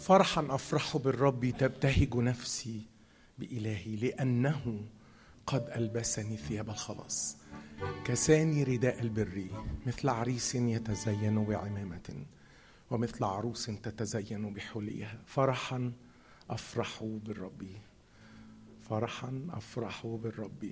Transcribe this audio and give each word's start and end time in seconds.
فرحا 0.00 0.46
أفرح 0.50 0.96
بالرب 0.96 1.50
تبتهج 1.58 2.16
نفسي 2.16 2.82
بإلهي 3.38 3.96
لأنه 3.96 4.84
قد 5.46 5.70
ألبسني 5.70 6.36
ثياب 6.36 6.70
الخلاص. 6.70 7.36
كساني 8.04 8.62
رداء 8.62 9.00
البر 9.00 9.48
مثل 9.86 10.08
عريس 10.08 10.54
يتزين 10.54 11.44
بعمامة 11.44 12.24
ومثل 12.90 13.24
عروس 13.24 13.66
تتزين 13.66 14.54
بحليها. 14.54 15.22
فرحا 15.26 15.92
أفرح 16.50 17.04
بالرب 17.04 17.66
فرحا 18.88 19.46
أفرح 19.50 20.06
بالرب. 20.06 20.70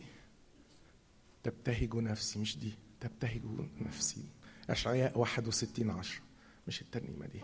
تبتهج 1.43 1.97
نفسي 1.97 2.39
مش 2.39 2.59
دي 2.59 2.75
تبتهج 3.01 3.43
نفسي. 3.81 4.25
أشعياء 4.71 5.19
61 5.19 5.91
10 5.91 6.24
مش 6.67 6.83
الترنيمة 6.83 7.27
دي. 7.27 7.41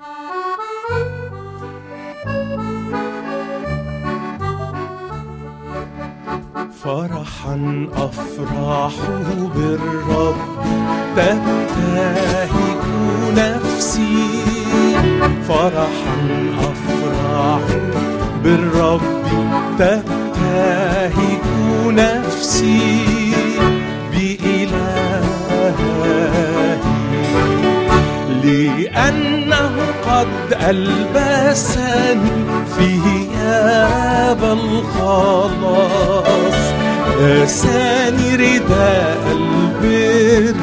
فرحا 6.85 7.89
افرح 7.93 8.95
بالرب 9.55 10.37
تبتهج 11.17 12.51
نفسي. 13.37 14.45
فرحا 15.49 16.19
افرح 16.59 17.65
بالرب 18.43 19.01
تبتهج 19.79 21.45
نفسي. 21.87 23.20
لأنه 28.51 29.73
قد 30.07 30.57
ألبسني 30.69 32.31
ثياب 32.77 34.43
الخلاص. 34.59 35.91
لساني 37.21 38.29
رداء 38.37 39.25
البر 39.33 40.61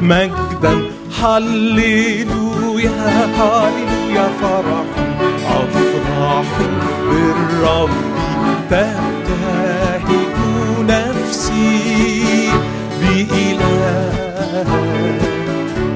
مجدا. 0.00 0.74
هللويا 1.22 3.00
هللويا 3.38 4.26
فرح. 4.40 4.88
أفرح 5.46 6.48
بالرب 7.08 7.90
تبتهج 8.70 10.08
نفسي 10.88 12.50
بإله. 13.00 14.12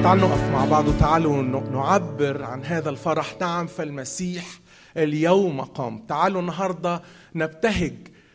تعالوا 0.03 0.29
نقف 0.29 0.49
مع 0.51 0.65
بعض 0.65 0.87
وتعالوا 0.87 1.43
نعبر 1.71 2.43
عن 2.43 2.65
هذا 2.65 2.89
الفرح. 2.89 3.35
نعم 3.41 3.67
فالمسيح 3.67 4.45
اليوم 4.97 5.61
قام. 5.61 6.05
تعالوا 6.07 6.41
النهارده 6.41 7.01
نبتهج 7.35 7.93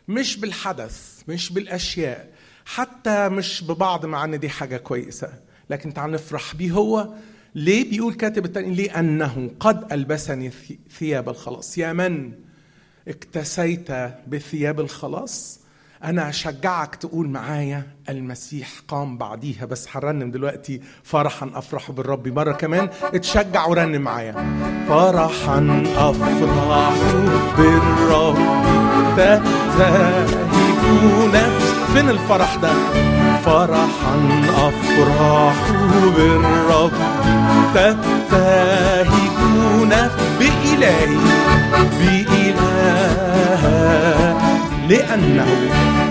مش 0.09 0.37
بالحدث 0.37 1.23
مش 1.29 1.53
بالأشياء 1.53 2.31
حتى 2.65 3.29
مش 3.29 3.65
ببعض 3.65 4.07
مع 4.07 4.25
ان 4.25 4.39
دي 4.39 4.49
حاجة 4.49 4.77
كويسة. 4.77 5.33
لكن 5.71 5.95
تعال 5.95 6.11
نفرح 6.11 6.55
بيه 6.55 6.71
هو. 6.73 7.09
ليه 7.55 7.91
بيقول 7.91 8.15
كاتب 8.15 8.45
التاني؟ 8.45 8.75
لأنه 8.75 9.51
قد 9.61 9.93
ألبسني 9.93 10.51
ثياب 10.99 11.29
الخلاص. 11.29 11.79
يا 11.79 11.93
من 11.93 12.33
اكتسيت 13.09 13.89
بثياب 14.27 14.81
الخلاص؟ 14.81 15.62
أنا 16.05 16.29
اشجعك 16.29 16.95
تقول 16.95 17.29
معايا 17.29 17.83
المسيح 18.09 18.69
قام 18.89 19.19
بعديها 19.19 19.65
بس 19.65 19.89
هرنم 19.97 20.31
دلوقتي 20.31 20.81
فرحا 21.03 21.51
أفرح 21.55 21.91
بالرب. 21.91 22.29
مرة 22.29 22.53
كمان 22.53 22.89
اتشجع 23.15 23.67
ورنم 23.67 24.01
معايا. 24.03 24.33
فرحا 24.89 25.85
أفرح 25.97 26.93
بالرب. 27.59 28.37
تبتهج 29.17 30.29
نفس 31.35 31.73
فين 31.95 32.11
الفرح 32.11 32.55
ده؟ 32.57 32.73
فرحا 33.45 34.43
أفرح 34.57 35.55
بالرب. 36.17 36.93
تبتهج 37.75 39.09
نفس 39.83 40.23
بإلهي 40.39 41.17
بإله 41.99 42.73
لأنه 44.89 45.47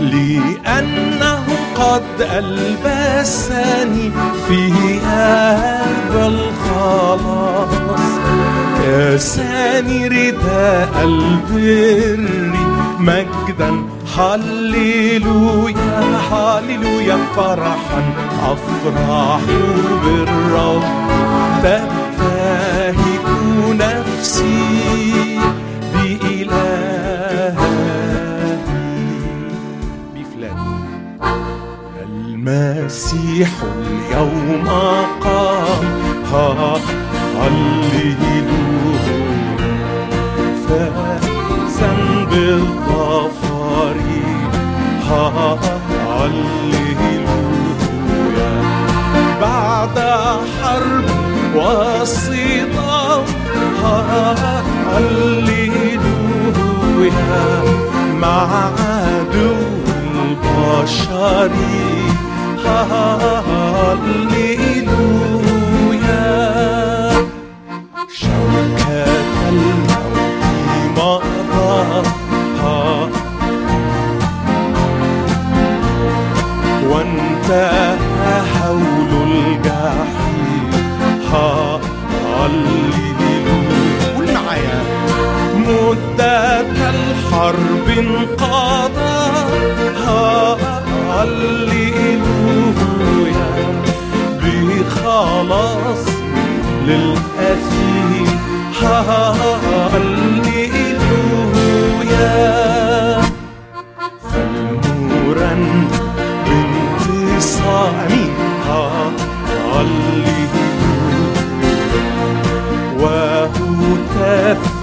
لأنه 0.02 1.44
قد 1.76 2.22
ألبسني 2.22 4.12
ثياب 4.48 6.14
الخلاص. 6.16 8.02
كساني 8.84 10.08
رداء 10.08 10.94
البر 11.04 12.30
مجدا 13.00 13.72
هللويا 14.18 16.02
هللويا 16.32 17.18
فرحا 17.36 18.02
أفرح 18.44 19.42
بالرب. 20.04 20.84
تبتهج 21.64 23.24
نفسي. 23.72 25.21
المسيح 32.48 33.50
اليوم 33.64 34.68
قام. 35.22 35.86
ها 36.34 36.80
هللويا 37.38 38.48
فازا 40.68 41.92
بالظفر 42.32 43.98
ها 45.10 45.58
هللويا 46.20 47.44
بعد 49.42 49.98
حرب 50.62 51.08
وصدام 51.56 53.26
ها 53.84 54.64
هللويا 54.94 56.02
مع 58.22 58.50
عدو 58.80 59.56
البشري 60.22 62.11
هللويا 62.68 64.61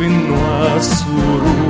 وهتاف 0.01 0.77
وسرور 0.77 1.68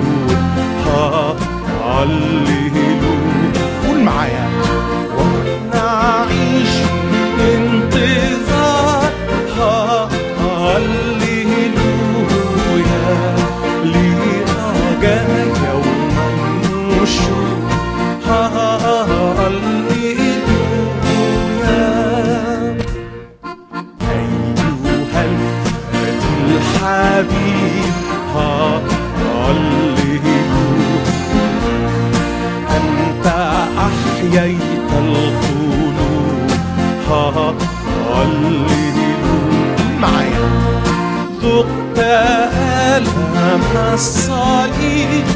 ألم 42.09 43.63
الصليب 43.95 45.27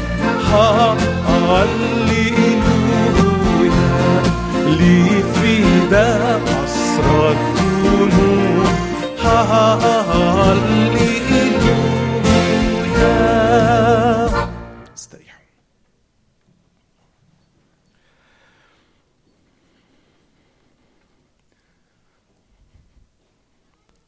هللويا 1.27 1.93
لي 4.65 5.23
فدا 5.23 6.41
أسرى 6.65 7.31
الذنوب 7.31 8.33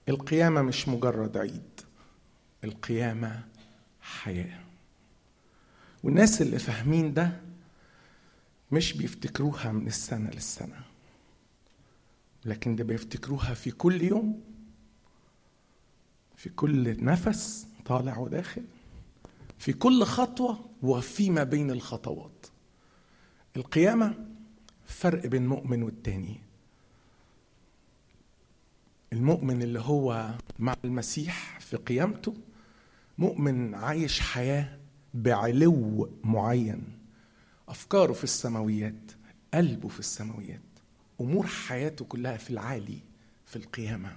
القيامة 0.10 0.62
مش 0.62 0.88
مجرد 0.88 1.38
عيد. 1.38 1.82
القيامة 2.66 3.44
حياة. 4.02 4.60
والناس 6.04 6.42
اللي 6.42 6.60
فاهمين 6.60 7.14
ده 7.14 7.42
مش 8.72 8.94
بيفتكروها 8.94 9.72
من 9.72 9.88
السنة 9.88 10.30
للسنة. 10.30 10.82
لكن 12.46 12.76
ده 12.76 12.84
بيفتكروها 12.84 13.54
في 13.54 13.72
كل 13.72 14.02
يوم 14.02 14.42
في 16.36 16.50
كل 16.50 17.04
نفس 17.06 17.68
طالع 17.86 18.18
وداخل 18.18 18.64
في 19.60 19.74
كل 19.74 20.04
خطوة 20.04 20.70
وفيما 20.82 21.44
بين 21.44 21.72
الخطوات. 21.72 22.46
القيامة 23.58 24.26
فرق 24.86 25.26
بين 25.28 25.48
مؤمن 25.48 25.84
والتاني. 25.84 26.40
المؤمن 29.14 29.62
اللي 29.62 29.80
هو 29.80 30.34
مع 30.60 30.76
المسيح 30.86 31.60
في 31.60 31.78
قيامته 31.78 32.34
مؤمن 33.18 33.76
عايش 33.76 34.20
حياة 34.20 34.80
بعلو 35.14 36.10
معين. 36.24 36.98
أفكاره 37.70 38.14
في 38.14 38.24
السماويات 38.24 39.12
قلبه 39.54 39.88
في 39.88 40.00
السماويات 40.00 40.62
أمور 41.22 41.48
حياته 41.48 42.06
كلها 42.06 42.38
في 42.38 42.50
العالي 42.50 43.00
في 43.46 43.56
القيامة. 43.56 44.16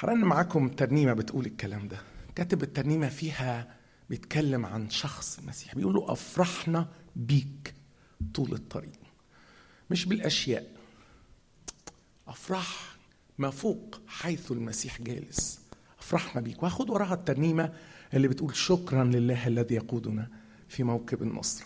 هرن 0.00 0.18
معاكم 0.24 0.68
ترنيمة 0.68 1.12
بتقول 1.12 1.46
الكلام 1.46 1.88
ده. 1.88 1.98
كاتب 2.34 2.62
الترنيمة 2.62 3.08
فيها 3.08 3.76
بيتكلم 4.10 4.66
عن 4.66 4.90
شخص 4.90 5.38
المسيح 5.38 5.74
بيقول 5.74 5.94
له 5.94 6.12
أفرحنا 6.12 6.88
بيك 7.16 7.74
طول 8.34 8.52
الطريق. 8.52 8.92
مش 9.90 10.04
بالأشياء 10.04 10.66
أفرح 12.28 12.96
ما 13.38 13.50
فوق 13.50 14.00
حيث 14.06 14.52
المسيح 14.52 15.02
جالس. 15.02 15.60
أفرحنا 16.08 16.40
بيك. 16.40 16.62
وأخد 16.62 16.90
وراها 16.90 17.14
الترنيمة 17.14 17.72
اللي 18.14 18.28
بتقول 18.28 18.56
شكرا 18.56 19.04
لله 19.04 19.46
الذي 19.46 19.74
يقودنا 19.74 20.28
في 20.68 20.82
موكب 20.82 21.22
النصر. 21.22 21.64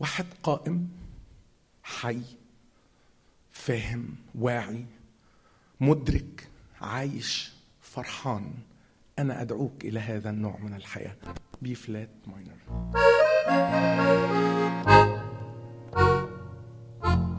واحد 0.00 0.26
قائم 0.42 0.88
حي 1.82 2.20
فاهم 3.50 4.08
واعي 4.34 4.86
مدرك 5.80 6.48
عايش 6.80 7.52
فرحان. 7.80 8.52
أنا 9.18 9.42
أدعوك 9.42 9.84
إلى 9.84 10.00
هذا 10.00 10.30
النوع 10.30 10.58
من 10.58 10.74
الحياة. 10.74 11.16
بي 11.62 11.74
فلات 11.74 12.10
ماينر 12.26 12.58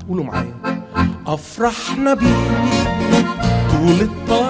قولوا 0.07 0.23
معايا. 0.23 0.83
أفرحنا 1.27 2.13
بيك 2.13 2.27
طول 3.71 4.01
الطريق. 4.01 4.46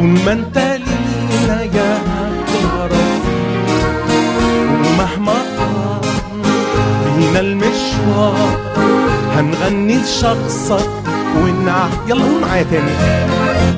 طول 0.00 0.08
ما 0.26 0.32
انت 0.32 0.58
لينا 0.58 1.62
يا 1.62 1.98
رفيق 2.84 4.06
ومهما 4.86 5.32
طال 5.58 6.10
بينا 7.16 7.40
المشوار 7.40 8.50
هنغني 9.36 9.96
لشخصك 9.98 10.88
ونع 11.36 11.88
يلا 12.08 12.24
قول 12.24 12.40
معايا 12.40 12.62
تاني 12.62 12.90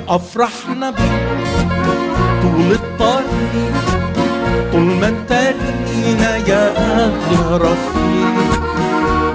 أفرحنا 0.09 0.91
بيك 0.91 1.53
طول 2.43 2.73
الطريق 2.73 3.75
طول 4.73 4.81
ما 4.81 5.09
انت 5.09 5.55
لينا 5.95 6.37
يا 6.37 6.73
أغلى 7.05 7.57
رفيق 7.57 8.63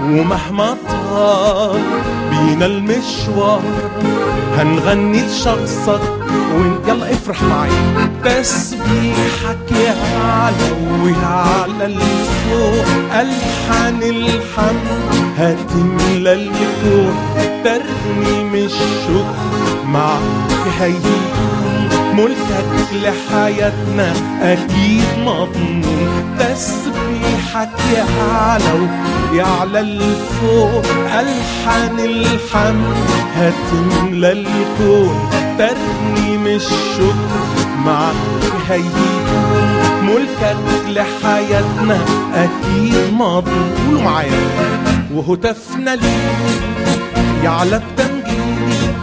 ومهما 0.03 0.77
طال 0.89 1.81
بينا 2.29 2.65
المشوار 2.65 3.61
هنغني 4.57 5.21
لشخصك 5.25 6.01
وين 6.55 6.75
يلا 6.87 7.11
افرح 7.13 7.43
معايا 7.43 8.09
تسبيحك 8.23 9.71
يا 9.71 9.95
علوي 10.23 11.15
على 11.23 11.85
الفوق 11.85 12.85
ألحان 13.13 14.03
الحمد 14.03 14.87
هتملى 15.37 16.33
الكون 16.33 17.15
ترنيم 17.63 18.55
الشكر 18.55 19.35
معك 19.85 20.67
هيكون 20.79 21.89
ملكك 22.13 22.93
لحياتنا 23.03 24.13
أكيد 24.41 25.03
مضمون. 25.25 26.35
تسبيحك 26.39 27.69
يا 27.95 28.05
علو 28.33 28.87
يعلى 29.33 29.79
الفوق. 29.79 30.85
ألحان 31.05 31.99
الحمد 31.99 32.95
هتملى 33.35 34.31
الكون 34.31 35.29
ترنيم 35.57 36.47
الشكر 36.47 37.57
معك 37.85 38.15
هيكون 38.69 39.67
ملكك 40.03 40.57
لحياتنا 40.87 41.99
أكيد 42.35 43.13
مضمون 43.13 43.71
قولوا 43.87 44.01
معايا. 44.01 44.39
وهتفنا 45.13 45.95
ليك 45.95 46.61
يعلى 47.43 47.75
التمجيد 47.75 48.93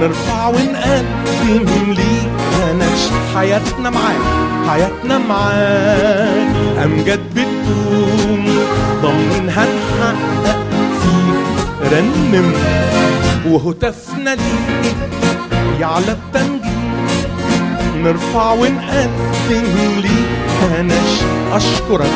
نرفع 0.00 0.48
ونقدم 0.48 1.92
ليك. 1.92 2.30
نشر 2.74 3.12
حياتنا 3.34 3.90
معاك. 3.90 4.16
حياتنا 4.68 5.18
معاك. 5.18 6.48
أمجد 6.84 7.20
بتدوم 7.34 8.58
ضمن 9.02 9.50
هنحقق 9.56 10.58
فيك. 11.02 11.92
رنم. 11.92 12.52
وهتفنا 13.46 14.30
ليك 14.34 14.94
يعلى 15.80 16.12
التمجيد 16.12 16.78
نرفع 17.96 18.52
ونقدم 18.52 20.00
ليك 20.00 20.80
نشر 20.80 21.26
أشكرك. 21.52 22.10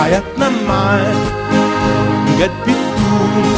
حياتنا 0.00 0.50
معاك. 0.68 1.16
جد 2.38 2.50
بتدوم 2.62 3.54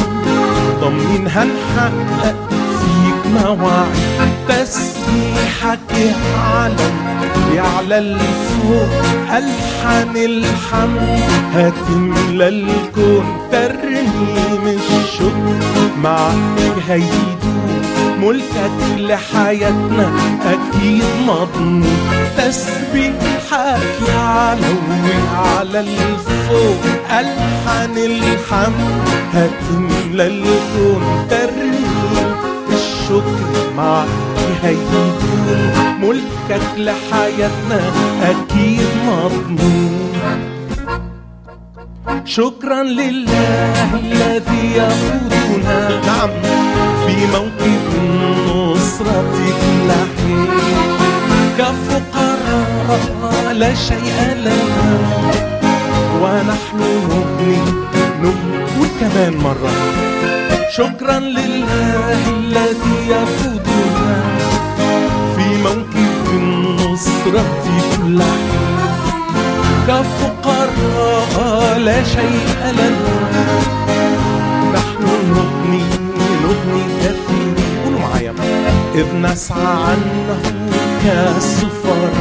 ضمن 0.81 1.27
هنحقق 1.27 2.35
فيك 2.79 3.31
مواعيد. 3.33 4.33
تسبيحك 4.47 5.91
يعلم 5.95 6.95
يعلى 7.55 7.97
الفوق. 7.97 8.89
ألحان 9.23 10.15
الحمد؟ 10.15 11.19
هتملى 11.53 12.47
الكون 12.47 13.25
ترنيم 13.51 14.77
الشكر 14.77 15.89
معك 16.03 16.73
هيدوم 16.89 17.72
ملكك 18.23 18.79
لحياتنا 18.97 20.11
أكيد 20.45 21.03
مضمون. 21.27 21.85
تسبيحك 22.37 23.83
يعلوي 24.07 25.13
على 25.35 25.79
الفوق 25.79 26.81
ألحان 27.19 27.97
الحمد 27.97 29.07
هتملى 29.33 30.27
الكون 30.27 31.03
ترنيم 31.29 32.35
الشكر 32.73 33.73
معك 33.77 34.07
هيكون. 34.63 35.71
ملكك 36.01 36.67
لحياتنا 36.77 37.81
أكيد 38.23 38.87
مضمون. 39.07 40.13
شكرا 42.25 42.83
لله 42.83 43.95
الذي 43.95 44.71
يقودنا. 44.75 46.01
نعم 46.05 46.29
في 47.05 47.15
موكب 47.33 47.82
النصرة 49.13 49.47
كل 49.61 49.89
حين 49.91 50.51
كفقراء 51.57 53.53
لا 53.53 53.71
شيء 53.73 54.17
لنا. 54.45 54.91
ونحن 56.21 56.79
نبني 57.09 57.57
نبني 58.23 58.59
وكمان 58.79 59.33
مرة. 59.43 59.73
شكرا 60.77 61.17
لله 61.19 62.19
الذي 62.39 62.97
يقودنا 63.09 64.15
في 65.35 65.45
موكب 65.65 66.25
النصرة 66.33 67.43
كل 67.97 68.19
حين 68.21 68.79
كفقراء 69.87 71.77
لا 71.77 71.99
شيء 72.03 72.47
لنا. 72.77 73.13
نحن 74.73 75.03
نبني 75.35 75.83
نبني 76.43 76.83
كثير 77.01 77.22
إذ 78.95 79.15
نسعى 79.15 79.65
عنه 79.65 80.41
كسفراء 81.03 82.13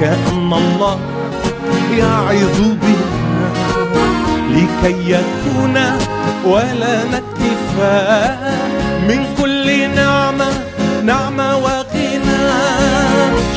كأن 0.00 0.52
الله 0.52 0.98
يعظ 1.98 2.60
بنا 2.60 3.50
لكي 4.50 5.10
يكون 5.10 5.76
ولا 6.44 7.04
نكتفى 7.04 8.36
من 9.08 9.26
كل 9.40 9.90
نعمة 9.90 10.50
نعمة 11.04 11.56
وغنى 11.56 12.44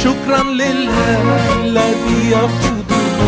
شكرا 0.03 0.43
لله 0.43 1.21
الذي 1.63 2.29
يقودنا. 2.31 3.27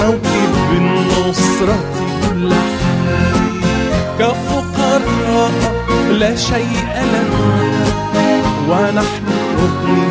موكب 0.00 0.54
النصرة. 0.76 2.03
لا 6.14 6.36
شيء 6.36 6.86
لنا 6.96 7.24
ونحن 8.68 9.24
نغني 9.56 10.02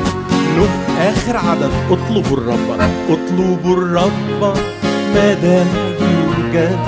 نغ 0.58 0.68
آخر 1.00 1.38
عدد. 1.38 1.72
اطلبوا 1.92 2.38
الرب. 2.38 2.90
اطلبوا 3.10 3.78
الرب. 3.78 4.58
ما 5.16 5.34
دام 5.34 5.68
يوجد. 6.02 6.80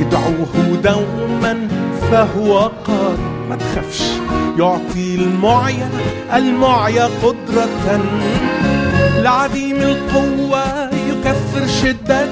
ادعوه 0.00 0.76
دوما 0.84 1.68
فهو 2.10 2.58
قادر. 2.58 3.18
ما 3.50 3.56
تخافش. 3.56 4.02
يعطي 4.58 5.14
المعيا. 5.14 5.90
المعيا 6.34 7.08
قدرة. 7.22 8.00
لعديم 9.16 9.76
القوة 9.76 10.90
يكفر 10.92 11.66
شدة. 11.82 12.28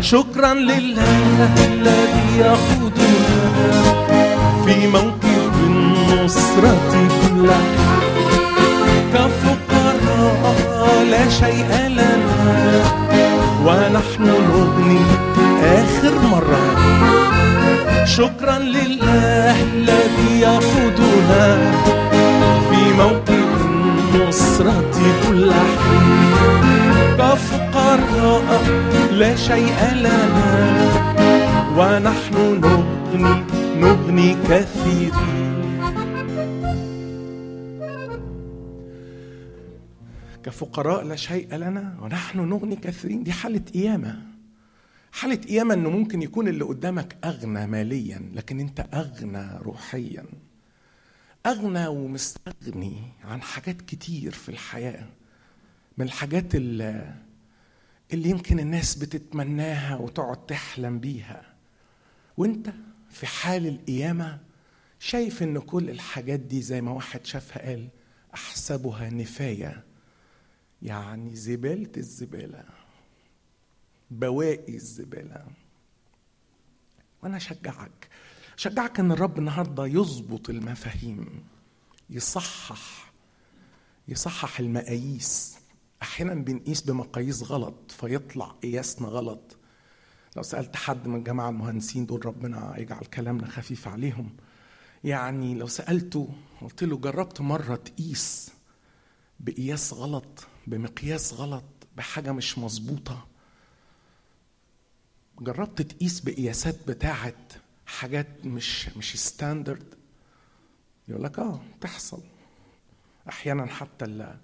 شكرا 0.00 0.54
لله 0.54 1.48
الذي 1.64 2.38
يقودنا. 2.38 4.03
في 4.66 4.86
موكب 4.86 5.52
النصرة 5.66 6.76
كل 7.22 7.50
كفقراء 9.14 10.56
لا 11.10 11.28
شيء 11.28 11.70
لنا 11.88 12.82
ونحن 13.66 14.22
نغني 14.22 15.00
آخر 15.64 16.14
مرة. 16.30 16.64
شكرا 18.04 18.58
لله 18.58 19.56
الذي 19.74 20.40
يقودنا 20.40 21.72
في 22.70 22.92
موكب 22.98 23.48
النصرة 23.60 24.84
كل 25.28 25.52
حين 25.52 26.34
كفقراء 27.18 28.62
لا 29.12 29.36
شيء 29.36 29.78
لنا 29.94 30.52
ونحن 31.76 32.60
نغني 32.62 32.73
نغني 33.74 34.34
كثيرين 34.34 35.54
كفقراء 40.42 41.04
لا 41.04 41.16
شيء 41.16 41.54
لنا 41.54 41.96
ونحن 42.00 42.38
نغني 42.40 42.76
كثيرين. 42.76 43.22
دي 43.22 43.32
حالة 43.32 43.60
قيامة. 43.74 44.22
حالة 45.12 45.34
قيامة 45.34 45.74
إنه 45.74 45.90
ممكن 45.90 46.22
يكون 46.22 46.48
اللي 46.48 46.64
قدامك 46.64 47.16
أغنى 47.24 47.66
ماليا 47.66 48.30
لكن 48.34 48.60
أنت 48.60 48.86
أغنى 48.94 49.58
روحيا. 49.58 50.24
أغنى 51.46 51.86
ومستغني 51.86 53.02
عن 53.24 53.42
حاجات 53.42 53.80
كتير 53.80 54.32
في 54.32 54.48
الحياة. 54.48 55.06
من 55.98 56.06
الحاجات 56.06 56.54
اللي, 56.54 57.14
اللي 58.12 58.28
يمكن 58.28 58.58
الناس 58.58 58.94
بتتمناها 58.94 59.96
وتقعد 59.96 60.46
تحلم 60.46 60.98
بيها. 60.98 61.42
وأنت؟ 62.36 62.72
في 63.14 63.26
حال 63.26 63.66
القيامة 63.66 64.40
شايف 64.98 65.42
إن 65.42 65.58
كل 65.58 65.90
الحاجات 65.90 66.40
دي 66.40 66.62
زي 66.62 66.80
ما 66.80 66.90
واحد 66.90 67.26
شافها 67.26 67.68
قال 67.68 67.88
أحسبها 68.34 69.10
نفاية. 69.10 69.84
يعني 70.82 71.36
زبالة 71.36 71.90
الزبالة 71.96 72.64
بواقي 74.10 74.74
الزبالة. 74.74 75.46
وأنا 77.22 77.36
أشجعك 77.36 78.08
أشجعك 78.58 79.00
إن 79.00 79.12
الرب 79.12 79.38
النهاردة 79.38 79.86
يظبط 79.86 80.50
المفاهيم 80.50 81.44
يصحح 82.10 83.12
يصحح 84.08 84.60
المقاييس. 84.60 85.58
أحيانا 86.02 86.34
بنقيس 86.34 86.80
بمقاييس 86.80 87.42
غلط 87.42 87.90
فيطلع 87.90 88.46
قياسنا 88.46 89.08
غلط. 89.08 89.53
لو 90.36 90.42
سألت 90.42 90.76
حد 90.76 91.08
من 91.08 91.18
الجماعة 91.18 91.48
المهندسين 91.48 92.06
دول 92.06 92.26
ربنا 92.26 92.74
يجعل 92.78 93.04
كلامنا 93.04 93.46
خفيف 93.46 93.88
عليهم. 93.88 94.36
يعني 95.04 95.54
لو 95.54 95.66
سألته 95.66 96.28
قلت 96.62 96.84
له 96.84 96.96
جربت 96.96 97.40
مرة 97.40 97.76
تقيس 97.76 98.52
بقياس 99.40 99.92
غلط 99.92 100.46
بمقياس 100.66 101.34
غلط 101.34 101.64
بحاجة 101.96 102.32
مش 102.32 102.58
مظبوطة. 102.58 103.26
جربت 105.40 105.82
تقيس 105.82 106.20
بقياسات 106.20 106.88
بتاعه 106.88 107.34
حاجات 107.86 108.46
مش 108.46 108.88
مش 108.96 109.16
ستاندرد 109.16 109.94
يقول 111.08 111.24
لك 111.24 111.38
آه 111.38 111.60
تحصل 111.80 112.22
أحيانا 113.28 113.66
حتى 113.66 114.34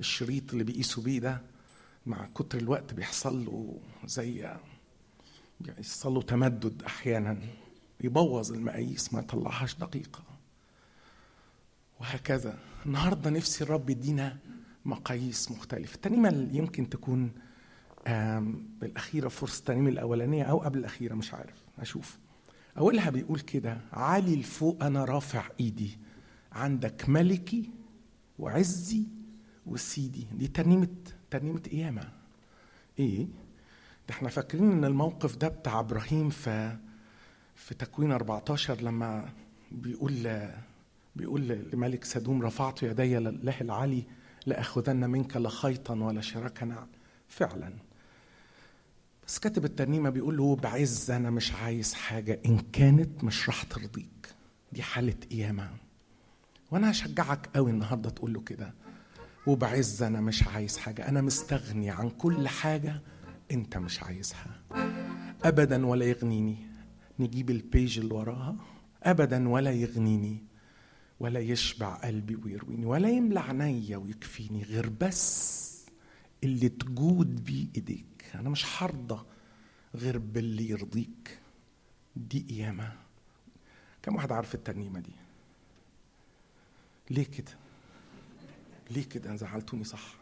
الشريط 0.00 0.52
اللي 0.52 0.64
بيقيسوا 0.64 1.02
بيه 1.02 1.18
ده 1.20 1.40
مع 2.06 2.26
كتر 2.34 2.58
الوقت 2.58 2.94
بيحصل 2.94 3.44
له 3.44 3.78
زي 4.06 4.56
بيحصل 5.62 6.14
له 6.14 6.22
تمدد 6.22 6.82
أحيانا 6.82 7.38
يبوظ 8.00 8.52
المقاييس 8.52 9.14
ما 9.14 9.20
يطلعهاش 9.20 9.74
دقيقة. 9.74 10.22
وهكذا. 12.00 12.58
النهارده 12.86 13.30
نفسي 13.30 13.64
الرب 13.64 13.90
يدينا 13.90 14.36
مقاييس 14.84 15.50
مختلفة. 15.50 15.94
الترنيمة 15.94 16.28
اللي 16.28 16.58
يمكن 16.58 16.88
تكون 16.88 17.30
بالأخيرة 18.80 19.28
فرصة 19.28 19.58
الترنيمة 19.58 19.88
الأولانية 19.88 20.44
أو 20.44 20.58
قبل 20.58 20.78
الأخيرة 20.78 21.14
مش 21.14 21.34
عارف. 21.34 21.62
أشوف 21.78 22.18
أولها 22.78 23.10
بيقول 23.10 23.40
كده 23.40 23.80
عالي 23.92 24.36
لفوق 24.36 24.84
أنا 24.84 25.04
رافع 25.04 25.44
إيدي. 25.60 25.98
عندك 26.52 27.08
ملكي 27.08 27.70
وعزي 28.38 29.02
وسيدي. 29.66 30.26
دي 30.32 30.48
ترنيمة 30.48 30.88
ترنيمة 31.30 31.60
قيامة. 31.60 32.12
إيه؟ 32.98 33.26
ده 34.08 34.14
إحنا 34.14 34.28
فاكرين 34.28 34.72
إن 34.72 34.84
الموقف 34.84 35.36
ده 35.36 35.48
بتاع 35.48 35.80
إبراهيم 35.80 36.30
في 36.30 36.76
في 37.56 37.74
تكوين 37.74 38.12
14 38.12 38.80
لما 38.80 39.28
بيقول 39.72 40.40
بيقول 41.16 41.48
لملك 41.72 42.04
سدوم 42.04 42.42
رفعت 42.42 42.82
يدي 42.82 43.16
لله 43.18 43.60
العلي 43.60 44.04
لأخذن 44.46 45.10
منك 45.10 45.36
لا 45.36 45.48
خيطا 45.48 45.94
ولا 45.94 46.20
شراكا. 46.20 46.86
فعلا. 47.28 47.72
بس 49.26 49.38
كاتب 49.38 49.64
الترنيمة 49.64 50.10
بيقول 50.10 50.36
له 50.36 50.56
بعز 50.56 51.10
أنا 51.10 51.30
مش 51.30 51.52
عايز 51.52 51.94
حاجة 51.94 52.40
إن 52.46 52.58
كانت 52.58 53.24
مش 53.24 53.48
راح 53.48 53.62
ترضيك. 53.62 54.28
دي 54.72 54.82
حالة 54.82 55.14
قيامة. 55.30 55.70
وأنا 56.70 56.90
هشجعك 56.90 57.48
قوي 57.54 57.70
النهاردة 57.70 58.10
تقول 58.10 58.32
له 58.32 58.40
كده. 58.40 58.74
وبعز 59.46 60.02
أنا 60.02 60.20
مش 60.20 60.42
عايز 60.48 60.76
حاجة 60.76 61.08
أنا 61.08 61.20
مستغني 61.20 61.90
عن 61.90 62.10
كل 62.10 62.48
حاجة 62.48 63.00
أنت 63.50 63.76
مش 63.76 64.02
عايزها. 64.02 64.62
أبدا 65.44 65.86
ولا 65.86 66.04
يغنيني. 66.04 66.56
نجيب 67.18 67.50
البيج 67.50 67.98
اللي 67.98 68.14
وراها. 68.14 68.56
أبدا 69.02 69.48
ولا 69.48 69.70
يغنيني. 69.70 70.44
ولا 71.20 71.40
يشبع 71.40 71.94
قلبي 71.94 72.36
ويرويني. 72.36 72.86
ولا 72.86 73.08
يملى 73.08 73.40
عينيا 73.40 73.96
ويكفيني. 73.96 74.62
غير 74.62 74.88
بس 74.88 75.86
اللي 76.44 76.68
تجود 76.68 77.44
بيه 77.44 77.66
إيديك. 77.76 78.24
أنا 78.34 78.48
مش 78.48 78.82
هرضى 78.82 79.24
غير 79.94 80.18
باللي 80.18 80.70
يرضيك. 80.70 81.38
دي 82.16 82.46
قيامة. 82.50 82.92
كم 84.02 84.14
واحد 84.16 84.32
عارف 84.32 84.54
الترنيمة 84.54 85.00
دي؟ 85.00 85.12
ليه 87.10 87.24
كده؟ 87.24 87.52
ليه 88.90 89.04
كده؟ 89.04 89.36
زعلتوني 89.36 89.84
صح. 89.84 90.14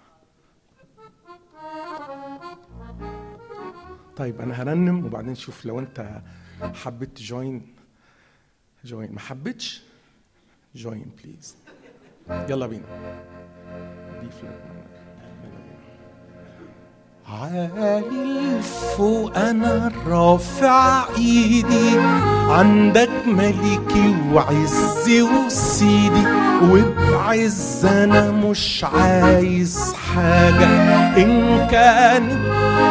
طيب 4.20 4.40
أنا 4.40 4.62
هرنم 4.62 5.04
وبعدين 5.04 5.34
شوف 5.34 5.66
لو 5.66 5.78
أنت 5.78 6.20
حبيت 6.84 7.16
ت 7.16 7.28
join 7.28 7.74
join 8.84 9.12
ما 9.12 9.20
حبيتش 9.20 9.82
join 10.74 11.10
please 11.24 11.56
يلا 12.48 12.66
بينا. 12.66 12.84
D 14.22 14.28
flat 14.40 14.60
عالي 17.26 18.56
الفوق 18.56 19.38
أنا 19.38 19.92
رافع 20.06 21.08
إيدي. 21.16 21.98
عندك 22.50 23.10
ملكي 23.26 24.16
وعزي 24.32 25.22
وسيدي. 25.22 26.26
وبعز 26.62 27.84
أنا 27.84 28.30
مش 28.30 28.84
عايز 28.84 29.92
حاجة. 29.92 30.66
إن 31.16 31.49
كانت 31.70 32.40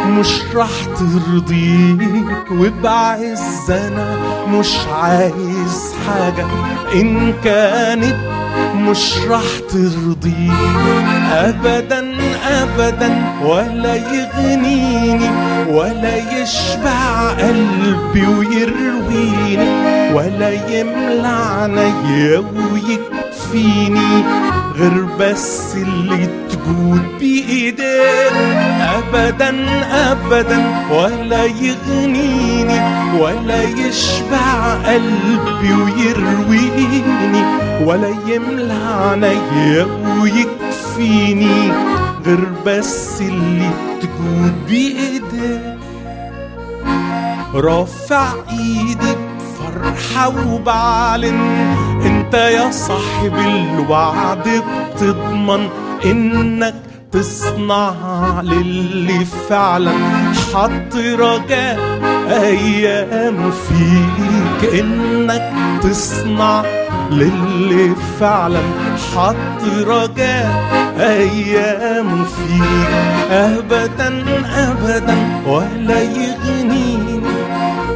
مش 0.08 0.42
راح 0.56 0.70
ترضيك 1.00 2.52
وبعز 2.52 3.72
أنا 3.72 4.18
مش 4.48 4.78
عايز 5.02 5.94
حاجة. 6.08 6.46
إن 6.94 7.34
كانت 7.44 8.16
مش 8.76 9.18
راح 9.30 9.44
ترضيك 9.70 10.52
ابدا 11.32 12.16
ابدا 12.48 13.24
ولا 13.44 13.96
يغنيني 13.96 15.30
ولا 15.72 16.16
يشبع 16.42 17.30
قلبي 17.32 18.28
ويرويني 18.28 20.14
ولا 20.14 20.50
يملى 20.80 21.28
عينيا 21.28 22.44
ويكفيني. 22.74 24.24
غير 24.76 25.06
بس 25.20 25.76
اللي 25.76 26.28
تجود 26.70 27.02
بايديك 27.20 28.34
ابدا 28.82 29.50
ابدا 30.12 30.66
ولا 30.92 31.44
يغنيني 31.46 32.80
ولا 33.20 33.64
يشبع 33.64 34.74
قلبي 34.86 35.74
ويرويني 35.74 37.44
ولا 37.86 38.10
يملى 38.28 38.74
عينيا 39.24 39.88
ويكفيني 40.22 41.72
غير 42.26 42.48
بس 42.66 43.22
اللي 43.22 43.70
تجود 44.02 44.54
بايديك 44.68 45.80
رافع 47.56 48.28
ايدي 48.52 49.16
بفرحة 49.40 50.48
وبعلن 50.48 51.40
أنت 52.06 52.34
يا 52.34 52.72
صاحب 52.72 53.34
الوعد 53.36 54.64
بتضمن 54.96 55.70
إنك 56.06 56.76
تصنع 57.12 57.94
للي 58.42 59.26
فعلا. 59.50 59.92
حط 60.54 60.96
رجاء 60.96 61.80
أيام 62.30 63.52
فيك. 63.52 64.74
إنك 64.74 65.54
تصنع 65.84 66.64
للي 67.12 67.96
فعلا. 68.20 68.60
حط 69.16 69.64
رجاء 69.88 70.64
أيام 71.00 72.26
فيك. 72.26 72.90
ابدا 73.32 74.24
ابدا. 74.56 75.18
ولا 75.48 76.02
يغنيني 76.02 77.22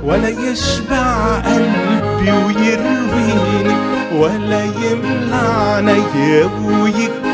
ولا 0.03 0.29
يشبع 0.29 1.38
قلبي 1.38 2.31
ويرويني. 2.31 3.75
ولا 4.15 4.63
يملى 4.63 5.36
عينيا 5.75 6.50
ويكفيني 6.65 7.33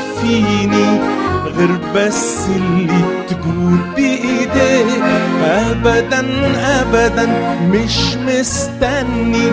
غير 1.57 1.79
بس 1.95 2.47
اللي 2.55 3.03
تجود 3.27 3.79
بايديك 3.95 5.03
ابدا 5.43 6.25
ابدا 6.81 7.27
مش 7.71 8.15
مستني 8.27 9.51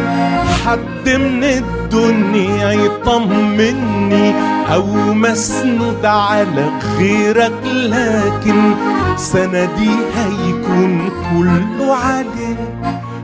حد 0.66 1.08
من 1.08 1.44
الدنيا 1.44 2.72
يطمني 2.72 4.34
أو 4.74 4.86
مسنود 5.14 6.04
على 6.04 6.70
غيرك 6.98 7.52
لكن 7.64 8.74
سندي 9.16 9.90
هيكون 10.16 11.10
كله 11.30 11.94
عليك 11.94 12.56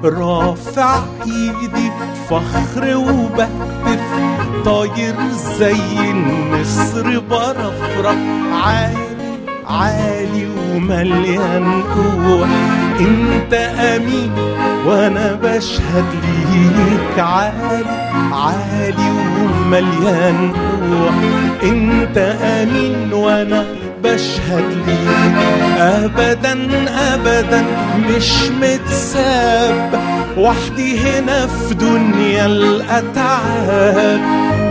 رافع 0.04 0.98
إيدي 1.26 1.90
بفخر 2.30 2.96
وبهتف. 2.96 4.31
طاير 4.64 5.14
زي 5.58 6.10
النسر 6.10 7.22
برفرف. 7.30 8.16
عالي 8.64 8.96
عالي 9.68 10.46
ومليان 10.70 11.82
قوة. 11.82 12.48
انت 13.00 13.54
أمين 13.78 14.32
وأنا 14.86 15.38
بشهد 15.42 16.04
ليك. 16.52 17.18
عالي 17.18 17.84
عالي 18.32 19.10
ومليان 19.38 20.52
قوة. 20.52 21.12
انت 21.62 22.18
أمين 22.42 23.12
وأنا 23.12 23.64
بشهد 24.04 24.64
ليك. 24.86 25.36
ابدا 25.78 26.68
ابدا 27.14 27.64
مش 28.08 28.32
متساب. 28.62 30.00
وحدي 30.38 30.98
هنا 30.98 31.46
في 31.46 31.74
دنيا 31.74 32.46
الأتعاب. 32.46 34.20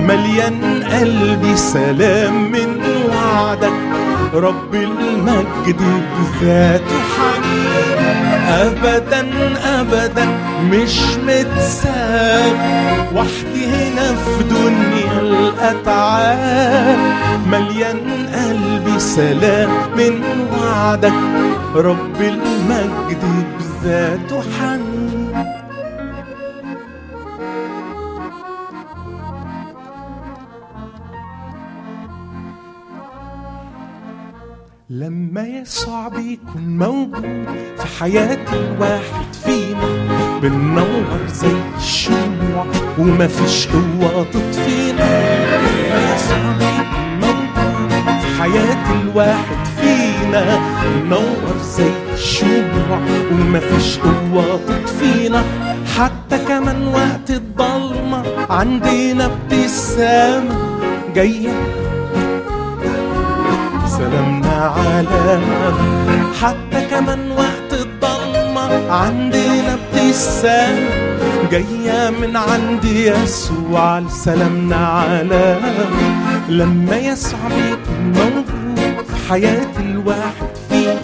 مليان 0.07 0.83
قلبي 0.83 1.55
سلام 1.57 2.51
من 2.51 2.69
وعدك. 3.09 3.73
رب 4.33 4.75
المجد 4.75 5.81
بذاته 6.13 6.99
حنين 7.13 7.99
ابدا 8.47 9.21
ابدا 9.79 10.25
مش 10.71 10.99
متساب 11.27 12.55
وحدي 13.15 13.65
هنا 13.65 14.07
في 14.15 14.43
دنيا 14.43 15.15
الأتعاب. 15.21 16.99
مليان 17.51 18.01
قلبي 18.35 18.99
سلام 18.99 19.69
من 19.97 20.23
وعدك. 20.53 21.13
رب 21.75 22.21
المجد 22.21 23.23
بذاته 23.57 24.43
حنين 24.59 24.70
لما 34.93 35.41
يسوع 35.47 36.07
بيكون 36.07 36.77
موجود 36.77 37.45
في 37.77 37.87
حياة 37.99 38.45
الواحد 38.53 39.33
فينا 39.45 40.39
بننور 40.41 41.27
زي 41.33 41.55
الشموع 41.77 42.65
ومفيش 42.99 43.67
قوة 43.67 44.23
تطفينا. 44.23 45.09
لما 45.47 46.15
يسوع 46.15 46.51
بيكون 46.59 47.19
موجود 47.21 48.19
في 48.21 48.41
حياة 48.41 49.01
الواحد 49.01 49.65
فينا 49.81 50.59
بننور 50.83 51.57
زي 51.77 51.91
الشموع 52.13 52.99
ومفيش 53.31 53.97
قوة 53.97 54.59
تطفينا. 54.67 55.43
حتى 55.97 56.37
كمان 56.47 56.87
وقت 56.87 57.29
الضلمة 57.29 58.23
عندنا 58.49 59.25
ابتسامة 59.25 60.79
جاية 61.15 61.53
سلامنا 64.01 64.73
علامة 64.77 65.73
حتى 66.41 66.85
كمان 66.91 67.31
وقت 67.31 67.71
الضلمة 67.73 68.91
عندنا 68.91 69.73
ابتسامة 69.73 70.89
جاية 71.51 72.09
من 72.09 72.35
عند 72.37 72.85
يسوع 72.85 73.99
لسلامنا 73.99 74.75
علامة 74.87 75.85
لما 76.49 76.95
يسوع 76.97 77.39
بيكون 77.47 78.13
موجود 78.15 79.05
في 79.05 79.29
حياة 79.29 79.67
الواحد 79.79 80.47
فيه 80.69 80.99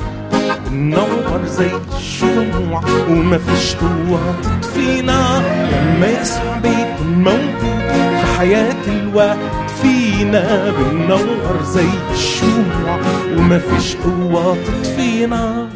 ننور 0.72 1.42
زي 1.46 1.72
الشموع 1.98 2.82
ومفيش 3.10 3.76
قوة 3.76 4.20
تطفينا 4.44 5.42
لما 5.72 6.08
يسوع 6.22 6.58
بيكون 6.64 7.14
موجود 7.24 7.88
في 8.20 8.38
حياة 8.38 8.76
الواحد 8.88 9.67
فينا 9.82 10.72
بننور 10.72 11.64
زي 11.64 11.90
الشموع 12.14 13.00
ومفيش 13.38 13.96
قوة 13.96 14.56
تطفينا 14.64 15.70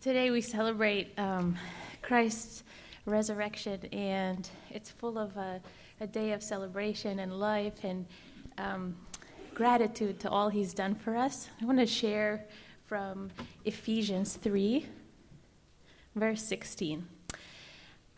Today 0.00 0.30
we 0.30 0.40
celebrate 0.40 1.12
um, 1.18 1.56
Christ's 2.10 2.64
resurrection, 3.06 3.78
and 3.92 4.48
it's 4.68 4.90
full 4.90 5.16
of 5.16 5.36
a, 5.36 5.60
a 6.00 6.08
day 6.08 6.32
of 6.32 6.42
celebration 6.42 7.20
and 7.20 7.38
life 7.38 7.84
and 7.84 8.04
um, 8.58 8.96
gratitude 9.54 10.18
to 10.18 10.28
all 10.28 10.48
He's 10.48 10.74
done 10.74 10.96
for 10.96 11.14
us. 11.16 11.48
I 11.62 11.66
want 11.66 11.78
to 11.78 11.86
share 11.86 12.46
from 12.84 13.30
Ephesians 13.64 14.34
3, 14.34 14.86
verse 16.16 16.42
16. 16.42 17.06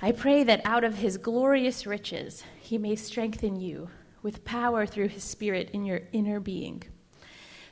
I 0.00 0.12
pray 0.12 0.42
that 0.42 0.62
out 0.64 0.84
of 0.84 0.94
His 0.94 1.18
glorious 1.18 1.86
riches 1.86 2.44
He 2.62 2.78
may 2.78 2.96
strengthen 2.96 3.60
you 3.60 3.90
with 4.22 4.42
power 4.46 4.86
through 4.86 5.08
His 5.08 5.22
Spirit 5.22 5.68
in 5.74 5.84
your 5.84 6.00
inner 6.14 6.40
being, 6.40 6.82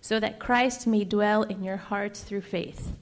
so 0.03 0.21
that 0.21 0.39
Christ 0.39 0.87
may 0.87 1.05
dwell 1.05 1.45
in 1.45 1.65
your 1.65 1.79
hearts 1.79 2.21
through 2.21 2.43
faith. 2.43 2.93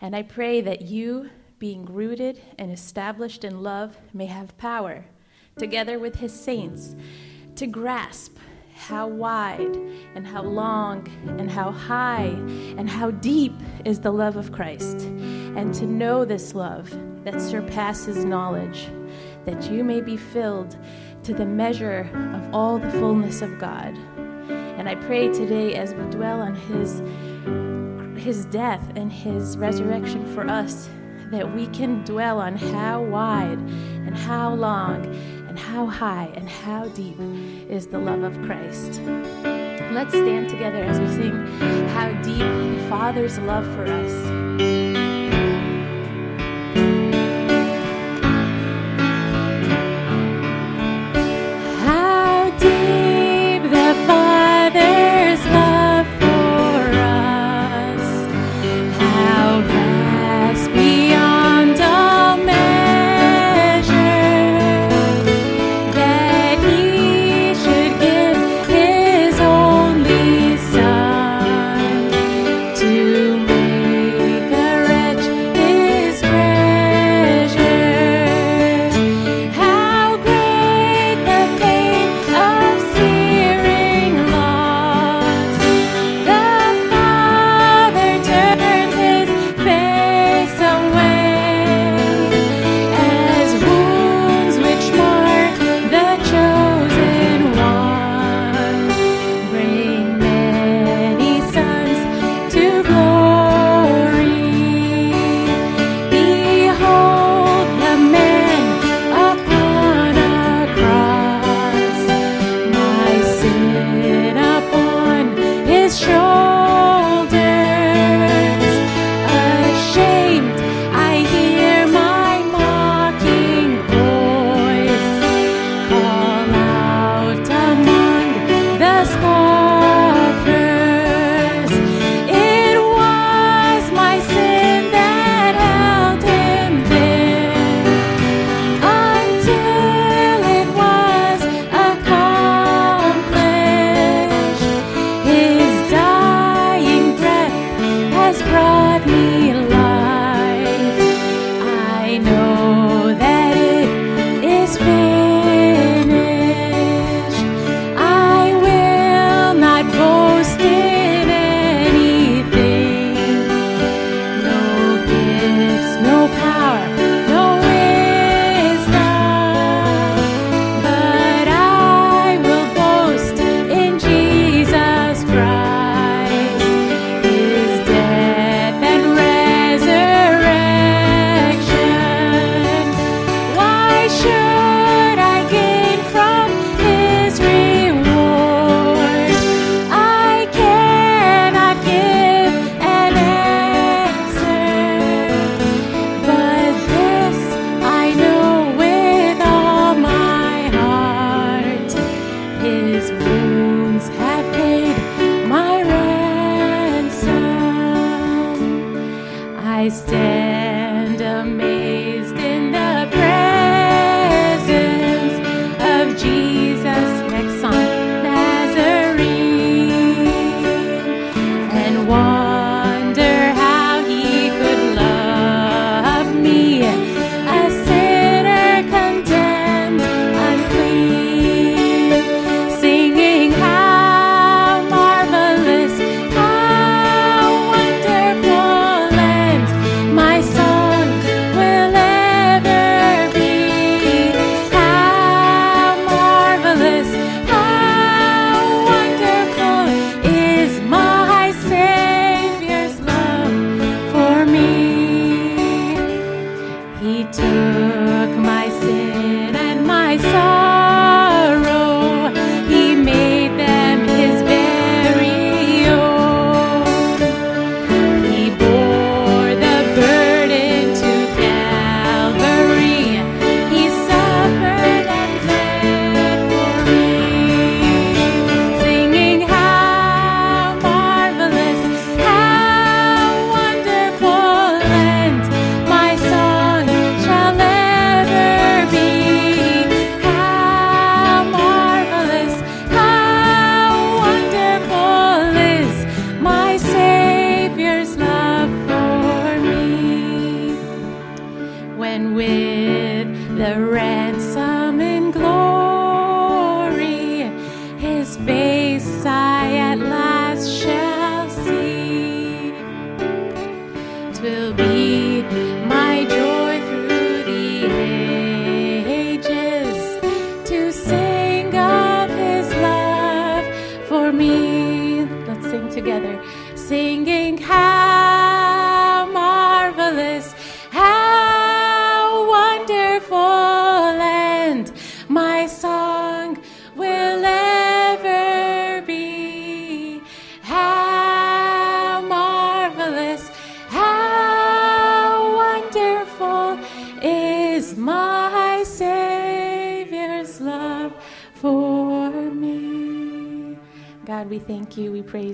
And 0.00 0.14
I 0.14 0.22
pray 0.22 0.60
that 0.60 0.82
you, 0.82 1.30
being 1.60 1.84
rooted 1.84 2.40
and 2.58 2.72
established 2.72 3.44
in 3.44 3.62
love, 3.62 3.94
may 4.14 4.24
have 4.24 4.56
power, 4.56 5.04
together 5.58 5.98
with 5.98 6.16
his 6.16 6.32
saints, 6.32 6.96
to 7.54 7.66
grasp 7.66 8.38
how 8.74 9.06
wide 9.06 9.76
and 10.14 10.26
how 10.26 10.42
long 10.42 11.06
and 11.38 11.50
how 11.50 11.70
high 11.70 12.34
and 12.78 12.88
how 12.88 13.10
deep 13.10 13.52
is 13.84 14.00
the 14.00 14.10
love 14.10 14.36
of 14.36 14.52
Christ, 14.52 15.02
and 15.02 15.74
to 15.74 15.84
know 15.84 16.24
this 16.24 16.54
love 16.54 16.90
that 17.24 17.42
surpasses 17.42 18.24
knowledge, 18.24 18.88
that 19.44 19.70
you 19.70 19.84
may 19.84 20.00
be 20.00 20.16
filled 20.16 20.78
to 21.24 21.34
the 21.34 21.44
measure 21.44 22.08
of 22.34 22.54
all 22.54 22.78
the 22.78 22.90
fullness 22.92 23.42
of 23.42 23.58
God. 23.58 23.94
And 24.48 24.88
I 24.88 24.94
pray 24.94 25.30
today 25.30 25.74
as 25.74 25.92
we 25.92 26.04
dwell 26.04 26.40
on 26.40 26.54
his 26.54 27.02
his 28.24 28.44
death 28.46 28.92
and 28.96 29.10
his 29.10 29.56
resurrection 29.56 30.26
for 30.34 30.46
us 30.46 30.90
that 31.30 31.54
we 31.54 31.66
can 31.68 32.04
dwell 32.04 32.38
on 32.38 32.56
how 32.56 33.02
wide 33.02 33.58
and 33.58 34.16
how 34.16 34.54
long 34.54 35.04
and 35.48 35.58
how 35.58 35.86
high 35.86 36.30
and 36.34 36.48
how 36.48 36.88
deep 36.88 37.18
is 37.68 37.86
the 37.86 37.98
love 37.98 38.22
of 38.22 38.34
Christ. 38.42 39.00
Let's 39.92 40.12
stand 40.12 40.48
together 40.48 40.82
as 40.84 41.00
we 41.00 41.08
sing 41.08 41.46
How 41.88 42.12
Deep 42.22 42.38
the 42.38 42.86
Father's 42.88 43.38
Love 43.38 43.66
for 43.74 43.84
Us. 43.84 45.19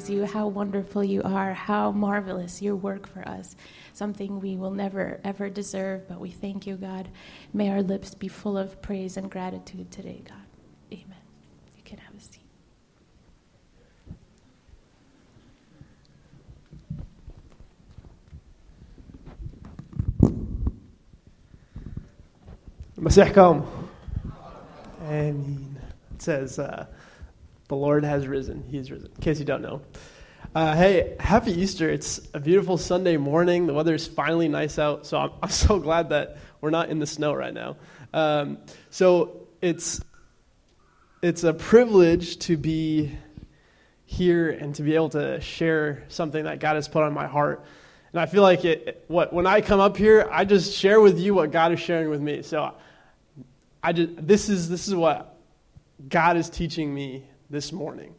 praise 0.06 0.16
you, 0.16 0.24
how 0.26 0.46
wonderful 0.46 1.02
you 1.02 1.22
are, 1.22 1.52
how 1.54 1.90
marvelous 1.90 2.62
your 2.62 2.76
work 2.76 3.08
for 3.08 3.26
us, 3.28 3.56
something 3.92 4.40
we 4.40 4.56
will 4.56 4.70
never, 4.70 5.20
ever 5.24 5.48
deserve, 5.50 6.06
but 6.08 6.20
we 6.20 6.30
thank 6.30 6.66
you, 6.66 6.76
God. 6.76 7.08
May 7.52 7.70
our 7.70 7.82
lips 7.82 8.14
be 8.14 8.28
full 8.28 8.56
of 8.56 8.80
praise 8.82 9.16
and 9.16 9.30
gratitude 9.30 9.90
today, 9.90 10.22
God. 10.24 10.36
Amen. 10.92 11.16
You 11.76 11.82
can 11.84 11.98
have 11.98 12.14
a 12.14 12.20
seat. 12.20 12.42
Masih 23.00 23.66
It 26.14 26.22
says, 26.22 26.58
uh, 26.58 26.86
the 27.68 27.76
Lord 27.76 28.04
has 28.04 28.26
risen. 28.26 28.64
He 28.68 28.78
is 28.78 28.90
risen. 28.90 29.10
In 29.14 29.22
case 29.22 29.38
you 29.38 29.44
don't 29.44 29.62
know. 29.62 29.82
Uh, 30.54 30.74
hey, 30.74 31.16
happy 31.18 31.52
Easter. 31.52 31.90
It's 31.90 32.20
a 32.32 32.40
beautiful 32.40 32.78
Sunday 32.78 33.16
morning. 33.16 33.66
The 33.66 33.74
weather 33.74 33.94
is 33.94 34.06
finally 34.06 34.48
nice 34.48 34.78
out, 34.78 35.04
so 35.06 35.18
I'm, 35.18 35.30
I'm 35.42 35.50
so 35.50 35.78
glad 35.78 36.10
that 36.10 36.38
we're 36.60 36.70
not 36.70 36.88
in 36.88 36.98
the 36.98 37.06
snow 37.06 37.34
right 37.34 37.52
now. 37.52 37.76
Um, 38.14 38.58
so 38.90 39.48
it's, 39.60 40.00
it's 41.22 41.44
a 41.44 41.52
privilege 41.52 42.38
to 42.40 42.56
be 42.56 43.16
here 44.04 44.50
and 44.50 44.74
to 44.76 44.82
be 44.82 44.94
able 44.94 45.10
to 45.10 45.40
share 45.40 46.04
something 46.08 46.44
that 46.44 46.60
God 46.60 46.76
has 46.76 46.86
put 46.86 47.02
on 47.02 47.12
my 47.12 47.26
heart. 47.26 47.64
And 48.12 48.20
I 48.20 48.26
feel 48.26 48.42
like 48.42 48.64
it, 48.64 49.04
what, 49.08 49.32
when 49.32 49.46
I 49.46 49.60
come 49.60 49.80
up 49.80 49.96
here, 49.96 50.28
I 50.30 50.44
just 50.44 50.74
share 50.74 51.00
with 51.00 51.18
you 51.18 51.34
what 51.34 51.50
God 51.50 51.72
is 51.72 51.80
sharing 51.80 52.08
with 52.08 52.20
me. 52.20 52.42
So 52.42 52.72
I 53.82 53.92
just, 53.92 54.26
this, 54.26 54.48
is, 54.48 54.68
this 54.68 54.86
is 54.86 54.94
what 54.94 55.36
God 56.08 56.36
is 56.36 56.48
teaching 56.48 56.94
me 56.94 57.26
this 57.48 57.72
morning. 57.72 58.14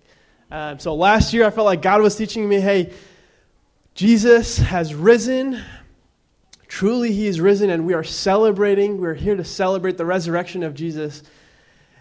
Um, 0.52 0.80
so 0.80 0.96
last 0.96 1.34
year, 1.34 1.46
I 1.46 1.50
felt 1.50 1.66
like 1.66 1.82
God 1.82 2.02
was 2.02 2.16
teaching 2.16 2.48
me 2.48 2.62
hey, 2.62 2.94
Jesus 3.94 4.58
has 4.58 4.94
risen. 4.94 5.62
Truly, 6.68 7.12
he 7.12 7.28
is 7.28 7.42
risen, 7.42 7.70
and 7.70 7.86
we 7.86 7.94
are 7.94 8.04
celebrating. 8.04 9.00
We're 9.00 9.13
here 9.13 9.36
to 9.36 9.44
celebrate 9.44 9.98
the 9.98 10.06
resurrection 10.06 10.63
of 10.63 10.76
Jesus. 10.76 11.24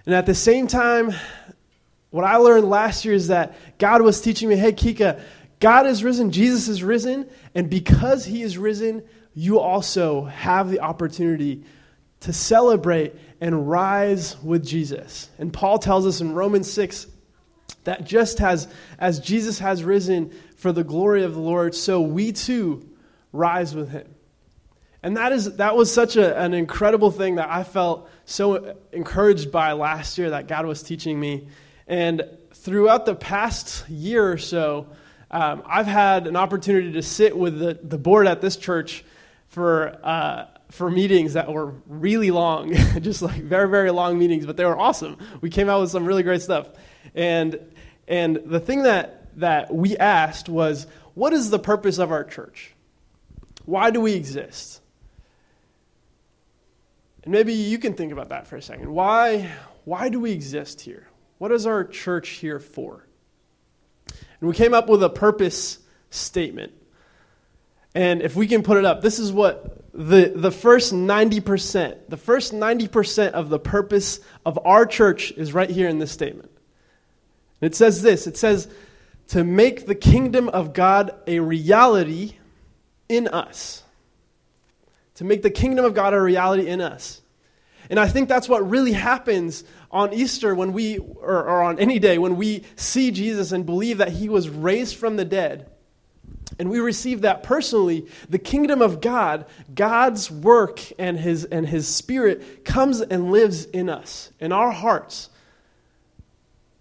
And 0.05 0.15
at 0.15 0.27
the 0.27 0.35
same 0.35 0.67
time, 0.67 1.13
what 2.11 2.25
I 2.25 2.37
learned 2.37 2.69
last 2.69 3.05
year 3.05 3.15
is 3.15 3.29
that 3.29 3.57
God 3.79 4.03
was 4.03 4.21
teaching 4.21 4.49
me 4.49 4.57
hey, 4.57 4.73
Kika, 4.73 5.21
God 5.59 5.87
is 5.87 6.05
risen, 6.05 6.31
Jesus 6.31 6.69
is 6.69 6.83
risen, 6.83 7.29
and 7.55 7.69
because 7.69 8.25
he 8.25 8.43
is 8.43 8.59
risen, 8.59 9.03
you 9.35 9.59
also 9.59 10.25
have 10.25 10.71
the 10.71 10.81
opportunity 10.81 11.65
to 12.21 12.33
celebrate 12.33 13.15
and 13.41 13.69
rise 13.69 14.37
with 14.43 14.65
Jesus. 14.65 15.29
And 15.39 15.53
Paul 15.53 15.79
tells 15.79 16.07
us 16.07 16.21
in 16.21 16.33
Romans 16.33 16.71
6 16.71 17.07
that 17.87 18.05
just 18.05 18.41
as, 18.41 18.69
as 18.99 19.19
Jesus 19.19 19.59
has 19.59 19.83
risen 19.83 20.33
for 20.57 20.73
the 20.73 20.85
glory 20.85 21.25
of 21.25 21.35
the 21.35 21.41
Lord, 21.41 21.75
so 21.75 22.01
we 22.01 22.33
too 22.33 22.89
rise 23.33 23.75
with 23.75 23.91
him. 23.91 24.07
And 25.03 25.17
that, 25.17 25.33
is, 25.33 25.57
that 25.57 25.77
was 25.77 25.93
such 25.93 26.17
a, 26.17 26.37
an 26.37 26.53
incredible 26.53 27.11
thing 27.11 27.37
that 27.37 27.49
I 27.49 27.63
felt 27.63 28.11
so 28.25 28.77
encouraged 28.93 29.53
by 29.53 29.73
last 29.73 30.19
year 30.19 30.31
that 30.31 30.49
God 30.49 30.67
was 30.67 30.83
teaching 30.83 31.19
me. 31.19 31.47
And 31.87 32.29
throughout 32.53 33.07
the 33.07 33.15
past 33.15 33.89
year 33.89 34.33
or 34.33 34.39
so, 34.39 34.89
um, 35.31 35.63
I've 35.65 35.87
had 35.87 36.27
an 36.27 36.35
opportunity 36.35 36.93
to 36.93 37.03
sit 37.03 37.37
with 37.37 37.59
the, 37.59 37.79
the 37.81 37.99
board 37.99 38.27
at 38.27 38.41
this 38.41 38.57
church 38.57 39.05
for, 39.49 39.97
uh, 40.03 40.47
for 40.73 40.91
meetings 40.91 41.35
that 41.35 41.53
were 41.53 41.75
really 41.87 42.33
long, 42.33 42.75
just 43.01 43.23
like 43.23 43.43
very, 43.43 43.69
very 43.69 43.93
long 43.93 44.19
meetings, 44.19 44.45
but 44.45 44.57
they 44.57 44.65
were 44.65 44.77
awesome. 44.77 45.19
We 45.41 45.51
came 45.51 45.69
out 45.69 45.81
with 45.81 45.91
some 45.91 46.05
really 46.05 46.25
great 46.25 46.43
stuff. 46.43 46.69
And, 47.15 47.61
and 48.09 48.37
the 48.45 48.61
thing 48.61 48.83
that, 48.85 49.39
that 49.39 49.75
we 49.75 49.97
asked 49.97 50.49
was 50.49 50.87
what 51.15 51.33
is 51.33 51.51
the 51.51 51.59
purpose 51.59 51.99
of 51.99 52.13
our 52.13 52.25
church? 52.25 52.73
Why 53.65 53.91
do 53.91 54.01
we 54.01 54.13
exist? 54.13 54.81
And 57.25 57.33
maybe 57.33 57.55
you 57.55 57.79
can 57.79 57.95
think 57.95 58.13
about 58.13 58.29
that 58.29 58.47
for 58.47 58.57
a 58.57 58.63
second. 58.63 58.93
Why, 58.93 59.51
why 59.85 60.09
do 60.09 60.21
we 60.21 60.33
exist 60.33 60.81
here? 60.81 61.09
What 61.39 61.51
is 61.53 61.67
our 61.67 61.85
church 61.85 62.29
here 62.29 62.61
for? 62.61 63.07
And 64.41 64.49
we 64.49 64.55
came 64.55 64.75
up 64.75 64.89
with 64.89 65.03
a 65.03 65.11
purpose 65.11 65.79
statement. 66.11 66.73
And 67.95 68.23
if 68.23 68.37
we 68.37 68.47
can 68.47 68.63
put 68.63 68.77
it 68.77 68.85
up, 68.85 69.01
this 69.01 69.19
is 69.19 69.33
what 69.33 69.83
the, 69.93 70.33
the 70.35 70.51
first 70.51 70.93
90%, 70.93 71.97
the 72.09 72.17
first 72.17 72.53
90% 72.53 73.31
of 73.31 73.49
the 73.49 73.59
purpose 73.59 74.21
of 74.45 74.59
our 74.65 74.85
church 74.85 75.33
is 75.33 75.55
right 75.55 75.71
here 75.71 75.89
in 75.89 75.99
this 75.99 76.13
statement. 76.13 76.51
It 77.61 77.75
says 77.75 78.03
this 78.03 78.27
it 78.27 78.37
says, 78.37 78.69
to 79.29 79.43
make 79.45 79.87
the 79.87 79.95
kingdom 79.95 80.49
of 80.49 80.73
God 80.73 81.15
a 81.27 81.41
reality 81.41 82.37
in 83.09 83.29
us. 83.29 83.83
To 85.17 85.25
make 85.25 85.43
the 85.43 85.51
kingdom 85.51 85.85
of 85.85 85.95
God 85.95 86.15
a 86.15 86.21
reality 86.21 86.69
in 86.69 86.81
us. 86.81 87.23
And 87.89 87.99
I 87.99 88.09
think 88.09 88.29
that's 88.29 88.49
what 88.49 88.69
really 88.69 88.93
happens 88.93 89.65
on 89.91 90.13
Easter 90.13 90.55
when 90.55 90.73
we, 90.73 90.99
or, 90.99 91.45
or, 91.45 91.63
on 91.63 91.79
any 91.79 91.99
day, 91.99 92.19
when 92.19 92.37
we 92.37 92.65
see 92.75 93.11
Jesus 93.11 93.53
and 93.53 93.65
believe 93.65 93.99
that 93.99 94.11
he 94.11 94.29
was 94.29 94.49
raised 94.49 94.97
from 94.97 95.17
the 95.17 95.25
dead. 95.25 95.71
And 96.59 96.71
we 96.71 96.81
receive 96.81 97.23
that 97.23 97.43
personally. 97.43 98.07
The 98.29 98.39
kingdom 98.39 98.83
of 98.83 99.01
God, 99.01 99.47
God's 99.75 100.31
work 100.31 100.81
and 100.99 101.19
his, 101.19 101.45
and 101.45 101.67
his 101.67 101.87
spirit 101.87 102.65
comes 102.65 103.01
and 103.01 103.31
lives 103.31 103.65
in 103.67 103.89
us, 103.89 104.31
in 104.41 104.53
our 104.53 104.71
hearts. 104.71 105.31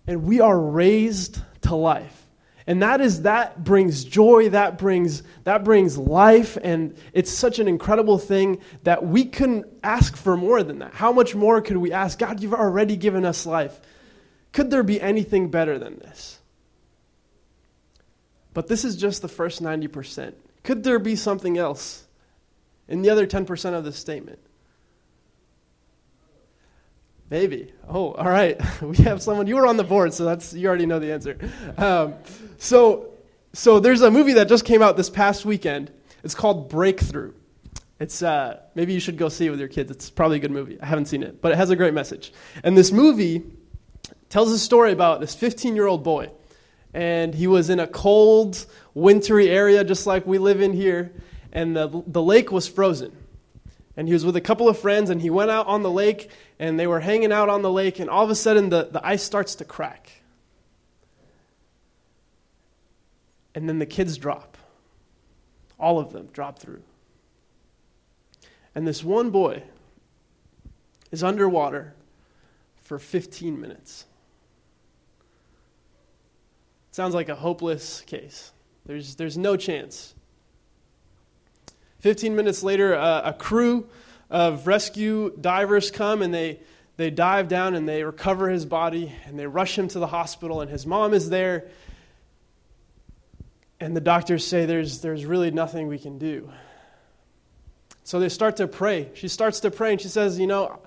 And 0.07 0.23
we 0.23 0.39
are 0.39 0.59
raised 0.59 1.39
to 1.61 1.75
life. 1.75 2.25
And 2.67 2.81
that 2.81 2.99
is 2.99 3.23
that 3.23 3.63
brings 3.63 4.03
joy 4.03 4.49
that 4.49 4.77
brings 4.77 5.21
that 5.43 5.63
brings 5.63 5.97
life. 5.97 6.57
And 6.63 6.97
it's 7.13 7.31
such 7.31 7.59
an 7.59 7.67
incredible 7.67 8.17
thing 8.17 8.61
that 8.83 9.05
we 9.05 9.25
couldn't 9.25 9.65
ask 9.83 10.15
for 10.15 10.35
more 10.35 10.63
than 10.63 10.79
that. 10.79 10.93
How 10.93 11.11
much 11.11 11.35
more 11.35 11.61
could 11.61 11.77
we 11.77 11.91
ask 11.91 12.17
god 12.17 12.41
you've 12.41 12.53
already 12.53 12.95
given 12.95 13.23
us 13.23 13.45
life. 13.45 13.79
Could 14.51 14.71
there 14.71 14.83
be 14.83 14.99
anything 14.99 15.49
better 15.51 15.77
than 15.77 15.99
this? 15.99 16.39
But 18.53 18.67
this 18.67 18.85
is 18.85 18.95
just 18.95 19.21
the 19.21 19.27
first 19.27 19.61
90% 19.61 20.33
could 20.63 20.83
there 20.83 20.97
be 20.97 21.15
something 21.15 21.57
else? 21.57 22.07
In 22.87 23.03
the 23.03 23.11
other 23.11 23.27
10% 23.27 23.73
of 23.73 23.83
the 23.83 23.91
statement 23.91 24.39
Maybe. 27.29 27.73
Oh, 27.87 28.11
all 28.13 28.29
right. 28.29 28.59
We 28.81 28.97
have 28.97 29.21
someone. 29.21 29.47
You 29.47 29.55
were 29.55 29.65
on 29.65 29.77
the 29.77 29.83
board, 29.83 30.13
so 30.13 30.25
that's 30.25 30.53
you 30.53 30.67
already 30.67 30.85
know 30.85 30.99
the 30.99 31.11
answer. 31.11 31.37
Um, 31.77 32.15
so, 32.57 33.13
so 33.53 33.79
there's 33.79 34.01
a 34.01 34.11
movie 34.11 34.33
that 34.33 34.47
just 34.47 34.65
came 34.65 34.81
out 34.81 34.95
this 34.95 35.09
past 35.09 35.45
weekend. 35.45 35.91
It's 36.23 36.35
called 36.35 36.69
Breakthrough. 36.69 37.33
It's 37.99 38.21
uh, 38.21 38.59
maybe 38.75 38.93
you 38.93 38.99
should 38.99 39.17
go 39.17 39.29
see 39.29 39.47
it 39.47 39.49
with 39.49 39.59
your 39.59 39.69
kids. 39.69 39.89
It's 39.89 40.09
probably 40.09 40.37
a 40.37 40.39
good 40.39 40.51
movie. 40.51 40.79
I 40.81 40.85
haven't 40.85 41.05
seen 41.05 41.23
it, 41.23 41.41
but 41.41 41.51
it 41.51 41.55
has 41.55 41.69
a 41.69 41.75
great 41.75 41.93
message. 41.93 42.31
And 42.63 42.77
this 42.77 42.91
movie 42.91 43.43
tells 44.29 44.51
a 44.51 44.59
story 44.59 44.91
about 44.91 45.19
this 45.19 45.33
15 45.33 45.75
year 45.75 45.87
old 45.87 46.03
boy, 46.03 46.29
and 46.93 47.33
he 47.33 47.47
was 47.47 47.69
in 47.69 47.79
a 47.79 47.87
cold, 47.87 48.65
wintry 48.93 49.49
area 49.49 49.83
just 49.83 50.05
like 50.05 50.27
we 50.27 50.37
live 50.37 50.61
in 50.61 50.73
here, 50.73 51.13
and 51.51 51.75
the 51.75 52.03
the 52.05 52.21
lake 52.21 52.51
was 52.51 52.67
frozen 52.67 53.15
and 53.97 54.07
he 54.07 54.13
was 54.13 54.25
with 54.25 54.35
a 54.35 54.41
couple 54.41 54.67
of 54.67 54.77
friends 54.77 55.09
and 55.09 55.21
he 55.21 55.29
went 55.29 55.51
out 55.51 55.67
on 55.67 55.83
the 55.83 55.91
lake 55.91 56.29
and 56.59 56.79
they 56.79 56.87
were 56.87 56.99
hanging 56.99 57.31
out 57.31 57.49
on 57.49 57.61
the 57.61 57.71
lake 57.71 57.99
and 57.99 58.09
all 58.09 58.23
of 58.23 58.29
a 58.29 58.35
sudden 58.35 58.69
the, 58.69 58.89
the 58.91 59.05
ice 59.05 59.23
starts 59.23 59.55
to 59.55 59.65
crack 59.65 60.23
and 63.53 63.69
then 63.69 63.79
the 63.79 63.85
kids 63.85 64.17
drop 64.17 64.57
all 65.79 65.99
of 65.99 66.13
them 66.13 66.27
drop 66.33 66.59
through 66.59 66.81
And 68.73 68.87
this 68.87 69.03
one 69.03 69.29
boy 69.29 69.63
is 71.11 71.23
underwater 71.23 71.93
for 72.81 72.99
15 72.99 73.59
minutes. 73.59 74.05
Sounds 76.91 77.13
like 77.13 77.29
a 77.29 77.35
hopeless 77.35 78.01
case. 78.01 78.51
There's, 78.85 79.15
there's 79.15 79.37
no 79.37 79.57
chance. 79.57 80.14
15 82.05 82.35
minutes 82.35 82.61
later, 82.61 82.93
uh, 82.95 83.23
a 83.25 83.33
crew 83.33 83.89
of 84.29 84.67
rescue 84.67 85.35
divers 85.41 85.89
come 85.89 86.21
and 86.21 86.31
they, 86.31 86.59
they 86.97 87.09
dive 87.09 87.47
down 87.47 87.73
and 87.73 87.89
they 87.89 88.03
recover 88.03 88.47
his 88.47 88.63
body 88.63 89.11
and 89.25 89.39
they 89.39 89.47
rush 89.47 89.75
him 89.75 89.87
to 89.87 89.97
the 89.97 90.05
hospital, 90.05 90.61
and 90.61 90.69
his 90.69 90.85
mom 90.85 91.15
is 91.15 91.31
there. 91.31 91.65
And 93.79 93.97
the 93.97 94.01
doctors 94.01 94.45
say 94.45 94.67
there's, 94.67 95.01
there's 95.01 95.25
really 95.25 95.49
nothing 95.49 95.87
we 95.87 95.97
can 95.97 96.19
do. 96.19 96.51
So 98.03 98.19
they 98.19 98.29
start 98.29 98.57
to 98.57 98.67
pray. 98.67 99.09
She 99.15 99.27
starts 99.27 99.61
to 99.61 99.71
pray 99.71 99.93
and 99.93 99.99
she 99.99 100.07
says, 100.07 100.37
You 100.37 100.45
know, 100.45 100.77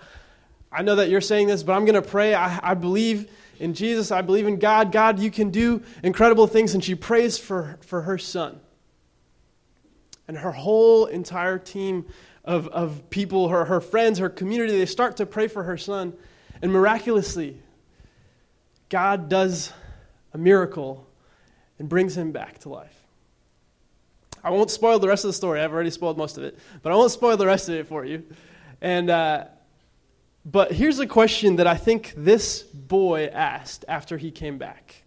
I 0.71 0.83
know 0.83 0.95
that 0.95 1.09
you're 1.09 1.21
saying 1.21 1.49
this, 1.49 1.65
but 1.65 1.73
I'm 1.73 1.85
going 1.85 2.01
to 2.01 2.09
pray. 2.09 2.33
I, 2.33 2.61
I 2.63 2.75
believe 2.75 3.29
in 3.59 3.75
Jesus. 3.75 4.13
I 4.13 4.23
believe 4.23 4.47
in 4.47 4.61
God. 4.61 4.93
God, 4.93 5.19
you 5.19 5.33
can 5.33 5.51
do 5.51 5.83
incredible 6.05 6.47
things. 6.47 6.75
And 6.75 6.85
she 6.85 6.95
prays 6.95 7.39
for, 7.39 7.77
for 7.81 8.03
her 8.03 8.19
son. 8.19 8.61
And 10.29 10.37
her 10.39 10.53
whole 10.53 11.07
entire 11.07 11.59
team 11.59 12.07
of, 12.45 12.69
of 12.69 13.11
people, 13.11 13.49
her, 13.49 13.65
her 13.65 13.81
friends, 13.81 14.19
her 14.19 14.29
community, 14.29 14.79
they 14.79 14.87
start 14.87 15.17
to 15.17 15.27
pray 15.27 15.49
for 15.49 15.65
her 15.65 15.77
son. 15.77 16.13
And 16.63 16.73
miraculously, 16.73 17.61
God 18.89 19.29
does 19.29 19.73
a 20.33 20.39
miracle 20.39 21.07
and 21.79 21.89
brings 21.89 22.17
him 22.17 22.33
back 22.33 22.59
to 22.61 22.69
life. 22.69 22.95
I 24.45 24.51
won't 24.51 24.71
spoil 24.71 24.99
the 24.99 25.09
rest 25.09 25.25
of 25.25 25.31
the 25.31 25.35
story. 25.35 25.61
I've 25.61 25.73
already 25.73 25.91
spoiled 25.91 26.17
most 26.17 26.39
of 26.39 26.45
it, 26.45 26.59
but 26.83 26.93
I 26.93 26.95
won't 26.95 27.11
spoil 27.11 27.37
the 27.37 27.47
rest 27.47 27.69
of 27.69 27.75
it 27.75 27.89
for 27.89 28.05
you. 28.05 28.25
And 28.81 29.11
uh, 29.11 29.47
but 30.45 30.73
here's 30.73 30.99
a 30.99 31.07
question 31.07 31.57
that 31.57 31.67
I 31.67 31.77
think 31.77 32.15
this 32.17 32.63
boy 32.63 33.27
asked 33.27 33.85
after 33.89 34.17
he 34.17 34.31
came 34.31 34.57
back. 34.57 35.03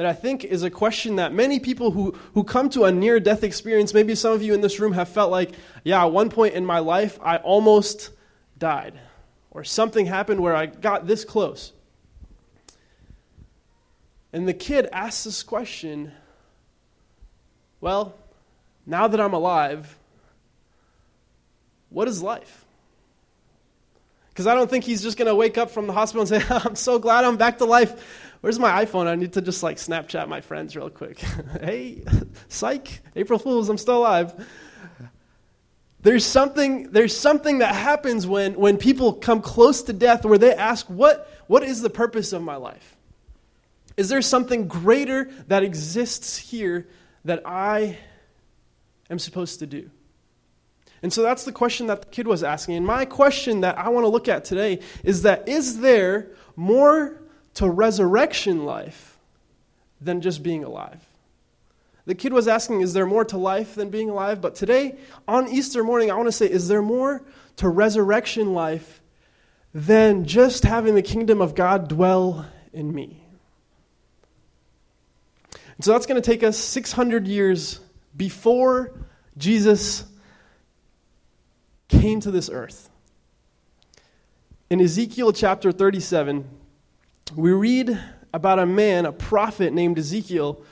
That 0.00 0.06
I 0.06 0.14
think 0.14 0.44
is 0.44 0.62
a 0.62 0.70
question 0.70 1.16
that 1.16 1.34
many 1.34 1.60
people 1.60 1.90
who, 1.90 2.12
who 2.32 2.42
come 2.42 2.70
to 2.70 2.84
a 2.84 2.90
near 2.90 3.20
death 3.20 3.44
experience, 3.44 3.92
maybe 3.92 4.14
some 4.14 4.32
of 4.32 4.42
you 4.42 4.54
in 4.54 4.62
this 4.62 4.80
room 4.80 4.94
have 4.94 5.10
felt 5.10 5.30
like, 5.30 5.50
yeah, 5.84 6.02
at 6.02 6.10
one 6.10 6.30
point 6.30 6.54
in 6.54 6.64
my 6.64 6.78
life, 6.78 7.18
I 7.22 7.36
almost 7.36 8.08
died. 8.56 8.98
Or 9.50 9.62
something 9.62 10.06
happened 10.06 10.40
where 10.40 10.56
I 10.56 10.64
got 10.64 11.06
this 11.06 11.26
close. 11.26 11.74
And 14.32 14.48
the 14.48 14.54
kid 14.54 14.88
asks 14.90 15.24
this 15.24 15.42
question 15.42 16.12
well, 17.82 18.14
now 18.86 19.06
that 19.06 19.20
I'm 19.20 19.34
alive, 19.34 19.98
what 21.90 22.08
is 22.08 22.22
life? 22.22 22.64
Because 24.30 24.46
I 24.46 24.54
don't 24.54 24.70
think 24.70 24.84
he's 24.84 25.02
just 25.02 25.18
going 25.18 25.28
to 25.28 25.34
wake 25.34 25.58
up 25.58 25.70
from 25.70 25.86
the 25.86 25.92
hospital 25.92 26.22
and 26.22 26.28
say, 26.30 26.42
I'm 26.64 26.74
so 26.74 26.98
glad 26.98 27.26
I'm 27.26 27.36
back 27.36 27.58
to 27.58 27.66
life. 27.66 28.29
Where's 28.40 28.58
my 28.58 28.84
iPhone? 28.84 29.06
I 29.06 29.16
need 29.16 29.34
to 29.34 29.42
just 29.42 29.62
like 29.62 29.76
Snapchat 29.76 30.26
my 30.28 30.40
friends 30.40 30.74
real 30.74 30.88
quick. 30.88 31.18
hey, 31.60 32.02
psych, 32.48 33.02
April 33.14 33.38
Fools, 33.38 33.68
I'm 33.68 33.78
still 33.78 33.98
alive. 33.98 34.46
There's 36.02 36.24
something, 36.24 36.90
there's 36.90 37.14
something 37.14 37.58
that 37.58 37.74
happens 37.74 38.26
when, 38.26 38.54
when 38.54 38.78
people 38.78 39.12
come 39.12 39.42
close 39.42 39.82
to 39.82 39.92
death 39.92 40.24
where 40.24 40.38
they 40.38 40.54
ask, 40.54 40.86
what, 40.86 41.30
what 41.46 41.62
is 41.62 41.82
the 41.82 41.90
purpose 41.90 42.32
of 42.32 42.42
my 42.42 42.56
life? 42.56 42.96
Is 43.98 44.08
there 44.08 44.22
something 44.22 44.66
greater 44.66 45.30
that 45.48 45.62
exists 45.62 46.38
here 46.38 46.88
that 47.26 47.42
I 47.44 47.98
am 49.10 49.18
supposed 49.18 49.58
to 49.58 49.66
do? 49.66 49.90
And 51.02 51.12
so 51.12 51.22
that's 51.22 51.44
the 51.44 51.52
question 51.52 51.88
that 51.88 52.02
the 52.02 52.08
kid 52.08 52.26
was 52.26 52.42
asking. 52.42 52.76
And 52.76 52.86
my 52.86 53.04
question 53.04 53.60
that 53.60 53.76
I 53.76 53.90
want 53.90 54.04
to 54.04 54.08
look 54.08 54.28
at 54.28 54.46
today 54.46 54.80
is 55.04 55.22
that 55.22 55.48
is 55.48 55.80
there 55.80 56.30
more 56.56 57.20
to 57.54 57.68
resurrection 57.68 58.64
life 58.64 59.18
than 60.00 60.20
just 60.20 60.42
being 60.42 60.64
alive? 60.64 61.00
The 62.06 62.14
kid 62.14 62.32
was 62.32 62.48
asking, 62.48 62.80
is 62.80 62.92
there 62.92 63.06
more 63.06 63.24
to 63.26 63.36
life 63.36 63.74
than 63.74 63.90
being 63.90 64.10
alive? 64.10 64.40
But 64.40 64.54
today, 64.54 64.96
on 65.28 65.48
Easter 65.48 65.84
morning, 65.84 66.10
I 66.10 66.14
want 66.14 66.28
to 66.28 66.32
say, 66.32 66.46
is 66.50 66.66
there 66.66 66.82
more 66.82 67.22
to 67.56 67.68
resurrection 67.68 68.54
life 68.54 69.00
than 69.72 70.24
just 70.24 70.64
having 70.64 70.94
the 70.94 71.02
kingdom 71.02 71.40
of 71.40 71.54
God 71.54 71.88
dwell 71.88 72.46
in 72.72 72.92
me? 72.92 73.22
And 75.76 75.84
so 75.84 75.92
that's 75.92 76.06
going 76.06 76.20
to 76.20 76.26
take 76.30 76.42
us 76.42 76.58
600 76.58 77.26
years 77.28 77.80
before 78.16 78.92
Jesus 79.38 80.04
came 81.88 82.20
to 82.20 82.30
this 82.30 82.50
earth. 82.50 82.90
In 84.68 84.80
Ezekiel 84.80 85.32
chapter 85.32 85.72
37, 85.72 86.48
we 87.34 87.52
read 87.52 87.98
about 88.32 88.58
a 88.58 88.66
man, 88.66 89.06
a 89.06 89.12
prophet 89.12 89.72
named 89.72 89.98
Ezekiel, 89.98 90.62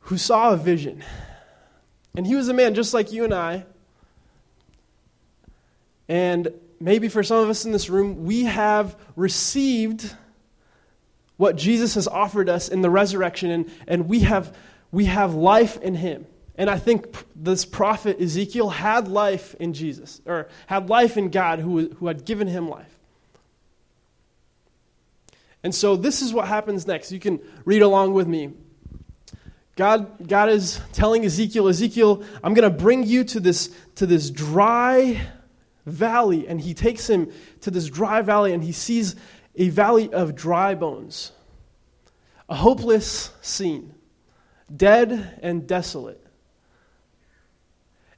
who 0.00 0.18
saw 0.18 0.52
a 0.52 0.56
vision. 0.56 1.02
And 2.16 2.26
he 2.26 2.34
was 2.34 2.48
a 2.48 2.54
man 2.54 2.74
just 2.74 2.94
like 2.94 3.12
you 3.12 3.24
and 3.24 3.34
I. 3.34 3.64
And 6.08 6.52
maybe 6.80 7.08
for 7.08 7.22
some 7.22 7.38
of 7.38 7.48
us 7.48 7.64
in 7.64 7.72
this 7.72 7.90
room, 7.90 8.24
we 8.24 8.44
have 8.44 8.96
received 9.16 10.14
what 11.36 11.56
Jesus 11.56 11.94
has 11.94 12.08
offered 12.08 12.48
us 12.48 12.68
in 12.68 12.80
the 12.80 12.90
resurrection, 12.90 13.50
and, 13.50 13.70
and 13.86 14.08
we, 14.08 14.20
have, 14.20 14.56
we 14.90 15.04
have 15.06 15.34
life 15.34 15.76
in 15.82 15.94
him. 15.94 16.26
And 16.56 16.70
I 16.70 16.78
think 16.78 17.14
this 17.34 17.66
prophet 17.66 18.20
Ezekiel 18.20 18.70
had 18.70 19.08
life 19.08 19.54
in 19.60 19.74
Jesus, 19.74 20.22
or 20.24 20.48
had 20.66 20.88
life 20.88 21.18
in 21.18 21.28
God 21.28 21.58
who, 21.58 21.90
who 21.90 22.06
had 22.06 22.24
given 22.24 22.48
him 22.48 22.68
life. 22.68 22.95
And 25.66 25.74
so 25.74 25.96
this 25.96 26.22
is 26.22 26.32
what 26.32 26.46
happens 26.46 26.86
next. 26.86 27.10
You 27.10 27.18
can 27.18 27.40
read 27.64 27.82
along 27.82 28.12
with 28.12 28.28
me. 28.28 28.52
God, 29.74 30.28
God 30.28 30.48
is 30.48 30.80
telling 30.92 31.24
Ezekiel, 31.24 31.66
Ezekiel, 31.66 32.22
I'm 32.44 32.54
going 32.54 32.70
to 32.70 32.78
bring 32.78 33.02
you 33.02 33.24
to 33.24 33.40
this, 33.40 33.74
to 33.96 34.06
this 34.06 34.30
dry 34.30 35.20
valley. 35.84 36.46
And 36.46 36.60
he 36.60 36.72
takes 36.72 37.10
him 37.10 37.32
to 37.62 37.72
this 37.72 37.88
dry 37.88 38.22
valley 38.22 38.52
and 38.52 38.62
he 38.62 38.70
sees 38.70 39.16
a 39.56 39.68
valley 39.70 40.12
of 40.12 40.36
dry 40.36 40.76
bones. 40.76 41.32
A 42.48 42.54
hopeless 42.54 43.32
scene, 43.42 43.92
dead 44.74 45.40
and 45.42 45.66
desolate. 45.66 46.24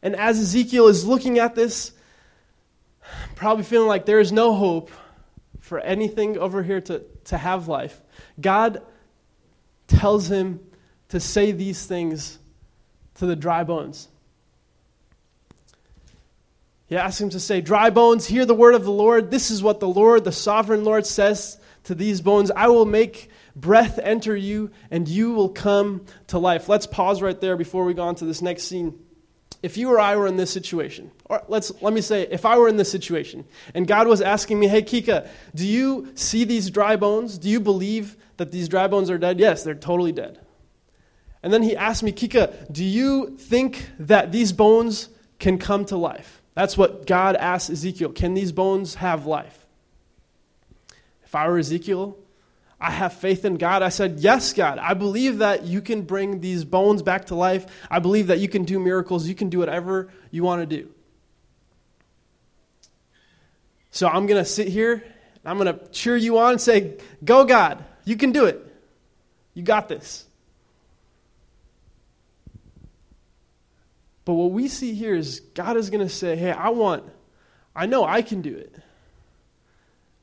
And 0.03 0.15
as 0.17 0.39
Ezekiel 0.39 0.89
is 0.89 1.07
looking 1.07 1.39
at 1.39 1.55
this, 1.55 1.93
probably 3.37 3.65
feeling 3.65 3.89
like 3.89 4.05
there 4.05 4.21
is 4.21 4.33
no 4.33 4.53
hope 4.53 4.91
for 5.61 5.81
anything 5.81 6.39
over 6.39 6.63
here 6.63 6.81
to, 6.81 7.05
to 7.29 7.39
have 7.39 7.69
life, 7.69 8.01
God 8.41 8.83
tells 9.87 10.31
him 10.31 10.61
to 11.09 11.21
say 11.21 11.53
these 11.53 11.87
things 11.87 12.39
to 13.15 13.27
the 13.27 13.37
dry 13.37 13.65
bones. 13.65 14.09
He 16.87 16.97
asks 16.97 17.21
him 17.21 17.31
to 17.31 17.41
say, 17.41 17.61
Dry 17.61 17.91
bones, 17.91 18.27
hear 18.27 18.47
the 18.47 18.55
word 18.55 18.75
of 18.75 18.85
the 18.85 18.91
Lord. 18.91 19.31
This 19.31 19.51
is 19.51 19.63
what 19.63 19.81
the 19.81 19.89
Lord, 19.89 20.25
the 20.25 20.33
sovereign 20.33 20.85
Lord, 20.85 21.07
says 21.07 21.59
to 21.85 21.95
these 21.95 22.21
bones 22.21 22.51
I 22.51 22.69
will 22.69 22.87
make 22.87 23.31
breath 23.55 23.99
enter 23.99 24.37
you, 24.37 24.71
and 24.91 25.07
you 25.07 25.33
will 25.33 25.51
come 25.51 26.07
to 26.29 26.39
life. 26.39 26.69
Let's 26.69 26.87
pause 26.87 27.21
right 27.21 27.39
there 27.41 27.57
before 27.57 27.85
we 27.85 27.95
go 27.95 28.03
on 28.03 28.15
to 28.17 28.25
this 28.25 28.41
next 28.41 28.65
scene 28.65 28.99
if 29.63 29.77
you 29.77 29.89
or 29.91 29.99
I 29.99 30.17
were 30.17 30.27
in 30.27 30.37
this 30.37 30.51
situation, 30.51 31.11
or 31.25 31.43
let's 31.49 31.73
let 31.83 31.93
me 31.93 32.01
say, 32.01 32.29
if 32.31 32.45
I 32.45 32.57
were 32.59 32.69
in 32.69 32.77
this 32.77 32.91
situation, 32.91 33.45
and 33.75 33.87
God 33.87 34.07
was 34.07 34.21
asking 34.21 34.61
me, 34.61 34.69
"Hey, 34.69 34.83
Kika, 34.83 35.29
do 35.55 35.67
you 35.67 36.13
see 36.15 36.45
these 36.45 36.71
dry 36.71 36.97
bones? 36.97 37.39
Do 37.39 37.49
you 37.49 37.61
believe 37.61 38.17
that 38.37 38.53
these 38.53 38.69
dry 38.69 38.87
bones 38.87 39.11
are 39.11 39.19
dead?" 39.19 39.41
Yes, 39.41 39.65
they're 39.65 39.75
totally 39.75 40.13
dead. 40.13 40.41
And 41.43 41.53
then 41.53 41.63
He 41.63 41.77
asked 41.77 42.03
me, 42.03 42.13
"Kika, 42.13 42.73
do 42.73 42.85
you 42.85 43.37
think 43.37 43.91
that 43.99 44.33
these 44.33 44.53
bones 44.53 45.09
can 45.39 45.59
come 45.59 45.85
to 45.87 45.97
life?" 45.97 46.43
That's 46.55 46.77
what 46.77 47.07
God 47.07 47.37
asked 47.37 47.71
Ezekiel. 47.71 48.11
Can 48.11 48.35
these 48.35 48.53
bones 48.53 48.97
have 48.97 49.27
life? 49.27 49.67
If 51.25 51.35
I 51.35 51.49
were 51.49 51.59
Ezekiel, 51.59 52.17
I 52.81 52.91
have 52.93 53.13
faith 53.15 53.45
in 53.45 53.57
God. 53.57 53.83
I 53.83 53.89
said, 53.89 54.21
Yes, 54.21 54.53
God. 54.53 54.79
I 54.79 54.95
believe 54.95 55.39
that 55.39 55.65
you 55.65 55.81
can 55.81 56.03
bring 56.03 56.41
these 56.41 56.65
bones 56.65 57.03
back 57.03 57.27
to 57.27 57.35
life. 57.35 57.67
I 57.91 57.99
believe 57.99 58.29
that 58.29 58.39
you 58.39 58.49
can 58.49 58.65
do 58.65 58.79
miracles. 58.79 59.27
You 59.27 59.35
can 59.35 59.49
do 59.49 59.59
whatever 59.59 60.09
you 60.31 60.45
want 60.45 60.69
to 60.69 60.77
do. 60.77 60.89
So 63.91 64.07
I'm 64.07 64.27
going 64.27 64.43
to 64.43 64.49
sit 64.49 64.69
here. 64.69 65.03
I'm 65.45 65.59
going 65.59 65.77
to 65.77 65.87
cheer 65.89 66.17
you 66.17 66.39
on 66.39 66.53
and 66.53 66.61
say, 66.61 66.99
Go, 67.25 67.45
God. 67.45 67.85
You 68.05 68.17
can 68.17 68.33
do 68.33 68.45
it. 68.45 68.65
You 69.55 69.63
got 69.63 69.89
this. 69.89 70.25
But 74.25 74.35
what 74.35 74.53
we 74.53 74.69
see 74.69 74.95
here 74.95 75.15
is 75.15 75.41
God 75.41 75.77
is 75.77 75.91
going 75.91 76.07
to 76.07 76.13
say, 76.13 76.37
Hey, 76.37 76.53
I 76.53 76.69
want, 76.69 77.03
I 77.75 77.87
know 77.87 78.05
I 78.05 78.23
can 78.23 78.41
do 78.41 78.55
it. 78.55 78.73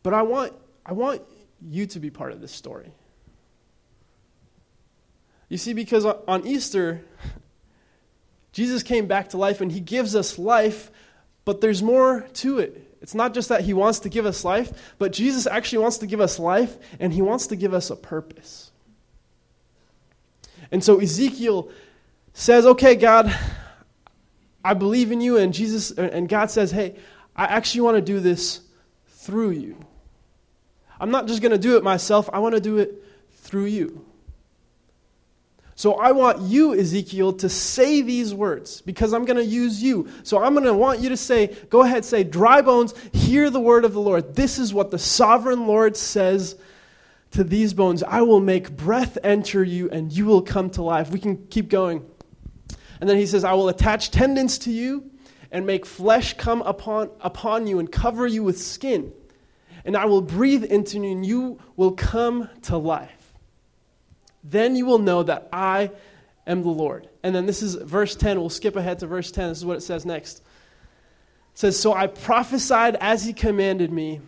But 0.03 0.13
I 0.13 0.21
want, 0.21 0.53
I 0.85 0.93
want 0.93 1.23
you 1.61 1.85
to 1.87 1.99
be 1.99 2.09
part 2.09 2.31
of 2.31 2.41
this 2.41 2.51
story. 2.51 2.91
You 5.49 5.57
see, 5.57 5.73
because 5.73 6.05
on 6.05 6.45
Easter, 6.45 7.01
Jesus 8.51 8.83
came 8.83 9.07
back 9.07 9.29
to 9.29 9.37
life 9.37 9.61
and 9.61 9.71
he 9.71 9.79
gives 9.79 10.15
us 10.15 10.39
life, 10.39 10.91
But 11.45 11.61
there's 11.61 11.83
more 11.83 12.21
to 12.33 12.59
it. 12.59 12.97
It's 13.01 13.13
not 13.13 13.35
just 13.35 13.49
that 13.49 13.61
he 13.61 13.73
wants 13.73 13.99
to 13.99 14.09
give 14.09 14.25
us 14.25 14.43
life, 14.43 14.95
but 14.97 15.13
Jesus 15.13 15.45
actually 15.45 15.77
wants 15.77 15.99
to 15.99 16.07
give 16.07 16.19
us 16.19 16.39
life 16.39 16.75
and 16.99 17.13
he 17.13 17.21
wants 17.21 17.47
to 17.47 17.55
give 17.55 17.73
us 17.73 17.91
a 17.91 17.95
purpose. 17.95 18.71
And 20.71 20.83
so 20.83 20.99
Ezekiel 20.99 21.69
says, 22.33 22.65
"Okay, 22.65 22.95
God, 22.95 23.33
I 24.63 24.73
believe 24.73 25.11
in 25.11 25.21
you." 25.21 25.37
And 25.37 25.53
Jesus 25.53 25.91
and 25.91 26.27
God 26.27 26.49
says, 26.49 26.71
"Hey, 26.71 26.95
I 27.35 27.45
actually 27.45 27.81
want 27.81 27.97
to 27.97 28.01
do 28.01 28.19
this 28.19 28.61
through 29.07 29.51
you. 29.51 29.77
I'm 30.99 31.11
not 31.11 31.27
just 31.27 31.41
going 31.41 31.51
to 31.51 31.57
do 31.57 31.77
it 31.77 31.83
myself. 31.83 32.29
I 32.31 32.39
want 32.39 32.55
to 32.55 32.61
do 32.61 32.77
it 32.77 33.03
through 33.33 33.65
you." 33.65 34.05
So 35.77 35.95
I 35.95 36.13
want 36.13 36.41
you, 36.41 36.73
Ezekiel, 36.73 37.33
to 37.33 37.49
say 37.49 38.01
these 38.01 38.33
words 38.33 38.79
because 38.81 39.13
I'm 39.13 39.25
going 39.25 39.37
to 39.37 39.43
use 39.43 39.83
you. 39.83 40.07
So 40.23 40.41
I'm 40.41 40.53
going 40.53 40.65
to 40.65 40.73
want 40.73 41.01
you 41.01 41.09
to 41.09 41.17
say, 41.17 41.47
go 41.69 41.81
ahead, 41.81 42.05
say, 42.05 42.23
dry 42.23 42.61
bones, 42.61 42.93
hear 43.11 43.49
the 43.49 43.59
word 43.59 43.83
of 43.83 43.91
the 43.91 43.99
Lord. 43.99 44.35
This 44.35 44.57
is 44.57 44.73
what 44.73 44.89
the 44.89 44.97
sovereign 44.97 45.67
Lord 45.67 45.97
says 45.97 46.55
to 47.31 47.43
these 47.43 47.73
bones. 47.73 48.03
I 48.03 48.21
will 48.21 48.39
make 48.39 48.71
breath 48.77 49.17
enter 49.21 49.65
you 49.65 49.89
and 49.89 50.13
you 50.13 50.25
will 50.25 50.41
come 50.41 50.69
to 50.71 50.81
life. 50.81 51.11
We 51.11 51.19
can 51.19 51.45
keep 51.47 51.67
going. 51.67 52.05
And 53.01 53.09
then 53.09 53.17
he 53.17 53.25
says, 53.25 53.43
I 53.43 53.53
will 53.53 53.67
attach 53.67 54.11
tendons 54.11 54.57
to 54.59 54.71
you 54.71 55.11
and 55.51 55.65
make 55.65 55.85
flesh 55.85 56.35
come 56.35 56.61
upon, 56.61 57.09
upon 57.19 57.67
you 57.67 57.79
and 57.79 57.91
cover 57.91 58.25
you 58.25 58.43
with 58.43 58.61
skin. 58.61 59.11
And 59.85 59.95
I 59.95 60.05
will 60.05 60.21
breathe 60.21 60.63
into 60.63 60.97
you 60.97 61.11
and 61.11 61.25
you 61.25 61.59
will 61.77 61.91
come 61.91 62.49
to 62.63 62.77
life. 62.77 63.33
Then 64.43 64.75
you 64.75 64.85
will 64.85 64.99
know 64.99 65.23
that 65.23 65.47
I 65.53 65.91
am 66.45 66.63
the 66.63 66.69
Lord. 66.69 67.07
And 67.23 67.35
then 67.35 67.45
this 67.45 67.61
is 67.61 67.75
verse 67.75 68.15
10. 68.15 68.39
We'll 68.39 68.49
skip 68.49 68.75
ahead 68.75 68.99
to 68.99 69.07
verse 69.07 69.31
10. 69.31 69.49
This 69.49 69.59
is 69.59 69.65
what 69.65 69.77
it 69.77 69.81
says 69.81 70.05
next. 70.05 70.39
It 70.39 70.43
says, 71.53 71.79
So 71.79 71.93
I 71.93 72.07
prophesied 72.07 72.95
as 72.95 73.23
he 73.23 73.33
commanded 73.33 73.91
me, 73.91 74.21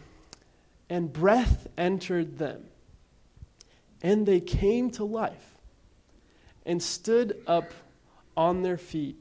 and 0.90 1.12
breath 1.12 1.68
entered 1.78 2.38
them. 2.38 2.64
And 4.02 4.26
they 4.26 4.40
came 4.40 4.92
to 4.92 5.04
life 5.04 5.58
and 6.66 6.82
stood 6.82 7.42
up 7.48 7.72
on 8.36 8.62
their 8.62 8.78
feet, 8.78 9.18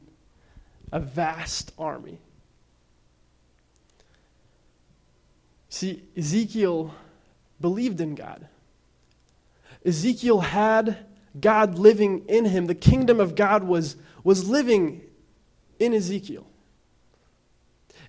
a 0.92 1.00
vast 1.00 1.72
army. 1.78 2.18
See, 5.76 6.02
Ezekiel 6.16 6.94
believed 7.60 8.00
in 8.00 8.14
God. 8.14 8.48
Ezekiel 9.84 10.40
had 10.40 10.96
God 11.38 11.78
living 11.78 12.24
in 12.28 12.46
him. 12.46 12.64
The 12.64 12.74
kingdom 12.74 13.20
of 13.20 13.34
God 13.34 13.62
was, 13.62 13.96
was 14.24 14.48
living 14.48 15.02
in 15.78 15.92
Ezekiel. 15.92 16.46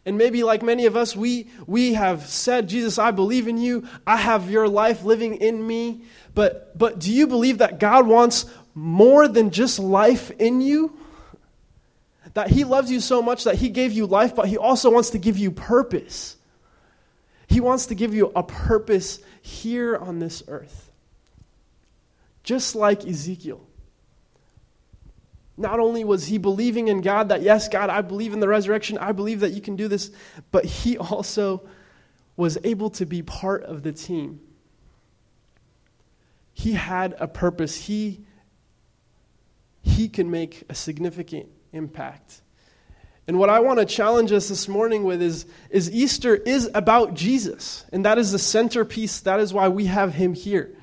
And 0.06 0.18
maybe, 0.18 0.44
like 0.44 0.64
many 0.64 0.86
of 0.86 0.96
us, 0.96 1.14
we, 1.14 1.50
we 1.66 1.96
have 1.96 2.26
said, 2.28 2.70
Jesus, 2.70 2.98
I 2.98 3.12
believe 3.12 3.50
in 3.50 3.58
you. 3.58 3.86
I 4.08 4.16
have 4.16 4.50
your 4.50 4.70
life 4.70 5.04
living 5.04 5.36
in 5.36 5.68
me. 5.68 6.04
But, 6.34 6.78
but 6.78 7.00
do 7.00 7.12
you 7.12 7.28
believe 7.28 7.58
that 7.58 7.82
God 7.82 8.08
wants 8.08 8.46
more 8.76 9.28
than 9.28 9.52
just 9.52 9.78
life 9.78 10.32
in 10.32 10.62
you? 10.62 10.98
That 12.34 12.50
He 12.50 12.64
loves 12.64 12.90
you 12.90 13.02
so 13.02 13.22
much 13.22 13.44
that 13.44 13.56
He 13.56 13.68
gave 13.68 13.92
you 13.92 14.06
life, 14.06 14.36
but 14.36 14.48
He 14.48 14.58
also 14.58 14.90
wants 14.90 15.10
to 15.10 15.18
give 15.18 15.38
you 15.38 15.52
purpose. 15.52 16.37
He 17.48 17.60
wants 17.60 17.88
to 17.88 17.96
give 17.96 18.14
you 18.14 18.32
a 18.36 18.44
purpose 18.44 19.20
here 19.42 19.96
on 19.96 20.20
this 20.20 20.44
earth 20.48 20.88
just 22.48 22.78
like 22.78 23.06
Ezekiel. 23.06 23.60
Not 25.58 25.82
only 25.82 26.06
was 26.06 26.28
he 26.28 26.38
believing 26.38 26.88
in 26.88 27.02
God, 27.02 27.28
that 27.28 27.42
yes, 27.42 27.68
God, 27.68 27.90
I 27.90 28.00
believe 28.00 28.32
in 28.32 28.40
the 28.40 28.48
resurrection, 28.48 28.98
I 28.98 29.12
believe 29.12 29.42
that 29.42 29.52
you 29.52 29.60
can 29.60 29.76
do 29.76 29.90
this, 29.90 30.12
but 30.50 30.64
he 30.64 30.98
also 31.12 31.68
was 32.38 32.58
able 32.64 32.90
to 32.92 33.06
be 33.06 33.22
part 33.22 33.64
of 33.64 33.84
the 33.84 33.92
team. 33.92 34.40
He 36.54 36.72
had 36.72 37.18
a 37.20 37.28
purpose. 37.28 37.76
He, 37.76 38.24
he 39.82 40.08
can 40.08 40.32
make 40.32 40.64
a 40.70 40.74
significant 40.74 41.50
impact. 41.74 42.40
And 43.28 43.38
what 43.38 43.50
I 43.50 43.60
want 43.60 43.80
to 43.80 43.86
challenge 43.86 44.32
us 44.32 44.48
this 44.48 44.70
morning 44.70 45.04
with 45.04 45.22
is, 45.22 45.46
is 45.70 45.92
Easter 45.92 46.34
is 46.34 46.70
about 46.74 47.14
Jesus. 47.14 47.86
And 47.92 48.06
that 48.06 48.18
is 48.18 48.32
the 48.32 48.40
centerpiece. 48.40 49.20
That 49.22 49.42
is 49.42 49.54
why 49.54 49.68
we 49.68 49.86
have 49.88 50.14
him 50.14 50.34
here. 50.34 50.74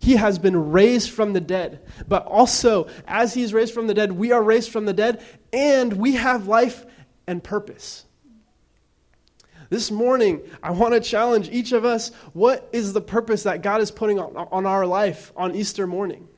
He 0.00 0.16
has 0.16 0.38
been 0.38 0.70
raised 0.70 1.10
from 1.10 1.32
the 1.32 1.40
dead. 1.40 1.80
But 2.06 2.26
also, 2.26 2.88
as 3.06 3.32
he's 3.32 3.54
raised 3.54 3.72
from 3.72 3.86
the 3.86 3.94
dead, 3.94 4.12
we 4.12 4.32
are 4.32 4.42
raised 4.42 4.70
from 4.70 4.84
the 4.84 4.92
dead 4.92 5.24
and 5.52 5.94
we 5.94 6.14
have 6.16 6.46
life 6.46 6.84
and 7.26 7.42
purpose. 7.42 8.04
This 9.70 9.90
morning, 9.90 10.40
I 10.62 10.70
want 10.70 10.94
to 10.94 11.00
challenge 11.00 11.48
each 11.50 11.72
of 11.72 11.84
us 11.84 12.10
what 12.32 12.68
is 12.72 12.92
the 12.92 13.00
purpose 13.00 13.42
that 13.42 13.62
God 13.62 13.80
is 13.80 13.90
putting 13.90 14.18
on, 14.18 14.36
on 14.36 14.66
our 14.66 14.86
life 14.86 15.32
on 15.36 15.54
Easter 15.54 15.86
morning? 15.86 16.28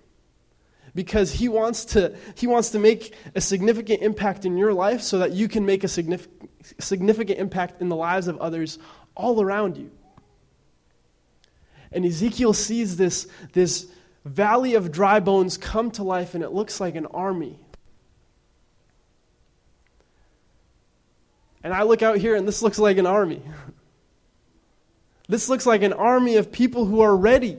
Because 1.01 1.33
he 1.33 1.49
wants, 1.49 1.87
to, 1.87 2.15
he 2.35 2.47
wants 2.47 2.73
to 2.73 2.79
make 2.79 3.15
a 3.35 3.41
significant 3.41 4.03
impact 4.03 4.45
in 4.45 4.59
your 4.59 4.75
life 4.75 5.01
so 5.01 5.21
that 5.21 5.33
you 5.33 5.49
can 5.49 5.65
make 5.65 5.83
a 5.83 5.89
significant, 5.89 6.51
significant 6.79 7.39
impact 7.39 7.81
in 7.81 7.89
the 7.89 7.97
lives 7.97 8.29
of 8.29 8.37
others 8.37 8.79
all 9.15 9.41
around 9.41 9.79
you. 9.79 9.91
And 11.91 12.05
Ezekiel 12.05 12.53
sees 12.53 12.99
this, 12.99 13.27
this 13.55 13.91
valley 14.27 14.75
of 14.75 14.93
dry 14.93 15.21
bones 15.21 15.57
come 15.57 15.91
to 15.93 16.03
life, 16.03 16.35
and 16.35 16.45
it 16.45 16.53
looks 16.53 16.81
like 16.81 16.97
an 16.97 17.07
army. 17.07 17.59
And 21.65 21.73
I 21.73 21.85
look 21.85 22.03
out 22.03 22.19
here, 22.19 22.35
and 22.35 22.47
this 22.47 22.61
looks 22.61 22.79
like 22.79 22.99
an 22.99 23.07
army. 23.07 23.43
this 25.31 25.49
looks 25.49 25.65
like 25.65 25.83
an 25.83 25.95
army 25.95 26.37
of 26.37 26.53
people 26.53 26.85
who 26.85 27.01
are 27.01 27.17
ready 27.17 27.57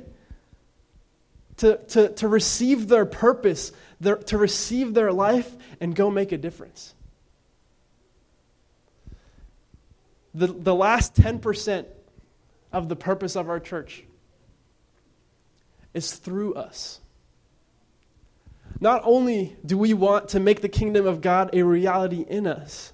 to, 1.61 1.77
to, 1.77 2.09
to 2.09 2.27
receive 2.27 2.87
their 2.87 3.05
purpose, 3.05 3.71
their, 3.99 4.15
to 4.15 4.37
receive 4.37 4.95
their 4.95 5.11
life, 5.11 5.55
and 5.79 5.95
go 5.95 6.09
make 6.09 6.31
a 6.31 6.37
difference. 6.37 6.95
The, 10.33 10.47
the 10.47 10.73
last 10.73 11.13
10% 11.13 11.85
of 12.73 12.89
the 12.89 12.95
purpose 12.95 13.35
of 13.35 13.47
our 13.47 13.59
church 13.59 14.03
is 15.93 16.13
through 16.13 16.55
us. 16.55 16.99
Not 18.79 19.03
only 19.03 19.55
do 19.63 19.77
we 19.77 19.93
want 19.93 20.29
to 20.29 20.39
make 20.39 20.61
the 20.61 20.69
kingdom 20.69 21.05
of 21.05 21.21
God 21.21 21.51
a 21.53 21.61
reality 21.61 22.25
in 22.27 22.47
us, 22.47 22.91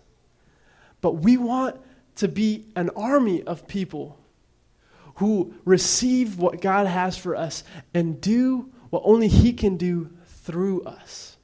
but 1.00 1.14
we 1.14 1.38
want 1.38 1.80
to 2.16 2.28
be 2.28 2.66
an 2.76 2.90
army 2.98 3.44
of 3.44 3.66
people 3.66 4.20
who 5.18 5.54
receive 5.66 6.40
what 6.40 6.62
God 6.62 6.88
has 6.88 7.18
for 7.18 7.36
us 7.36 7.64
and 7.94 8.20
do 8.20 8.72
what 8.90 9.04
only 9.06 9.28
He 9.28 9.54
can 9.54 9.78
do 9.78 10.10
through 10.26 10.84
us. 10.84 11.38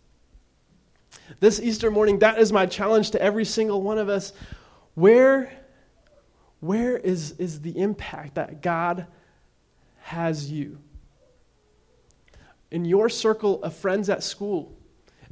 This 1.39 1.59
Easter 1.59 1.91
morning, 1.91 2.19
that 2.19 2.39
is 2.39 2.51
my 2.51 2.65
challenge 2.65 3.11
to 3.11 3.21
every 3.21 3.45
single 3.45 3.81
one 3.81 3.97
of 3.97 4.09
us. 4.09 4.33
Where, 4.95 5.51
where 6.59 6.97
is, 6.97 7.31
is 7.39 7.61
the 7.61 7.77
impact 7.79 8.35
that 8.35 8.61
God 8.61 9.07
has 10.01 10.51
you? 10.51 10.79
in 12.73 12.85
your 12.85 13.07
circle 13.07 13.63
of 13.63 13.75
friends 13.75 14.09
at 14.09 14.23
school, 14.23 14.75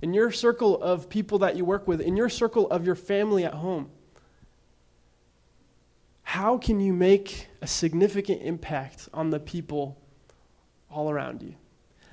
in 0.03 0.13
your 0.13 0.31
circle 0.31 0.79
of 0.81 1.09
people 1.09 1.39
that 1.39 1.57
you 1.57 1.65
work 1.65 1.87
with, 1.87 1.99
in 1.99 2.15
your 2.15 2.29
circle 2.29 2.69
of 2.69 2.85
your 2.85 2.93
family 2.93 3.43
at 3.43 3.55
home? 3.55 3.89
How 6.31 6.57
can 6.57 6.79
you 6.79 6.93
make 6.93 7.49
a 7.61 7.67
significant 7.67 8.41
impact 8.43 9.09
on 9.13 9.31
the 9.31 9.39
people 9.39 9.97
all 10.89 11.11
around 11.11 11.41
you? 11.41 11.55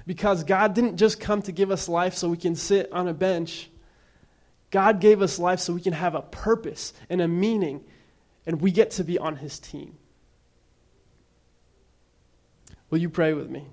Because 0.08 0.42
God 0.42 0.74
didn't 0.74 0.96
just 0.96 1.20
come 1.20 1.40
to 1.42 1.52
give 1.52 1.70
us 1.70 1.88
life 1.88 2.14
so 2.14 2.28
we 2.28 2.36
can 2.36 2.56
sit 2.56 2.90
on 2.90 3.06
a 3.06 3.14
bench. 3.14 3.70
God 4.72 4.98
gave 5.00 5.22
us 5.22 5.38
life 5.38 5.60
so 5.60 5.72
we 5.72 5.80
can 5.80 5.92
have 5.92 6.16
a 6.16 6.22
purpose 6.22 6.92
and 7.08 7.20
a 7.20 7.28
meaning, 7.28 7.84
and 8.44 8.60
we 8.60 8.72
get 8.72 8.90
to 8.90 9.04
be 9.04 9.18
on 9.18 9.36
His 9.36 9.60
team. 9.60 9.96
Will 12.90 12.98
you 12.98 13.10
pray 13.10 13.34
with 13.34 13.48
me? 13.48 13.66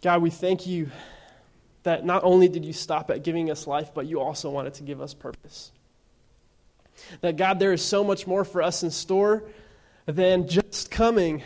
God, 0.00 0.22
we 0.22 0.30
thank 0.30 0.66
you 0.66 0.90
that 1.82 2.04
not 2.04 2.24
only 2.24 2.48
did 2.48 2.64
you 2.64 2.72
stop 2.72 3.10
at 3.10 3.22
giving 3.22 3.50
us 3.50 3.66
life, 3.66 3.92
but 3.94 4.06
you 4.06 4.20
also 4.20 4.50
wanted 4.50 4.74
to 4.74 4.82
give 4.82 5.00
us 5.00 5.14
purpose. 5.14 5.72
That, 7.22 7.36
God, 7.36 7.58
there 7.58 7.72
is 7.72 7.82
so 7.82 8.04
much 8.04 8.26
more 8.26 8.44
for 8.44 8.62
us 8.62 8.82
in 8.82 8.90
store 8.90 9.44
than 10.06 10.48
just 10.48 10.90
coming 10.90 11.42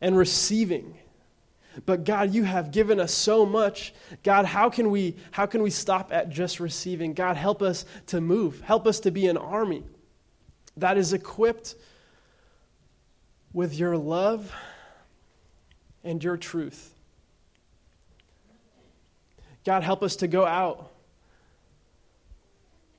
and 0.00 0.16
receiving. 0.16 0.96
But 1.86 2.04
God, 2.04 2.34
you 2.34 2.44
have 2.44 2.72
given 2.72 2.98
us 2.98 3.12
so 3.12 3.46
much. 3.46 3.94
God, 4.22 4.44
how 4.44 4.70
can 4.70 4.90
we 4.90 5.16
how 5.30 5.46
can 5.46 5.62
we 5.62 5.70
stop 5.70 6.12
at 6.12 6.30
just 6.30 6.58
receiving? 6.58 7.14
God, 7.14 7.36
help 7.36 7.62
us 7.62 7.84
to 8.08 8.20
move. 8.20 8.60
Help 8.60 8.86
us 8.86 9.00
to 9.00 9.10
be 9.10 9.26
an 9.26 9.36
army 9.36 9.84
that 10.76 10.98
is 10.98 11.12
equipped 11.12 11.76
with 13.52 13.74
your 13.74 13.96
love 13.96 14.52
and 16.02 16.22
your 16.22 16.36
truth. 16.36 16.94
God, 19.64 19.82
help 19.82 20.02
us 20.02 20.16
to 20.16 20.28
go 20.28 20.46
out 20.46 20.90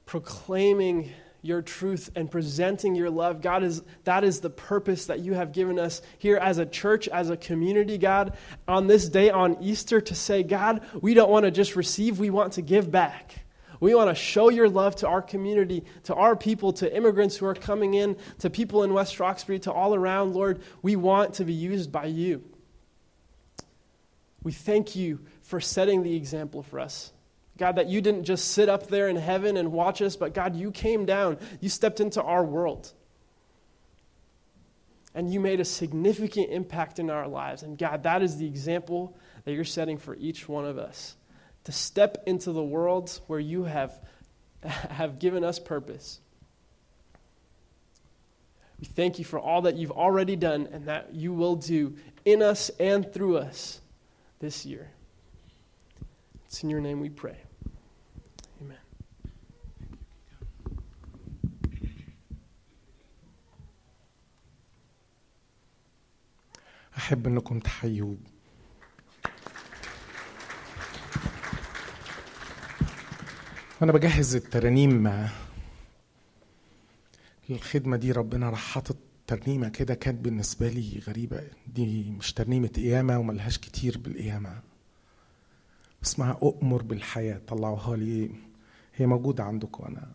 proclaiming 0.05 1.11
your 1.41 1.61
truth 1.61 2.11
and 2.15 2.29
presenting 2.29 2.95
your 2.95 3.09
love. 3.09 3.41
God 3.41 3.63
is 3.63 3.81
that 4.03 4.23
is 4.23 4.41
the 4.41 4.49
purpose 4.49 5.07
that 5.07 5.19
you 5.21 5.33
have 5.33 5.53
given 5.53 5.79
us 5.79 6.01
here 6.19 6.37
as 6.37 6.57
a 6.57 6.65
church, 6.65 7.07
as 7.07 7.29
a 7.29 7.37
community, 7.37 7.97
God, 7.97 8.37
on 8.67 8.87
this 8.87 9.09
day 9.09 9.29
on 9.29 9.57
Easter 9.61 10.01
to 10.01 10.13
say, 10.13 10.43
God, 10.43 10.81
we 11.01 11.13
don't 11.13 11.31
want 11.31 11.45
to 11.45 11.51
just 11.51 11.75
receive, 11.75 12.19
we 12.19 12.29
want 12.29 12.53
to 12.53 12.61
give 12.61 12.91
back. 12.91 13.35
We 13.79 13.95
want 13.95 14.09
to 14.09 14.15
show 14.15 14.49
your 14.49 14.69
love 14.69 14.97
to 14.97 15.07
our 15.07 15.23
community, 15.23 15.83
to 16.03 16.13
our 16.13 16.35
people, 16.35 16.71
to 16.73 16.95
immigrants 16.95 17.37
who 17.37 17.47
are 17.47 17.55
coming 17.55 17.95
in, 17.95 18.15
to 18.39 18.49
people 18.51 18.83
in 18.83 18.93
West 18.93 19.19
Roxbury, 19.19 19.57
to 19.59 19.71
all 19.71 19.95
around, 19.95 20.33
Lord. 20.33 20.61
We 20.83 20.95
want 20.95 21.33
to 21.35 21.45
be 21.45 21.53
used 21.53 21.91
by 21.91 22.05
you. 22.05 22.43
We 24.43 24.51
thank 24.51 24.95
you 24.95 25.19
for 25.51 25.59
setting 25.59 26.01
the 26.01 26.15
example 26.15 26.63
for 26.63 26.79
us. 26.79 27.11
God, 27.57 27.75
that 27.75 27.87
you 27.87 27.99
didn't 27.99 28.23
just 28.23 28.51
sit 28.51 28.69
up 28.69 28.87
there 28.87 29.09
in 29.09 29.17
heaven 29.17 29.57
and 29.57 29.73
watch 29.73 30.01
us, 30.01 30.15
but 30.15 30.33
God, 30.33 30.55
you 30.55 30.71
came 30.71 31.05
down. 31.05 31.37
You 31.59 31.67
stepped 31.67 31.99
into 31.99 32.23
our 32.23 32.41
world. 32.41 32.93
And 35.13 35.31
you 35.31 35.41
made 35.41 35.59
a 35.59 35.65
significant 35.65 36.51
impact 36.51 36.99
in 36.99 37.09
our 37.09 37.27
lives. 37.27 37.63
And 37.63 37.77
God, 37.77 38.03
that 38.03 38.21
is 38.21 38.37
the 38.37 38.47
example 38.47 39.17
that 39.43 39.51
you're 39.51 39.65
setting 39.65 39.97
for 39.97 40.15
each 40.15 40.47
one 40.47 40.65
of 40.65 40.77
us 40.77 41.17
to 41.65 41.73
step 41.73 42.23
into 42.25 42.53
the 42.53 42.63
world 42.63 43.19
where 43.27 43.37
you 43.37 43.65
have, 43.65 43.99
have 44.63 45.19
given 45.19 45.43
us 45.43 45.59
purpose. 45.59 46.21
We 48.79 48.85
thank 48.85 49.19
you 49.19 49.25
for 49.25 49.37
all 49.37 49.63
that 49.63 49.75
you've 49.75 49.91
already 49.91 50.37
done 50.37 50.69
and 50.71 50.85
that 50.85 51.13
you 51.13 51.33
will 51.33 51.57
do 51.57 51.97
in 52.23 52.41
us 52.41 52.71
and 52.79 53.13
through 53.13 53.39
us 53.39 53.81
this 54.39 54.65
year. 54.65 54.91
It's 56.51 56.63
in 56.63 56.69
your 56.69 56.81
name 56.81 56.99
we 56.99 57.07
pray. 57.07 57.37
Amen. 58.61 58.77
أحب 66.97 67.27
أنكم 67.27 67.59
تحيوا 67.59 68.15
وأنا 73.81 73.91
بجهز 73.91 74.35
الترانيم 74.35 75.27
للخدمة 77.49 77.97
دي 77.97 78.11
ربنا 78.11 78.49
راح 78.49 78.59
حاطط 78.73 78.97
ترنيمة 79.27 79.69
كده 79.69 79.93
كانت 79.95 80.19
بالنسبة 80.25 80.69
لي 80.69 81.01
غريبة 81.07 81.43
دي 81.67 82.11
مش 82.11 82.33
ترنيمة 82.33 82.67
قيامة 82.67 83.19
وملهاش 83.19 83.57
كتير 83.57 83.97
بالقيامة 83.97 84.61
اسمها 86.03 86.31
أؤمر 86.31 86.81
بالحياة. 86.81 87.41
طلعوها 87.47 87.97
لي 87.97 88.31
هي 88.95 89.05
موجودة 89.05 89.43
عندكم. 89.43 89.83
أنا 89.83 90.11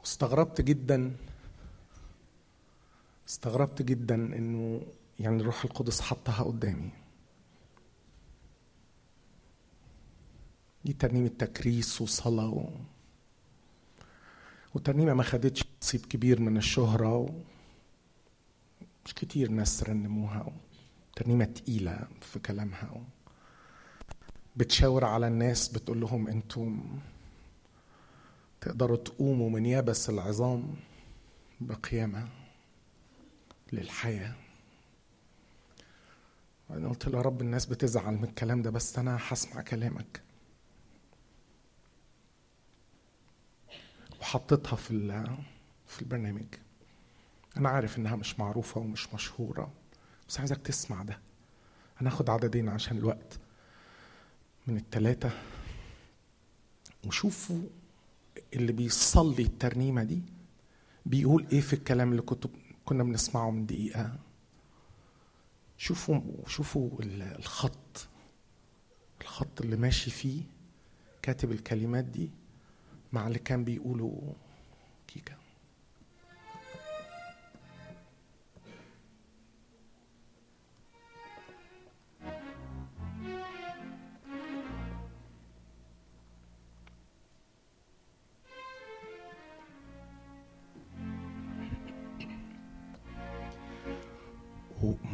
واستغربت 0.00 0.60
جدا 0.60 1.16
استغربت 3.28 3.82
جدا 3.82 4.14
إنه 4.14 4.82
يعني 5.20 5.36
الروح 5.36 5.64
القدس 5.64 6.00
حطها 6.00 6.42
قدامي. 6.42 6.90
دي 10.84 10.92
ترنيمة 10.92 11.28
تكريس 11.28 12.00
وصلاة 12.00 12.48
و... 12.50 12.70
وترنيمة 14.74 15.14
ما 15.14 15.22
خدتش 15.22 15.64
نصيب 15.82 16.06
كبير 16.06 16.40
من 16.40 16.56
الشهرة 16.56 17.16
و... 17.16 17.28
مش 19.04 19.14
كتير 19.14 19.50
ناس 19.50 19.82
رنموها 19.82 20.42
و... 20.42 20.52
ترنيمة 21.16 21.44
تقيلة 21.44 22.08
في 22.20 22.38
كلامها 22.38 22.90
و... 22.90 23.00
بتشاور 24.58 25.04
على 25.04 25.26
الناس 25.26 25.68
بتقول 25.68 26.00
لهم 26.00 26.28
أنتم 26.28 26.98
تقدروا 28.60 28.96
تقوموا 28.96 29.50
من 29.50 29.66
يبس 29.66 30.10
العظام 30.10 30.74
بقيامة 31.60 32.28
للحياة. 33.72 34.34
أنا 36.70 36.88
قلت 36.88 37.08
له 37.08 37.16
يا 37.18 37.22
رب 37.22 37.40
الناس 37.40 37.66
بتزعل 37.66 38.14
من 38.14 38.24
الكلام 38.24 38.62
ده 38.62 38.70
بس 38.70 38.98
أنا 38.98 39.18
هسمع 39.28 39.62
كلامك. 39.62 40.22
وحطيتها 44.20 44.76
في 44.76 44.90
في 45.86 46.02
البرنامج. 46.02 46.46
أنا 47.56 47.68
عارف 47.68 47.98
إنها 47.98 48.16
مش 48.16 48.38
معروفة 48.38 48.80
ومش 48.80 49.14
مشهورة 49.14 49.70
بس 50.28 50.38
عايزك 50.38 50.56
تسمع 50.56 51.02
ده. 51.02 51.18
أنا 52.00 52.10
عددين 52.30 52.68
عشان 52.68 52.98
الوقت. 52.98 53.38
من 54.68 54.76
التلاتة 54.76 55.30
وشوفوا 57.06 57.60
اللي 58.54 58.72
بيصلي 58.72 59.42
الترنيمة 59.42 60.02
دي 60.02 60.22
بيقول 61.06 61.46
إيه 61.52 61.60
في 61.60 61.72
الكلام 61.72 62.10
اللي 62.10 62.22
كنت 62.22 62.46
كنا 62.84 63.04
بنسمعه 63.04 63.50
من 63.50 63.66
دقيقة. 63.66 64.18
شوفوا 65.78 66.20
شوفوا 66.46 66.90
الخط 67.02 68.08
الخط 69.20 69.60
اللي 69.60 69.76
ماشي 69.76 70.10
فيه 70.10 70.42
كاتب 71.22 71.52
الكلمات 71.52 72.04
دي 72.04 72.30
مع 73.12 73.26
اللي 73.26 73.38
كان 73.38 73.64
بيقوله 73.64 74.32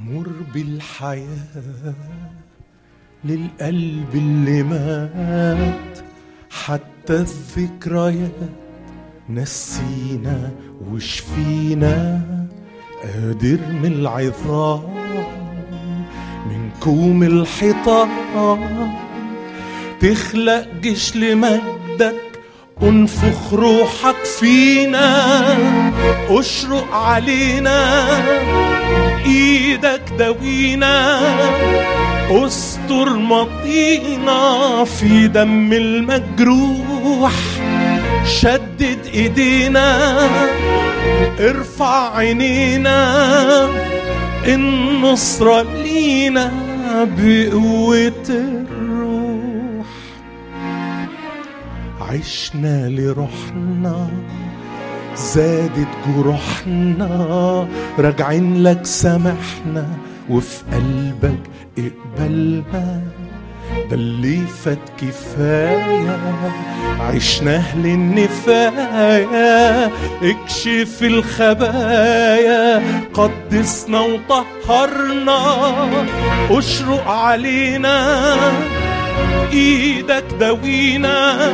أؤمر 0.05 0.29
بالحياة 0.55 1.95
للقلب 3.25 4.15
اللي 4.15 4.63
مات 4.63 5.99
حتى 6.51 7.13
الذكريات 7.13 8.31
نسينا 9.31 10.51
وشفينا. 10.91 12.21
قادر 13.03 13.59
من 13.83 13.93
العظام 13.93 14.95
من 16.49 16.71
كوم 16.81 17.23
الحيطان 17.23 18.09
تخلق 20.01 20.69
جيش 20.81 21.17
لمجدك 21.17 22.24
انفخ 22.85 23.53
روحك 23.53 24.25
فينا 24.41 25.27
اشرق 26.31 26.95
علينا 26.95 28.07
إيدك 29.27 30.03
داوينا 30.19 31.21
استر 32.31 33.09
مطينا 33.09 34.85
في 34.85 35.27
دم 35.27 35.73
المجروح 35.73 37.33
شدد 38.27 38.99
ايدينا 39.15 40.19
ارفع 41.41 42.17
عينينا 42.17 43.69
النصرة 44.47 45.63
لينا 45.63 46.53
بقوة 47.19 48.65
عشنا 52.15 52.89
لروحنا 52.89 54.09
زادت 55.17 55.89
جروحنا. 56.07 57.69
راجعين 57.99 58.63
لك 58.63 58.87
سامحنا 58.87 59.87
وفي 60.31 60.63
قلبك 60.73 61.39
اقبلنا. 61.79 63.03
ده 63.91 63.97
اللي 63.97 64.41
فات 64.65 64.79
كفاية 64.99 66.19
عشناه 67.01 67.77
للنفاية. 67.77 69.91
اكشف 70.23 71.03
الخبايا 71.03 72.83
قدسنا 73.15 74.01
وطهرنا. 74.01 75.41
اشرق 76.51 77.09
علينا. 77.09 78.17
إيدك 79.53 80.25
داوينا 80.41 81.51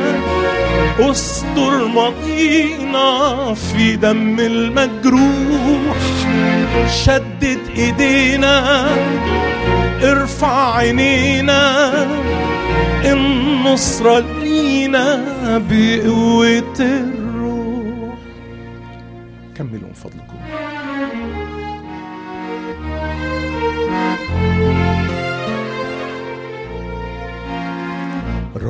استر 0.99 1.87
ماضينا 1.87 3.53
في 3.53 3.95
دم 3.95 4.39
المجروح. 4.39 5.97
شدد 7.03 7.59
إيدينا 7.77 8.87
ارفع 10.03 10.75
عينينا 10.75 11.91
النصرة 13.05 14.25
لينا 14.43 15.23
بقوة 15.69 16.79
الروح. 16.79 18.17
كملوا. 19.57 19.90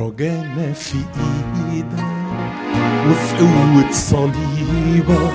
رجانا 0.02 0.72
في 0.72 0.98
إيدك 1.72 2.04
وفي 3.10 3.36
قوة 3.38 3.90
صليبك 3.92 5.32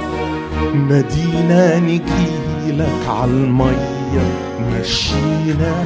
نادينا 0.90 1.80
نجيلك 1.80 3.08
عالمية 3.10 4.28
مشينا 4.72 5.84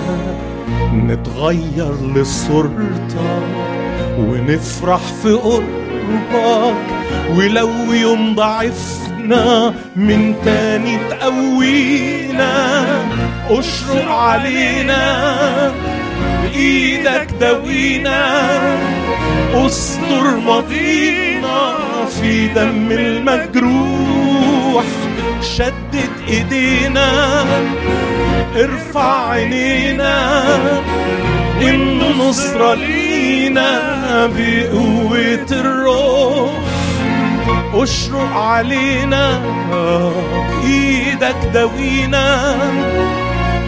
نتغير 0.94 1.94
لصورتك 2.16 3.44
ونفرح 4.20 5.02
في 5.24 5.32
قربك. 5.34 6.76
ولو 7.36 7.94
يوم 7.94 8.36
ضعفنا 8.36 9.74
من 9.96 10.36
تاني 10.46 10.98
تقوينا 11.10 12.84
أشرق 13.50 14.12
علينا. 14.12 15.91
بإيدك 16.42 17.28
داوينا 17.40 18.22
استر 19.54 20.38
ماضينا 20.46 21.76
في 22.22 22.48
دم 22.48 22.92
المجروح 22.92 24.86
شدد 25.42 26.10
إيدينا 26.28 27.46
ارفع 28.56 29.30
عينينا 29.30 30.44
النصرة 31.62 32.74
لينا 32.74 33.70
بقوة 34.28 35.48
الروح. 35.52 36.52
اشرق 37.74 38.34
علينا 38.34 39.42
إيدك 40.64 41.36
داوينا. 41.54 42.56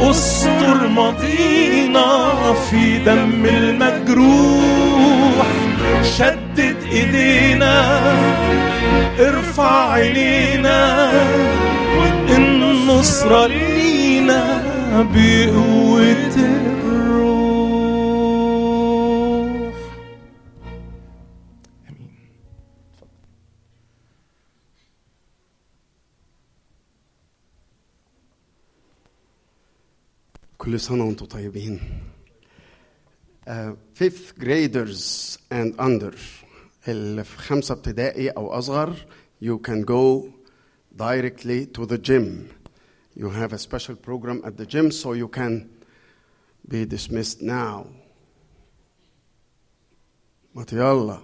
استر 0.01 0.87
ماضينا 0.87 2.29
في 2.69 2.97
دم 2.97 3.45
المجروح. 3.45 4.53
شدد 6.17 6.75
إيدينا 6.91 8.01
ارفع 9.19 9.91
عينينا. 9.91 11.11
النصرة 12.29 13.47
لينا 13.47 14.63
بقوة 14.93 16.35
كل 30.62 30.80
سنة 30.80 31.04
وانتم 31.04 31.26
طيبين. 31.26 31.80
Uh, 33.46 33.72
fifth 33.94 34.38
graders 34.38 35.38
and 35.50 35.74
under 35.78 36.14
اللي 36.88 37.24
في 37.24 37.38
خمسة 37.38 37.72
ابتدائي 37.72 38.28
أو 38.30 38.48
أصغر 38.50 38.94
you 39.44 39.58
can 39.58 39.82
go 39.84 40.32
directly 40.96 41.66
to 41.66 41.86
the 41.86 41.98
gym. 41.98 42.50
You 43.14 43.30
have 43.30 43.52
a 43.52 43.58
special 43.58 43.96
program 43.96 44.42
at 44.44 44.56
the 44.56 44.66
gym 44.66 44.90
so 44.90 45.12
you 45.12 45.28
can 45.28 45.68
be 46.68 46.84
dismissed 46.84 47.42
now. 47.42 47.86
ما 50.54 50.64
يلا 50.72 51.20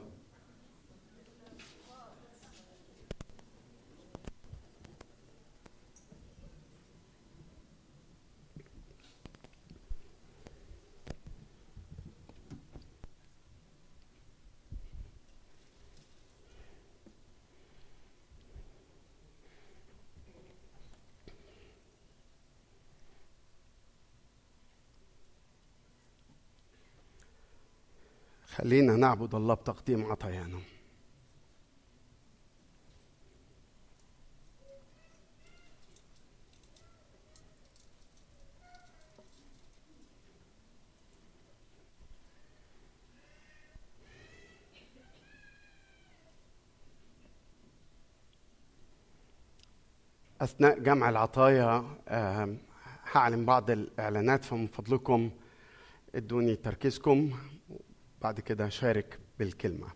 خلينا 28.59 28.95
نعبد 28.95 29.35
الله 29.35 29.53
بتقديم 29.53 30.05
عطايانا 30.05 30.59
أثناء 50.41 50.79
جمع 50.79 51.09
العطايا 51.09 51.83
آم، 52.07 52.57
هعلن 53.11 53.45
بعض 53.45 53.71
الإعلانات 53.71 54.45
فمن 54.45 54.67
فضلكم 54.67 55.29
ادوني 56.15 56.55
تركيزكم. 56.55 57.31
بعد 58.21 58.39
كده 58.39 58.69
شارك 58.69 59.19
بالكلمة. 59.39 59.87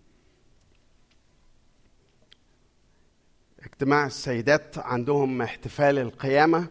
اجتماع 3.59 4.05
السيدات 4.05 4.78
عندهم 4.78 5.41
احتفال 5.41 5.99
القيامة 5.99 6.67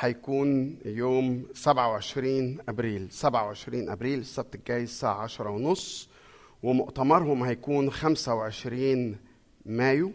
هيكون 0.00 0.78
يوم 0.84 1.46
27 1.54 2.58
أبريل. 2.68 3.10
27 3.10 3.88
أبريل 3.88 4.18
السبت 4.18 4.54
الجاي 4.54 4.82
الساعة 4.82 5.22
10 5.22 5.50
ونص 5.50 6.08
ومؤتمرهم 6.62 7.42
هيكون 7.42 7.90
25 7.90 9.16
مايو. 9.66 10.12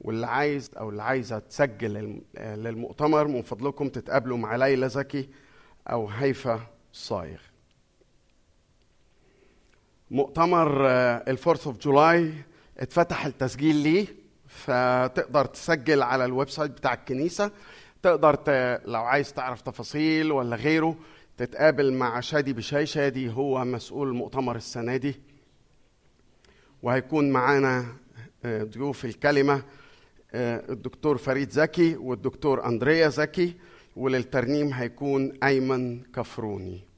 واللي 0.00 0.26
عايز 0.26 0.70
أو 0.78 0.90
اللي 0.90 1.02
عايزة 1.02 1.38
تسجل 1.38 2.22
للمؤتمر 2.38 3.26
من 3.28 3.42
فضلكم 3.42 3.88
تتقابلوا 3.88 4.36
مع 4.36 4.56
ليلى 4.56 4.88
زكي 4.88 5.28
أو 5.88 6.08
هيفا 6.08 6.60
صايغ. 6.92 7.40
مؤتمر 10.12 10.86
ال 11.28 11.33
Fourth 11.33 11.66
of 11.66 11.78
July 11.78 12.32
اتفتح 12.78 13.26
التسجيل 13.26 13.76
ليه 13.76 14.06
فتقدر 14.46 15.44
تسجل 15.44 16.02
على 16.02 16.24
ال 16.24 16.48
website 16.48 16.70
بتاع 16.70 16.94
الكنيسة. 16.94 17.50
تقدر 18.02 18.34
ت... 18.34 18.48
لو 18.84 19.02
عايز 19.02 19.32
تعرف 19.32 19.60
تفاصيل 19.60 20.32
ولا 20.32 20.56
غيره 20.56 20.96
تتقابل 21.36 21.92
مع 21.92 22.20
شادي 22.20 22.52
بشاي. 22.52 22.86
شادي 22.86 23.32
هو 23.32 23.64
مسؤول 23.64 24.08
المؤتمر 24.08 24.56
السنة 24.56 24.96
دي 24.96 25.20
وهيكون 26.82 27.30
معانا 27.30 27.86
آه، 28.44 28.62
ضيوف 28.62 29.04
الكلمة 29.04 29.62
آه، 30.32 30.72
الدكتور 30.72 31.16
فريد 31.18 31.50
زكي 31.50 31.96
والدكتور 31.96 32.66
أندريا 32.66 33.08
زكي 33.08 33.54
وللترنيم 33.96 34.72
هيكون 34.72 35.32
أيمن 35.44 36.02
كفروني. 36.02 36.91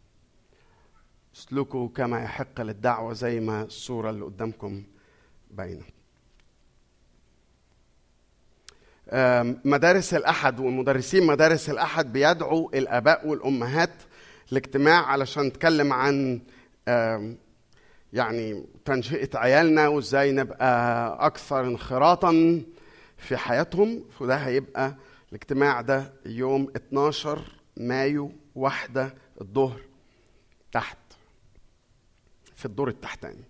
اسلكوا 1.37 1.89
كما 1.89 2.23
يحق 2.23 2.61
للدعوة 2.61 3.13
زي 3.13 3.41
ما 3.41 3.63
الصورة 3.63 4.11
اللي 4.11 4.25
قدامكم 4.25 4.83
باينة. 5.51 5.83
مدارس 9.65 10.15
الأحد 10.15 10.61
ومدرسين 10.61 11.27
مدارس 11.27 11.71
الأحد 11.71 12.13
بيدعوا 12.13 12.69
الآباء 12.79 13.27
والأمهات 13.29 13.91
لاجتماع 14.51 15.07
علشان 15.07 15.43
نتكلم 15.47 15.93
عن 15.93 16.41
يعني 18.13 18.67
تنشئة 18.85 19.39
عيالنا 19.39 19.89
وإزاي 19.89 20.33
نبقى 20.33 21.17
أكثر 21.27 21.61
انخراطا 21.61 22.63
في 23.17 23.37
حياتهم. 23.37 24.05
فده 24.19 24.37
هيبقى 24.37 24.95
الاجتماع 25.29 25.81
ده 25.81 26.13
يوم 26.27 26.69
12 26.77 27.43
مايو 27.77 28.33
واحدة 28.55 29.15
الظهر 29.41 29.81
تحت. 30.73 30.99
في 32.65 32.71
الدور 32.71 32.89
التحتاني. 32.89 33.45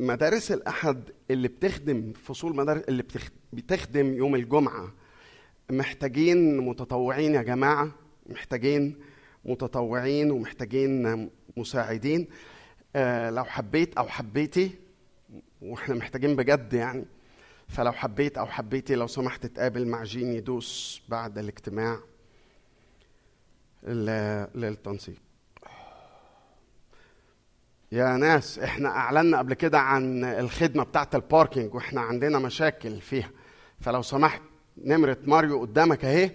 مدارس 0.00 0.52
الأحد 0.52 1.10
اللي 1.30 1.48
بتخدم 1.48 2.12
فصول 2.12 2.56
مدارس 2.56 2.82
اللي 2.88 3.02
بتخ- 3.02 3.30
بتخدم 3.52 4.14
يوم 4.14 4.34
الجمعة 4.34 4.92
محتاجين 5.70 6.58
متطوعين 6.58 7.34
يا 7.34 7.42
جماعة 7.42 7.92
محتاجين 8.26 8.96
متطوعين 9.44 10.30
ومحتاجين 10.30 11.30
مساعدين. 11.56 12.28
آه، 12.96 13.30
لو 13.30 13.44
حبيت 13.44 13.96
أو 13.98 14.08
حبيتي 14.08 14.70
وإحنا 15.62 15.94
محتاجين 15.94 16.36
بجد 16.36 16.72
يعني 16.72 17.04
فلو 17.68 17.92
حبيت 17.92 18.38
أو 18.38 18.46
حبيتي 18.46 18.94
لو 18.94 19.06
سمحت 19.06 19.46
تقابل 19.46 19.86
مع 19.86 20.02
جيني 20.04 20.40
دوس 20.40 21.02
بعد 21.08 21.38
الاجتماع. 21.38 21.98
للتنسيق. 23.86 25.16
يا 27.92 28.16
ناس 28.16 28.58
إحنا 28.58 28.88
اعلنا 28.88 29.38
قبل 29.38 29.54
كده 29.54 29.78
عن 29.78 30.24
الخدمة 30.24 30.84
بتاعة 30.84 31.10
ال 31.14 31.22
parking 31.22 31.74
وإحنا 31.74 32.00
عندنا 32.00 32.38
مشاكل 32.38 33.00
فيها. 33.00 33.30
فلو 33.80 34.02
سمحت 34.02 34.42
نمرة 34.84 35.18
ماريو 35.24 35.60
قدامك 35.60 36.04
اهي. 36.04 36.30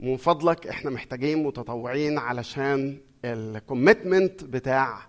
من 0.00 0.16
فضلك 0.16 0.66
إحنا 0.66 0.90
محتاجين 0.90 1.42
متطوعين 1.42 2.18
علشان 2.18 3.00
ال 3.24 3.35
commitment 3.35 4.44
بتاع 4.44 5.06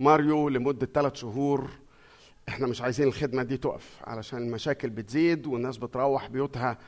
ماريو 0.00 0.48
لمدة 0.48 0.88
ثلاث 0.94 1.14
شهور. 1.14 1.70
إحنا 2.48 2.66
مش 2.66 2.82
عايزين 2.82 3.08
الخدمة 3.08 3.42
دي 3.42 3.56
تقف 3.56 4.00
علشان 4.04 4.38
المشاكل 4.38 4.90
بتزيد 4.90 5.46
والناس 5.46 5.76
بتروح 5.76 6.28
بيوتها 6.28 6.78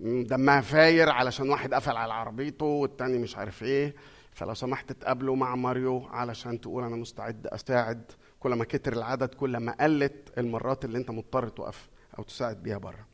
دمها 0.00 0.60
فاير 0.60 1.08
علشان 1.08 1.48
واحد 1.50 1.74
قفل 1.74 1.96
على 1.96 2.12
عربيته 2.12 2.66
والتاني 2.66 3.18
مش 3.18 3.36
عارف 3.36 3.62
إيه. 3.62 3.94
فلو 4.32 4.54
سمحت 4.54 4.92
تقابلوا 4.92 5.36
مع 5.36 5.54
ماريو 5.54 6.06
علشان 6.06 6.60
تقول 6.60 6.84
أنا 6.84 6.96
مستعد 6.96 7.46
أساعد. 7.46 8.12
كل 8.40 8.54
ما 8.54 8.64
كتر 8.64 8.92
العدد 8.92 9.34
كل 9.34 9.56
ما 9.56 9.76
قلت 9.80 10.32
المرات 10.38 10.84
اللي 10.84 10.98
أنت 10.98 11.10
مضطر 11.10 11.48
توقف 11.48 11.88
أو 12.18 12.22
تساعد 12.24 12.62
بيها 12.62 12.78
بره. 12.78 13.06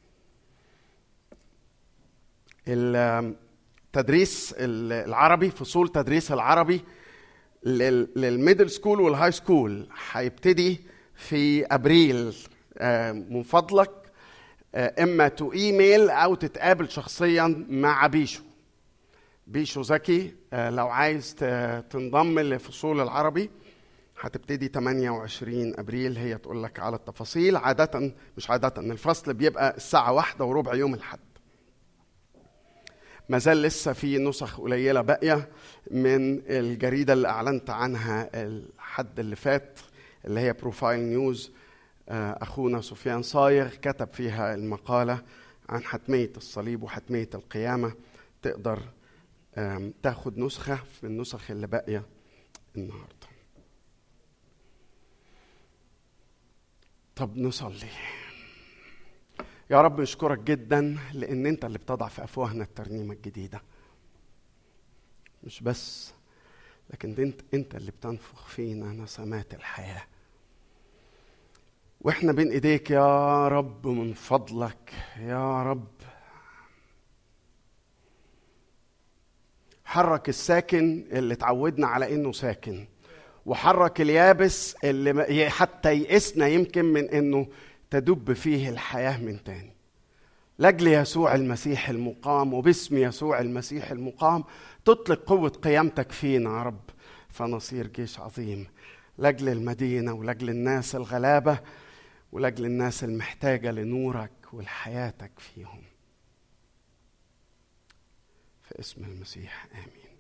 التدريس 2.69 4.55
العربي 4.59 5.51
فصول 5.51 5.89
تدريس 5.89 6.33
العربي 6.33 6.85
لل 7.65 7.91
middle 7.91 8.71
school 8.71 9.01
وال 9.01 9.33
high 9.33 9.55
school 9.55 9.89
هيبتدي 10.13 10.81
في 11.15 11.67
أبريل. 11.67 12.35
آه، 12.79 13.13
من 13.13 13.43
فضلك 13.43 13.91
إما 14.75 15.29
تو 15.29 15.53
ايميل 15.53 16.11
أو 16.11 16.35
تتقابل 16.35 16.89
شخصيا 16.91 17.67
مع 17.69 18.07
بيشو. 18.07 18.43
بيشو 19.47 19.83
زكي 19.83 20.35
آه، 20.53 20.71
لو 20.71 20.89
عايز 20.89 21.35
تنضم 21.91 22.41
لفصول 22.41 23.01
العربي 23.01 23.51
هتبتدي 24.21 24.69
28 24.69 25.75
أبريل 25.79 26.17
هي 26.17 26.39
تقول 26.39 26.63
لك 26.63 26.81
على 26.81 26.97
التفاصيل. 26.97 27.57
عادة 27.57 28.13
مش 28.37 28.51
عادة 28.51 28.73
الفصل 28.81 29.35
بيبقى 29.35 29.77
الساعة 29.77 30.13
واحدة 30.13 30.45
وربع 30.45 30.75
يوم 30.75 30.95
الأحد. 30.95 31.19
ما 33.29 33.39
زال 33.39 33.63
لسه 33.63 33.93
في 33.93 34.19
نسخ 34.19 34.61
قليلة 34.61 35.01
باقية 35.01 35.49
من 35.91 36.43
الجريدة 36.47 37.13
اللي 37.13 37.29
أعلنت 37.29 37.71
عنها 37.71 38.31
الحد 38.35 39.19
اللي 39.21 39.37
فات 39.37 39.79
اللي 40.25 40.41
هي 40.41 40.53
Profile 40.53 41.01
News 41.01 41.51
آه، 41.51 41.62
أخونا 42.09 42.81
سفيان 42.81 43.23
صايغ 43.23 43.69
كتب 43.75 44.09
فيها 44.09 44.55
المقالة 44.55 45.23
عن 45.69 45.83
حتمية 45.85 46.33
الصليب 46.37 46.83
وحتمية 46.83 47.31
القيامة. 47.35 47.95
تقدر 48.43 48.83
تاخد 50.03 50.39
نسخة 50.39 50.77
في 50.77 51.05
النسخ 51.07 51.51
اللي 51.51 51.67
باقية 51.67 52.07
النهارده. 52.77 53.27
طب 57.17 57.37
نصلي. 57.37 57.89
يا 59.71 59.81
رب 59.83 60.01
نشكرك 60.01 60.39
جدا 60.39 60.99
لأن 61.13 61.47
أنت 61.47 61.65
اللي 61.65 61.79
بتضع 61.79 62.09
في 62.09 62.25
أفواهنا 62.25 62.65
الترنيمة 62.65 63.15
الجديدة. 63.15 63.63
مش 65.45 65.61
بس 65.63 66.13
لكن 66.91 67.33
أنت 67.55 67.75
اللي 67.75 67.91
بتنفخ 67.91 68.47
فينا 68.47 68.93
نسمات 68.93 69.55
الحياة. 69.55 70.03
وإحنا 72.05 72.33
بين 72.33 72.51
ايديك 72.51 72.91
يا 72.91 73.49
رب 73.49 73.87
من 73.87 74.13
فضلك 74.13 74.93
يا 75.21 75.63
رب. 75.63 75.89
حرك 79.85 80.29
الساكن 80.29 81.05
اللي 81.13 81.35
اتعودنا 81.35 81.87
على 81.87 82.15
انه 82.15 82.33
ساكن 82.33 82.87
وحرك 83.47 84.01
اليابس 84.01 84.77
اللي 84.85 85.51
حتى 85.51 85.93
يئسنا 85.95 86.47
يمكن 86.47 86.85
من 86.85 87.09
انه 87.09 87.47
تدب 87.91 88.33
فيه 88.33 88.69
الحياة 88.69 89.19
من 89.23 89.45
تاني. 89.45 89.73
لأجل 90.59 90.87
يسوع 90.87 91.35
المسيح 91.35 91.89
المقام 91.89 92.55
وباسم 92.55 92.97
يسوع 92.97 93.41
المسيح 93.41 93.91
المقام 93.91 94.45
تطلق 94.85 95.25
قوة 95.27 95.49
قيامتك 95.49 96.13
فينا 96.13 96.59
يا 96.59 96.63
رب. 96.63 96.81
فنصير 97.29 97.87
جيش 97.87 98.21
عظيم 98.21 98.67
لأجل 99.19 99.49
المدينة 99.49 100.13
ولأجل 100.13 100.51
الناس 100.51 100.97
الغلابة. 100.97 101.59
ولاجل 102.33 102.65
الناس 102.65 103.05
المحتاجة 103.05 103.71
لنورك 103.71 104.31
ولحياتك 104.53 105.31
فيهم. 105.39 105.83
في 108.63 108.81
اسم 108.81 109.05
المسيح 109.05 109.67
آمين. 109.75 110.13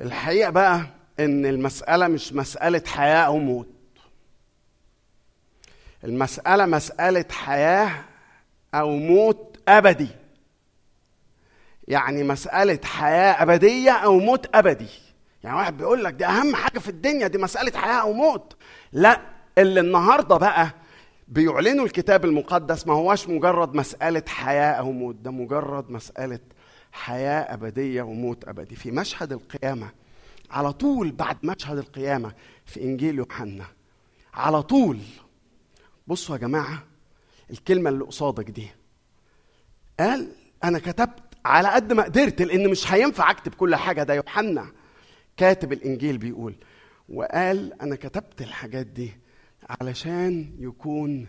الحقيقة 0.00 0.50
بقى 0.50 0.86
إن 1.20 1.46
المسألة 1.46 2.08
مش 2.08 2.32
مسألة 2.32 2.82
حياة 2.86 3.18
أو 3.26 3.38
موت. 3.38 3.68
المسألة 6.04 6.66
مسألة 6.66 7.24
حياة 7.30 8.04
أو 8.74 8.90
موت 8.96 9.60
أبدي. 9.68 10.08
يعني 11.88 12.22
مسألة 12.22 12.80
حياة 12.84 13.42
أبدية 13.42 13.90
أو 13.92 14.18
موت 14.18 14.56
أبدي. 14.56 14.88
يعني 15.44 15.56
واحد 15.56 15.76
بيقول 15.76 16.04
لك 16.04 16.14
دي 16.14 16.26
أهم 16.26 16.54
حاجة 16.56 16.78
في 16.78 16.88
الدنيا 16.88 17.26
دي 17.26 17.38
مسألة 17.38 17.78
حياة 17.78 18.00
أو 18.00 18.12
موت. 18.12 18.56
لا 18.92 19.20
اللي 19.58 19.80
النهارده 19.80 20.36
بقى 20.36 20.70
بيعلنوا 21.28 21.84
الكتاب 21.84 22.24
المقدس 22.24 22.86
ما 22.86 22.94
هواش 22.94 23.28
مجرد 23.28 23.74
مسألة 23.74 24.22
حياة 24.28 24.72
أو 24.72 24.92
موت 24.92 25.14
ده 25.14 25.30
مجرد 25.30 25.90
مسألة 25.90 26.38
حياة 26.92 27.54
أبدية 27.54 28.02
وموت 28.02 28.48
أبدي. 28.48 28.76
في 28.76 28.90
مشهد 28.90 29.32
القيامة 29.32 29.88
على 30.50 30.72
طول 30.72 31.12
بعد 31.12 31.36
مشهد 31.42 31.78
القيامة 31.78 32.32
في 32.66 32.82
إنجيل 32.82 33.18
يوحنا 33.18 33.64
على 34.34 34.62
طول. 34.62 34.98
بصوا 36.06 36.36
يا 36.36 36.40
جماعة 36.40 36.82
الكلمة 37.50 37.90
اللي 37.90 38.04
قصادك 38.04 38.50
دي. 38.50 38.68
قال 40.00 40.28
أنا 40.64 40.78
كتبت 40.78 41.22
على 41.44 41.68
قد 41.68 41.92
ما 41.92 42.02
قدرت 42.02 42.42
لأن 42.42 42.68
مش 42.70 42.92
هينفع 42.92 43.30
أكتب 43.30 43.54
كل 43.54 43.76
حاجة 43.76 44.02
ده 44.02 44.14
يوحنا. 44.14 44.66
كاتب 45.36 45.72
الإنجيل 45.72 46.18
بيقول 46.18 46.54
وقال 47.08 47.80
أنا 47.82 47.96
كتبت 47.96 48.42
الحاجات 48.42 48.86
دي 48.86 49.12
علشان 49.70 50.56
يكون 50.58 51.26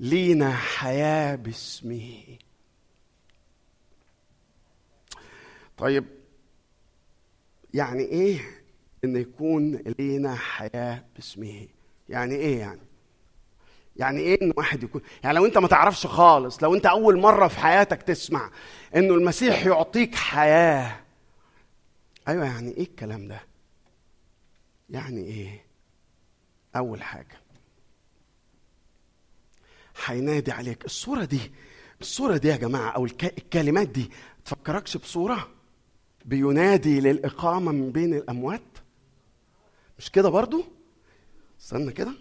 لينا 0.00 0.52
حياة 0.52 1.34
باسمه. 1.34 2.22
طيب 5.76 6.04
يعني 7.74 8.02
إيه 8.02 8.40
إن 9.04 9.16
يكون 9.16 9.82
لينا 9.98 10.34
حياة 10.34 11.04
باسمه؟ 11.16 11.66
يعني 12.08 12.34
إيه 12.34 12.58
يعني؟ 12.58 12.80
يعني 13.96 14.20
إيه 14.20 14.42
إن 14.42 14.52
واحد 14.56 14.82
يكون؟ 14.82 15.02
يعني 15.24 15.36
لو 15.36 15.46
أنت 15.46 15.58
ما 15.58 15.68
تعرفش 15.68 16.06
خالص 16.06 16.62
لو 16.62 16.74
أنت 16.74 16.86
أول 16.86 17.18
مرة 17.20 17.48
في 17.48 17.58
حياتك 17.58 18.02
تسمع 18.02 18.50
إنه 18.96 19.14
المسيح 19.14 19.66
يعطيك 19.66 20.14
حياة 20.14 21.03
أيوه 22.28 22.44
يعني 22.44 22.70
إيه 22.76 22.82
الكلام 22.82 23.28
ده؟ 23.28 23.40
يعني 24.90 25.20
إيه؟ 25.24 25.64
أول 26.76 27.02
حاجة 27.02 27.40
هينادي 30.06 30.52
عليك 30.52 30.84
الصورة 30.84 31.24
دي 31.24 31.52
الصورة 32.00 32.36
دي 32.36 32.48
يا 32.48 32.56
جماعة 32.56 32.90
أو 32.90 33.04
الكلمات 33.04 33.88
دي 33.88 34.10
تفكركش 34.44 34.96
بصورة؟ 34.96 35.48
بينادي 36.24 37.00
للإقامة 37.00 37.72
من 37.72 37.92
بين 37.92 38.14
الأموات؟ 38.14 38.62
مش 39.98 40.10
كده 40.10 40.28
برضو؟ 40.28 40.64
استنى 41.60 41.92
كده. 41.92 42.12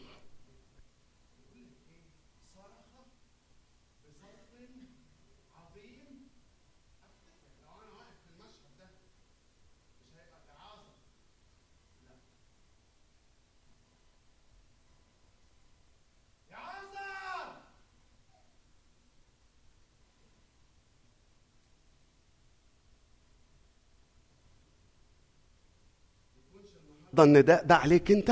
ان 27.20 27.46
ده 27.46 27.62
ده 27.64 27.76
عليك 27.76 28.12
انت. 28.12 28.32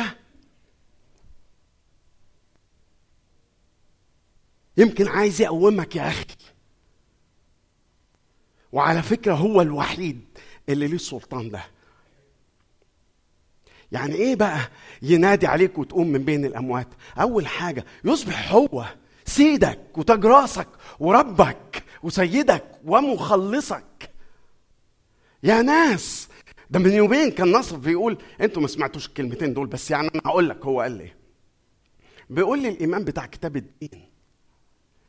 يمكن 4.77 5.07
عايز 5.07 5.41
يقومك 5.41 5.95
يا 5.95 6.07
أخي. 6.07 6.25
وعلى 8.71 9.03
فكرة 9.03 9.33
هو 9.33 9.61
الوحيد 9.61 10.21
اللي 10.69 10.87
ليه 10.87 10.95
السلطان 10.95 11.49
ده. 11.49 11.63
يعني 13.91 14.15
إيه 14.15 14.35
بقى 14.35 14.59
ينادي 15.01 15.47
عليك 15.47 15.77
وتقوم 15.77 16.07
من 16.07 16.23
بين 16.23 16.45
الأموات؟ 16.45 16.87
أول 17.17 17.47
حاجة 17.47 17.85
يصبح 18.03 18.51
هو 18.51 18.85
سيدك 19.25 19.97
وتاج 19.97 20.25
راسك 20.25 20.67
وربك 20.99 21.83
وسيدك 22.03 22.63
ومخلصك. 22.85 24.11
يا 25.43 25.61
ناس 25.61 26.27
ده 26.71 26.79
من 26.79 26.91
يومين 26.91 27.31
كان 27.31 27.51
نصر 27.51 27.77
بيقول 27.77 28.17
أنتوا 28.41 28.61
ما 28.61 28.67
سمعتوش 28.67 29.07
الكلمتين 29.07 29.53
دول 29.53 29.67
بس 29.67 29.91
يعني 29.91 30.07
أنا 30.15 30.21
هقول 30.25 30.49
لك 30.49 30.65
هو 30.65 30.81
قال 30.81 30.99
إيه. 31.01 31.15
بيقول 32.29 32.61
لي 32.61 32.69
الايمان 32.69 33.03
بتاع 33.03 33.25
كتاب 33.25 33.57
الدين 33.57 34.09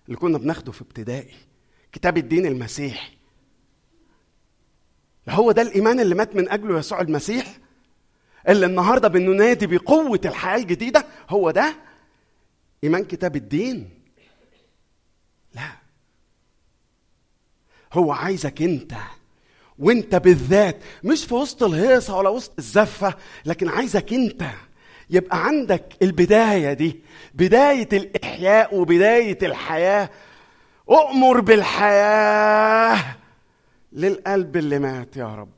اللي 0.07 0.17
كنا 0.17 0.39
بناخده 0.39 0.73
في 0.73 0.83
ابتدائي 0.83 1.35
كتاب 1.93 2.17
الدين 2.19 2.47
المسيحي 2.47 3.13
هو 5.29 5.53
ده 5.53 5.63
الإيمان 5.63 6.01
اللي 6.01 6.15
مات 6.15 6.37
من 6.37 6.49
أجله 6.49 6.79
يسوع 6.79 7.01
المسيح؟ 7.01 7.59
اللي 8.49 8.67
النهارده 8.67 9.09
بننادي 9.09 9.67
بقوة 9.67 10.21
الحياة 10.25 10.57
الجديدة؟ 10.57 11.07
هو 11.31 11.51
ده 11.51 11.77
إيمان 12.85 13.05
كتاب 13.05 13.37
الدين؟ 13.37 13.91
لا. 15.55 15.73
هو 17.93 18.13
عايزك 18.13 18.63
أنت 18.63 18.95
وانت 19.83 20.15
بالذات 20.15 20.77
مش 21.05 21.25
في 21.25 21.35
وسط 21.35 21.63
الهيصة 21.63 22.17
ولا 22.17 22.29
وسط 22.29 22.53
الزفة 22.59 23.15
لكن 23.45 23.69
عايزك 23.69 24.13
انت 24.13 24.45
يبقى 25.11 25.45
عندك 25.45 25.85
البداية 26.03 26.73
دي 26.73 27.01
بداية 27.35 27.89
الإحياء 27.93 28.77
وبداية 28.77 29.39
الحياة. 29.43 30.11
أؤمر 30.91 31.41
بالحياة 31.41 33.17
للقلب 33.93 34.57
اللي 34.57 34.79
مات 34.79 35.17
يا 35.17 35.35
رب. 35.35 35.49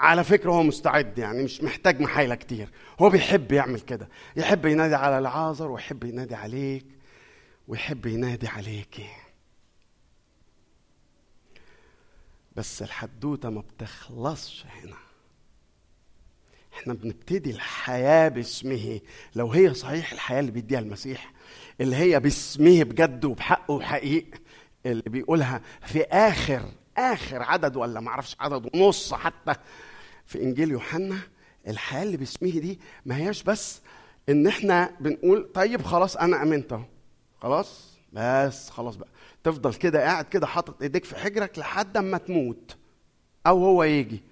على 0.00 0.24
فكرة 0.24 0.50
هو 0.52 0.62
مستعد 0.62 1.18
يعني 1.18 1.42
مش 1.42 1.62
محتاج 1.62 2.00
محايلة 2.00 2.34
كتير. 2.34 2.68
هو 3.00 3.10
بيحب 3.10 3.52
يعمل 3.52 3.80
كده. 3.80 4.08
يحب 4.36 4.66
ينادي 4.66 4.94
على 4.94 5.18
العازر 5.18 5.70
ويحب 5.70 6.04
ينادي 6.04 6.34
عليك 6.34 6.86
ويحب 7.68 8.06
ينادي 8.06 8.48
عليكي 8.48 9.06
بس 12.56 12.82
الحدوتة 12.82 13.50
ما 13.50 13.60
بتخلصش 13.60 14.64
هنا. 14.66 14.96
إحنا 16.74 16.94
بنبتدي 16.94 17.50
الحياة 17.50 18.28
باسمه. 18.28 19.00
لو 19.34 19.52
هي 19.52 19.74
صحيح 19.74 20.12
الحياة 20.12 20.40
اللي 20.40 20.50
بيديها 20.50 20.78
المسيح 20.80 21.32
اللي 21.80 21.96
هي 21.96 22.20
باسمه 22.20 22.82
بجد 22.82 23.24
وبحق 23.24 23.70
وحقيق 23.70 24.26
اللي 24.86 25.02
بيقولها 25.06 25.60
في 25.86 26.02
آخر 26.02 26.72
آخر 26.96 27.42
عدد 27.42 27.76
ولا 27.76 28.00
معرفش 28.00 28.36
عدد 28.40 28.76
ونص 28.76 29.14
حتى 29.14 29.54
في 30.26 30.42
إنجيل 30.42 30.70
يوحنا 30.70 31.18
الحياة 31.68 32.02
اللي 32.02 32.16
باسمه 32.16 32.50
دي 32.50 32.80
ما 33.06 33.16
هياش 33.16 33.42
بس 33.42 33.80
إن 34.28 34.46
إحنا 34.46 34.90
بنقول 35.00 35.50
طيب 35.54 35.82
خلاص 35.82 36.16
أنا 36.16 36.42
آمنت 36.42 36.72
أهو. 36.72 36.84
خلاص؟ 37.42 37.94
بس 38.12 38.70
خلاص 38.70 38.96
بقى. 38.96 39.08
تفضل 39.44 39.74
كده 39.74 40.00
قاعد 40.00 40.24
كده 40.24 40.46
حاطط 40.46 40.82
ايديك 40.82 41.04
في 41.04 41.16
حجرك 41.16 41.58
لحد 41.58 41.96
اما 41.96 42.18
تموت. 42.18 42.76
أو 43.46 43.64
هو 43.64 43.84
يجي 43.84 44.22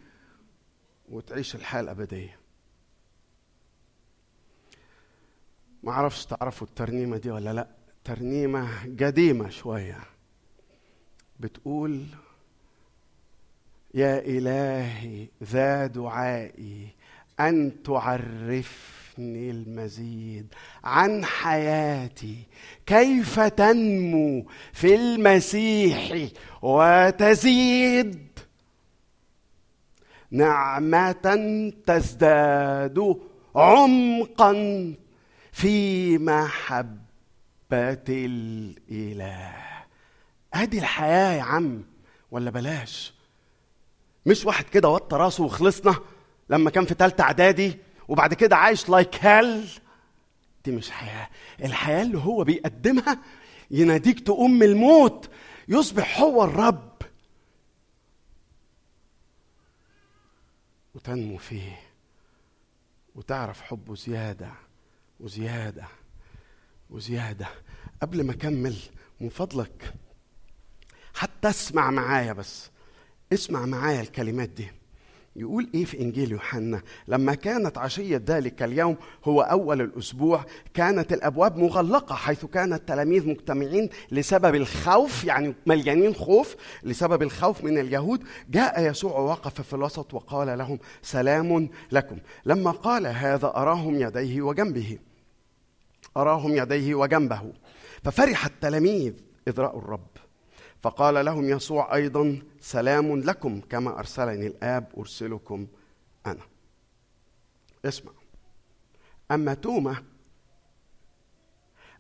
وتعيش 1.08 1.54
الحياة 1.54 1.80
الأبدية. 1.80 2.38
ما 5.82 5.92
أعرفش 5.92 6.26
تعرفوا 6.26 6.66
الترنيمة 6.66 7.16
دي 7.16 7.30
ولا 7.30 7.52
لا. 7.52 7.68
ترنيمة 8.04 8.84
قديمة 9.00 9.48
شوية. 9.48 10.00
بتقول 11.40 12.06
يا 13.94 14.18
إلهي 14.18 15.28
ذا 15.42 15.86
دعائي 15.86 16.88
أن 17.40 17.82
تعرفني 19.12 19.50
المزيد 19.50 20.54
عن 20.84 21.24
حياتي. 21.24 22.36
كيف 22.86 23.40
تنمو 23.40 24.46
في 24.72 24.94
المسيح 24.94 26.28
وتزيد؟ 26.62 28.28
نعمة 30.30 31.72
تزداد 31.86 33.16
عمقا 33.54 34.52
في 35.52 36.18
محبة 36.18 38.04
الإله. 38.08 39.54
أدي 40.54 40.78
الحياة 40.78 41.32
يا 41.32 41.42
عم 41.42 41.82
ولا 42.30 42.50
بلاش؟ 42.50 43.14
مش 44.26 44.44
واحد 44.44 44.64
كده 44.64 44.88
وطى 44.88 45.16
راسه 45.16 45.44
وخلصنا 45.44 45.94
لما 46.50 46.70
كان 46.70 46.84
في 46.84 46.94
تالتة 46.94 47.22
إعدادي؟ 47.22 47.78
وبعد 48.12 48.34
كده 48.34 48.56
عايش 48.56 48.88
لايك 48.88 49.24
هيل 49.24 49.68
دي 50.64 50.72
مش 50.72 50.90
حياة. 50.90 51.28
الحياة 51.64 52.02
اللي 52.02 52.18
هو 52.18 52.44
بيقدمها 52.44 53.18
يناديك 53.70 54.20
تقوم 54.20 54.50
من 54.50 54.62
الموت. 54.62 55.30
يصبح 55.68 56.20
هو 56.20 56.44
الرب. 56.44 56.92
وتنمو 60.94 61.36
فيه. 61.36 61.80
وتعرف 63.14 63.60
حبه 63.60 63.94
زياده 63.94 64.50
وزيادة. 65.20 65.86
وزيادة. 66.90 67.48
قبل 68.02 68.24
ما 68.26 68.32
أكمل 68.32 68.76
من 69.20 69.28
فضلك 69.28 69.94
حتى 71.14 71.48
اسمع 71.48 71.90
معايا 71.90 72.32
بس. 72.32 72.70
اسمع 73.32 73.66
معايا 73.66 74.00
الكلمات 74.00 74.48
دي. 74.48 74.81
يقول 75.36 75.70
إيه 75.74 75.84
في 75.84 76.00
إنجيل 76.00 76.32
يوحنا؟ 76.32 76.82
لما 77.08 77.34
كانت 77.34 77.78
عشية 77.78 78.22
ذلك 78.26 78.62
اليوم 78.62 78.96
هو 79.24 79.40
أول 79.42 79.80
الأسبوع 79.80 80.44
كانت 80.74 81.12
الأبواب 81.12 81.56
مغلقة 81.56 82.14
حيث 82.14 82.44
كان 82.44 82.72
التلاميذ 82.72 83.28
مجتمعين 83.28 83.88
لسبب 84.10 84.54
الخوف 84.54 85.24
يعني 85.24 85.54
مليانين 85.66 86.14
خوف 86.14 86.56
لسبب 86.82 87.22
الخوف 87.22 87.64
من 87.64 87.78
اليهود. 87.78 88.24
جاء 88.50 88.90
يسوع 88.90 89.18
ووقف 89.18 89.60
في 89.60 89.74
الوسط 89.74 90.14
وقال 90.14 90.58
لهم 90.58 90.78
سلام 91.02 91.68
لكم. 91.92 92.18
لما 92.46 92.70
قال 92.70 93.06
هذا 93.06 93.46
أراهم 93.46 93.94
يديه 93.94 94.42
وجنبه 94.42 94.98
أراهم 96.16 96.56
يديه 96.56 96.94
وجنبه. 96.94 97.52
ففرح 98.04 98.46
التلاميذ 98.46 99.12
إذ 99.48 99.60
رأوا 99.60 99.78
الرب. 99.78 100.21
فقال 100.82 101.24
لهم 101.24 101.48
يسوع 101.48 101.94
أيضا 101.94 102.42
سلام 102.60 103.20
لكم 103.20 103.60
كما 103.60 103.98
أرسلني 103.98 104.46
الآب 104.46 104.86
أرسلكم 104.98 105.66
أنا. 106.26 106.42
اسمع 107.84 108.12
أما 109.30 109.54
توما 109.54 109.96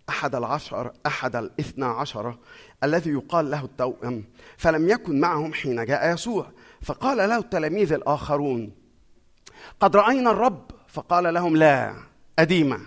أحد 0.08 0.34
العشر 0.34 0.92
أحد 1.06 1.36
الاثنى 1.36 1.84
عشر 1.84 2.38
الذي 2.84 3.10
يقال 3.10 3.50
له 3.50 3.64
التوأم 3.64 4.24
فلم 4.56 4.88
يكن 4.88 5.20
معهم 5.20 5.52
حين 5.52 5.84
جاء 5.84 6.14
يسوع 6.14 6.50
فقال 6.82 7.16
له 7.16 7.38
التلاميذ 7.38 7.92
الآخرون 7.92 8.72
قد 9.80 9.96
رأينا 9.96 10.30
الرب؟ 10.30 10.70
فقال 10.88 11.34
لهم 11.34 11.56
لا 11.56 11.94
اديما 12.38 12.86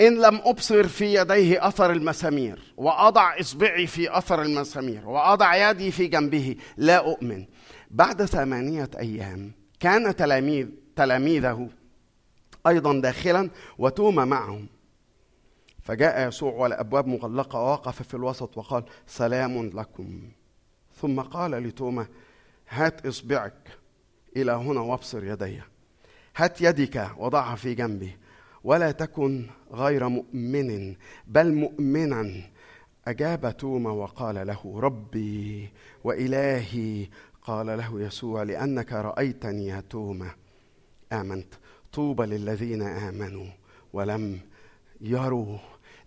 إن 0.00 0.20
لم 0.20 0.40
أبصر 0.44 0.88
في 0.88 1.14
يديه 1.14 1.68
أثر 1.68 1.92
المسامير 1.92 2.74
وأضع 2.76 3.40
إصبعي 3.40 3.86
في 3.86 4.18
أثر 4.18 4.42
المسامير 4.42 5.08
وأضع 5.08 5.70
يدي 5.70 5.90
في 5.90 6.06
جنبه 6.06 6.56
لا 6.76 6.96
أؤمن. 6.96 7.44
بعد 7.90 8.24
ثمانية 8.24 8.90
أيام 8.98 9.52
كان 9.80 10.16
تلاميذ 10.16 10.68
تلاميذه 10.96 11.68
أيضا 12.66 13.00
داخلا 13.00 13.50
وتوما 13.78 14.24
معهم. 14.24 14.66
فجاء 15.82 16.28
يسوع 16.28 16.52
والأبواب 16.52 17.06
مغلقة 17.06 17.58
ووقف 17.58 18.02
في 18.02 18.14
الوسط 18.14 18.58
وقال 18.58 18.84
سلام 19.06 19.66
لكم. 19.66 20.22
ثم 21.00 21.20
قال 21.20 21.50
لتوما 21.50 22.06
هات 22.68 23.06
إصبعك 23.06 23.78
إلى 24.36 24.52
هنا 24.52 24.80
وابصر 24.80 25.24
يدي. 25.24 25.60
هات 26.36 26.60
يدك 26.60 27.10
وضعها 27.18 27.56
في 27.56 27.74
جنبي 27.74 28.16
ولا 28.66 28.90
تكن 28.90 29.46
غير 29.72 30.08
مؤمن 30.08 30.94
بل 31.26 31.54
مؤمنا. 31.54 32.42
أجاب 33.08 33.56
توما 33.56 33.90
وقال 33.90 34.46
له 34.46 34.80
ربي 34.80 35.70
وإلهي. 36.04 37.06
قال 37.42 37.66
له 37.66 38.00
يسوع 38.00 38.42
لأنك 38.42 38.92
رأيتني 38.92 39.66
يا 39.66 39.82
توما 39.90 40.30
آمنت. 41.12 41.54
طوبى 41.92 42.26
للذين 42.26 42.82
آمنوا 42.82 43.46
ولم 43.92 44.40
يروا 45.00 45.58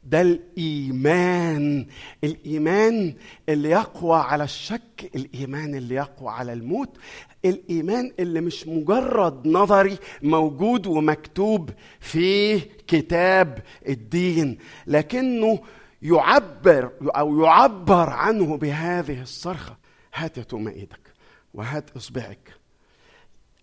ده 0.04 0.22
الإيمان. 0.22 1.86
الإيمان 2.24 3.14
اللي 3.50 3.70
يقوى 3.70 4.18
على 4.18 4.44
الشك 4.44 5.12
الإيمان 5.16 5.76
اللي 5.76 5.96
يقوى 5.96 6.30
على 6.30 6.54
الموت 6.54 6.98
الإيمان 7.46 8.12
اللي 8.20 8.42
مش 8.42 8.68
مجرد 8.68 9.48
نظري 9.48 9.98
موجود 10.24 10.88
ومكتوب 10.88 11.70
في 12.00 12.60
كتاب 12.60 13.64
الدين 13.88 14.58
لكنه 14.88 15.60
يعبر 16.02 16.92
أو 17.02 17.44
يعبر 17.44 18.10
عنه 18.10 18.58
بهذه 18.58 19.22
الصرخة 19.22 19.78
هات 20.14 20.38
يا 20.38 20.44
توما 20.44 20.72
إيدك 20.72 21.14
وهات 21.54 21.90
إصبعك. 21.98 22.54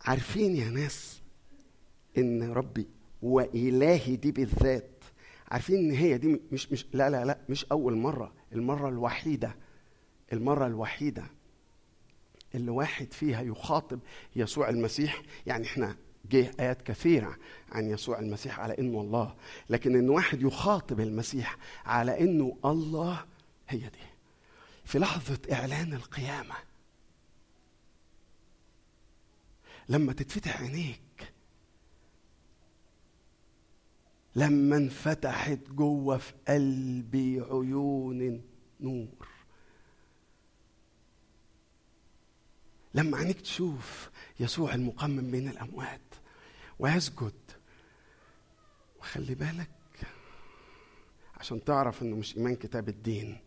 عارفين 0.05 0.57
يا 0.57 0.70
ناس 0.70 1.20
إن 2.18 2.53
ربي 2.53 2.87
والهي 3.22 4.16
دي 4.16 4.32
بالذات؟ 4.32 4.95
عارفين 5.51 5.76
إن 5.76 5.90
هي 5.90 6.18
دي 6.18 6.40
مش 6.53 6.72
مش 6.72 6.86
لا 6.92 7.11
لا 7.11 7.24
لا 7.24 7.38
مش 7.49 7.64
أول 7.64 7.97
مرة 7.97 8.32
المرة 8.53 8.88
الوحيدة 8.88 9.57
المرة 10.32 10.66
الوحيدة 10.66 11.24
اللي 12.55 12.70
واحد 12.70 13.12
فيها 13.12 13.42
يخاطب 13.42 13.99
يسوع 14.36 14.68
المسيح. 14.68 15.22
يعني 15.47 15.66
إحنا 15.66 15.97
جه 16.30 16.51
آيات 16.61 16.82
كثيرة 16.82 17.36
عن 17.72 17.86
يسوع 17.90 18.18
المسيح 18.18 18.61
على 18.61 18.78
إنه 18.78 19.01
الله 19.01 19.34
لكن 19.70 19.97
إن 19.97 20.09
واحد 20.09 20.42
يخاطب 20.42 21.01
المسيح 21.01 21.57
على 21.84 22.20
إنه 22.20 22.57
الله 22.64 23.24
هي 23.68 23.78
دي. 23.78 24.07
في 24.84 24.99
لحظة 24.99 25.38
إعلان 25.53 25.92
القيامة 25.94 26.55
لما 29.88 30.12
تتفتح 30.12 30.61
عينيك 30.62 31.01
لما 34.37 34.76
انفتحت 34.76 35.59
جوه 35.59 36.16
في 36.18 36.32
قلبي 36.49 37.41
عيون 37.41 38.43
نور 38.80 39.28
لما 42.95 43.16
عينيك 43.18 43.41
تشوف 43.41 44.11
يسوع 44.41 44.74
المقام 44.74 45.11
من 45.11 45.30
بين 45.30 45.49
الأموات 45.49 46.01
ويسجد 46.78 47.32
وخلي 49.01 49.34
بالك 49.34 49.70
عشان 51.37 51.64
تعرف 51.64 52.03
إنه 52.03 52.16
مش 52.16 52.37
إيمان 52.37 52.57
كتاب 52.57 52.89
الدين 52.89 53.39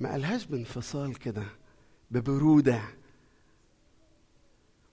ما 0.00 0.10
قالهاش 0.10 0.44
بانفصال 0.44 1.18
كده 1.18 1.44
ببرودة. 2.10 2.82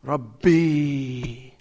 ربي! 0.06 1.54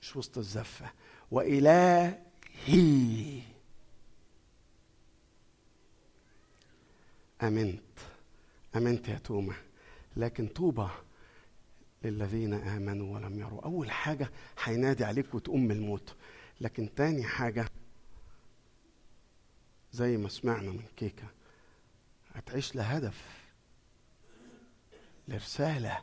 مش 0.00 0.16
وسط 0.16 0.38
الزفة. 0.38 0.90
وإلهي. 1.32 2.22
آمنت. 7.42 7.82
آمنت 8.76 9.08
يا 9.08 9.18
تومة. 9.18 9.54
لكن 10.16 10.46
طوبى 10.46 10.88
للذين 12.04 12.54
آمنوا 12.54 13.14
ولم 13.14 13.38
يروا. 13.38 13.64
أول 13.64 13.90
حاجة 13.90 14.30
هينادي 14.64 15.04
عليك 15.04 15.34
وتقوم 15.34 15.64
من 15.64 15.70
الموت. 15.70 16.14
لكن 16.60 16.94
تاني 16.94 17.24
حاجة 17.24 17.68
زي 19.92 20.16
ما 20.16 20.28
سمعنا 20.28 20.70
من 20.70 20.84
كيكة 20.96 21.26
هتعيش 22.34 22.76
لهدف 22.76 23.42
لرسالة. 25.28 25.98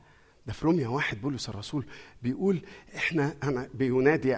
ده 0.49 0.53
في 0.53 0.65
روميا 0.65 0.87
واحد 0.87 1.21
بولس 1.21 1.49
الرسول 1.49 1.85
بيقول 2.23 2.61
إحنا 2.95 3.33
أنا 3.43 3.69
بينادي 3.73 4.37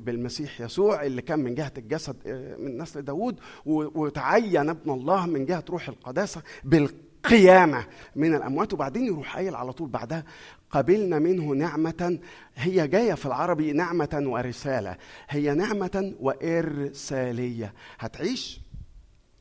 بالمسيح 0.00 0.60
يسوع 0.60 1.02
اللي 1.04 1.22
كان 1.22 1.38
من 1.38 1.54
جهة 1.54 1.72
الجسد 1.78 2.16
من 2.58 2.78
نسل 2.82 3.02
داوود 3.02 3.40
وتعين 3.66 4.68
ابن 4.70 4.90
الله 4.90 5.26
من 5.26 5.46
جهة 5.46 5.64
روح 5.70 5.88
القداسة 5.88 6.42
بالقيامة 6.64 7.86
من 8.16 8.34
الأموات 8.34 8.72
وبعدين 8.72 9.06
يروح 9.06 9.36
قايل 9.36 9.54
على 9.54 9.72
طول 9.72 9.88
بعدها 9.88 10.24
قبلنا 10.70 11.18
منه 11.18 11.44
نعمة 11.54 12.18
هي 12.56 12.88
جاية 12.88 13.14
في 13.14 13.26
العربي 13.26 13.72
نعمة 13.72 14.22
ورسالة 14.26 14.96
هي 15.28 15.54
نعمة 15.54 16.14
وإرسالية. 16.20 17.74
هتعيش؟ 17.98 18.60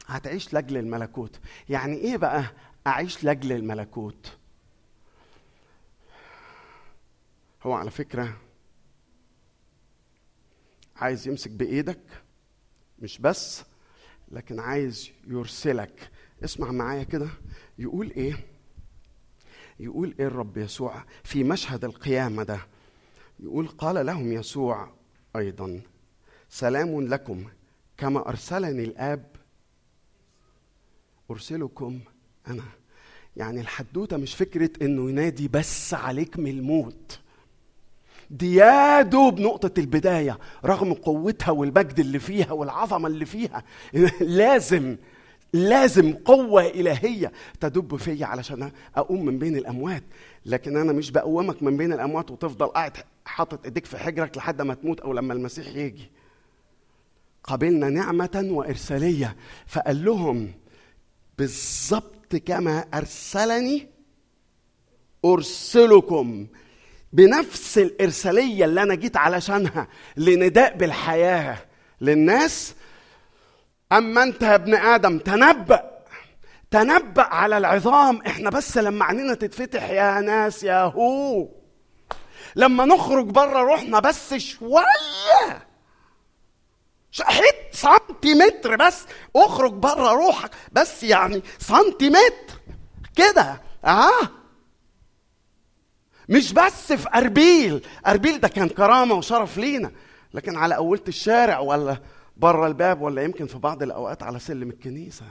هتعيش 0.07 0.53
لأجل 0.53 0.77
الملكوت. 0.77 1.39
يعني 1.69 1.95
إيه 1.97 2.17
بقى 2.17 2.43
أعيش 2.87 3.23
لأجل 3.23 3.51
الملكوت؟ 3.51 4.37
هو 7.63 7.73
على 7.73 7.91
فكرة 7.91 8.37
عايز 10.95 11.27
يمسك 11.27 11.51
بإيدك 11.51 12.01
مش 12.99 13.17
بس 13.17 13.63
لكن 14.31 14.59
عايز 14.59 15.11
يرسلك. 15.27 16.09
اسمع 16.43 16.71
معايا 16.71 17.03
كده. 17.03 17.29
يقول 17.77 18.11
إيه؟ 18.11 18.35
يقول 19.79 20.15
إيه 20.19 20.27
الرب 20.27 20.57
يسوع 20.57 21.03
في 21.23 21.43
مشهد 21.43 21.85
القيامة 21.85 22.43
ده؟ 22.43 22.59
يقول 23.39 23.67
قال 23.67 24.05
لهم 24.05 24.31
يسوع 24.31 24.93
أيضا 25.35 25.81
سلام 26.49 27.01
لكم 27.07 27.45
كما 27.97 28.29
أرسلني 28.29 28.83
الآب 28.83 29.35
أرسلكم 31.31 31.99
أنا. 32.47 32.63
يعني 33.37 33.61
الحدوتة 33.61 34.17
مش 34.17 34.35
فكرة 34.35 34.69
إنه 34.85 35.09
ينادي 35.09 35.47
بس 35.47 35.93
عليك 35.93 36.39
من 36.39 36.51
الموت. 36.51 37.20
دي 38.31 38.55
يا 38.55 39.01
دوب 39.01 39.39
نقطة 39.39 39.79
البداية 39.79 40.39
رغم 40.65 40.93
قوتها 40.93 41.51
والمجد 41.51 41.99
اللي 41.99 42.19
فيها 42.19 42.51
والعظمة 42.51 43.07
اللي 43.07 43.25
فيها 43.25 43.63
لازم 44.21 44.97
لازم 45.53 46.13
قوة 46.13 46.67
إلهية 46.67 47.31
تدب 47.59 47.95
فيا 47.95 48.25
علشان 48.25 48.71
أقوم 48.95 49.25
من 49.25 49.39
بين 49.39 49.57
الأموات. 49.57 50.03
لكن 50.45 50.77
أنا 50.77 50.93
مش 50.93 51.11
بقومك 51.11 51.63
من 51.63 51.77
بين 51.77 51.93
الأموات 51.93 52.31
وتفضل 52.31 52.67
قاعد 52.67 52.97
حاطط 53.25 53.65
إيديك 53.65 53.85
في 53.85 53.97
حجرك 53.97 54.37
لحد 54.37 54.61
ما 54.61 54.73
تموت 54.73 54.99
أو 54.99 55.13
لما 55.13 55.33
المسيح 55.33 55.67
يجي. 55.67 56.11
قبلنا 57.43 57.89
نعمة 57.89 58.47
وإرسالية. 58.51 59.35
فقال 59.67 60.05
لهم 60.05 60.51
بالظبط 61.37 62.35
كما 62.35 62.85
أرسلني 62.93 63.87
أرسلكم. 65.25 66.47
بنفس 67.13 67.77
الإرسالية 67.77 68.65
اللي 68.65 68.83
أنا 68.83 68.95
جيت 68.95 69.17
علشانها 69.17 69.87
لنداء 70.17 70.77
بالحياة 70.77 71.57
للناس. 72.01 72.75
أما 73.91 74.23
أنت 74.23 74.41
يا 74.41 74.55
ابن 74.55 74.75
آدم 74.75 75.17
تنبأ 75.19 75.91
تنبأ 76.71 77.23
على 77.23 77.57
العظام. 77.57 78.21
إحنا 78.21 78.49
بس 78.49 78.77
لما 78.77 79.05
عينينا 79.05 79.33
تتفتح 79.33 79.89
يا 79.89 80.21
ناس 80.21 80.63
يا 80.63 80.81
هو. 80.83 81.49
لما 82.55 82.85
نخرج 82.85 83.25
بره 83.25 83.59
روحنا 83.59 83.99
بس 83.99 84.33
شوية 84.33 85.67
حت 87.21 87.55
سنتيمتر 87.71 88.75
بس. 88.75 89.05
اخرج 89.35 89.73
بره 89.73 90.11
روحك 90.11 90.51
بس 90.71 91.03
يعني 91.03 91.43
سنتيمتر 91.59 92.61
كده. 93.15 93.61
آه. 93.85 94.40
مش 96.31 96.53
بس 96.53 96.93
في 96.93 97.07
أربيل. 97.15 97.81
أربيل 98.07 98.39
ده 98.39 98.47
كان 98.47 98.69
كرامة 98.69 99.15
وشرف 99.15 99.57
لينا. 99.57 99.91
لكن 100.33 100.57
على 100.57 100.75
أولة 100.75 101.01
الشارع 101.07 101.59
ولا 101.59 101.97
بره 102.37 102.67
الباب 102.67 103.01
ولا 103.01 103.23
يمكن 103.23 103.47
في 103.47 103.57
بعض 103.57 103.83
الأوقات 103.83 104.23
على 104.23 104.39
سلم 104.39 104.69
الكنيسة. 104.69 105.25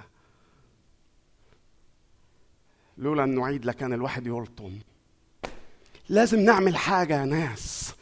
لولا 2.99 3.25
أن 3.25 3.35
نعيد 3.35 3.65
لكان 3.65 3.93
الواحد 3.93 4.27
يلطم. 4.27 4.73
لازم 6.09 6.41
نعمل 6.41 6.77
حاجة 6.77 7.21
يا 7.21 7.25
ناس. 7.25 7.93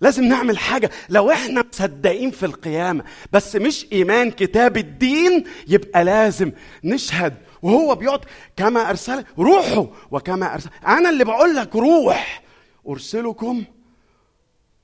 لازم 0.00 0.24
نعمل 0.24 0.58
حاجة. 0.58 0.90
لو 1.08 1.30
إحنا 1.30 1.64
مصدقين 1.72 2.30
في 2.30 2.46
القيامة 2.46 3.04
بس 3.32 3.56
مش 3.56 3.86
إيمان 3.92 4.30
كتاب 4.30 4.76
الدين 4.76 5.44
يبقى 5.68 6.04
لازم 6.04 6.52
نشهد 6.84 7.34
وهو 7.62 7.94
بيقعد 7.94 8.24
كما 8.56 8.90
أرسل 8.90 9.24
روحوا 9.38 9.86
وكما 10.10 10.54
أرسل. 10.54 10.70
أنا 10.86 11.10
اللي 11.10 11.24
بقول 11.24 11.56
لك 11.56 11.76
روح. 11.76 12.42
أرسلكم 12.88 13.64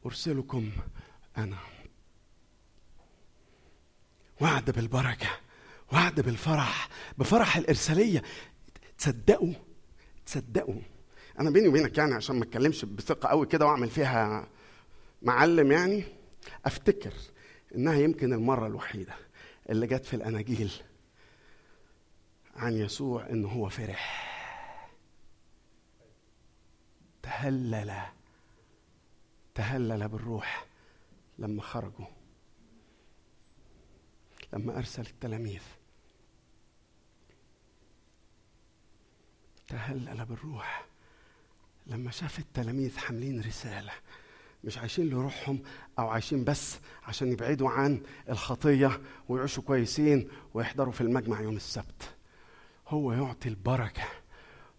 أرسلكم 0.07 0.71
أنا. 1.39 1.57
وعد 4.41 4.71
بالبركة 4.71 5.29
وعد 5.93 6.21
بالفرح 6.21 6.89
بفرح 7.19 7.57
الإرسالية. 7.57 8.23
تصدقوا 8.99 9.53
تصدقوا. 10.27 10.81
أنا 11.41 11.51
بيني 11.51 11.69
وبينك 11.69 11.99
يعني 11.99 12.15
عشان 12.15 12.37
ما 12.37 12.45
أتكلمش 12.45 12.85
بثقة 12.85 13.29
قوي 13.29 13.47
كده 13.47 13.67
وأعمل 13.67 13.91
فيها 13.91 14.49
معلم 15.23 15.73
يعني 15.73 16.05
أفتكر 16.67 17.13
إنها 17.75 17.95
يمكن 17.95 18.33
المرة 18.33 18.67
الوحيدة 18.67 19.15
اللي 19.71 19.87
جت 19.87 20.05
في 20.05 20.15
الأناجيل. 20.15 20.73
عن 22.59 22.77
يسوع 22.77 23.27
إن 23.31 23.45
هو 23.45 23.69
فرح. 23.69 24.29
تهلل 27.23 28.03
تهلل 29.55 30.09
بالروح 30.09 30.67
لما 31.39 31.63
خرجوا. 31.63 32.07
لما 34.53 34.79
أرسل 34.79 35.03
التلاميذ. 35.03 35.63
تهلل 39.69 40.25
بالروح. 40.25 40.87
لما 41.87 42.11
شاف 42.11 42.39
التلاميذ 42.39 42.99
حاملين 42.99 43.41
رسالة. 43.41 43.93
مش 44.65 44.79
عايشين 44.79 45.09
لروحهم 45.09 45.63
أو 45.99 46.09
عايشين 46.09 46.45
بس 46.45 46.79
عشان 47.03 47.33
يبعدوا 47.33 47.71
عن 47.71 48.03
الخطية 48.29 49.01
ويعيشوا 49.29 49.63
كويسين 49.63 50.29
ويحضروا 50.55 50.93
في 50.93 51.01
المجمع 51.01 51.41
يوم 51.41 51.57
السبت. 51.57 52.18
هو 52.89 53.13
يعطي 53.13 53.49
البركة 53.49 54.05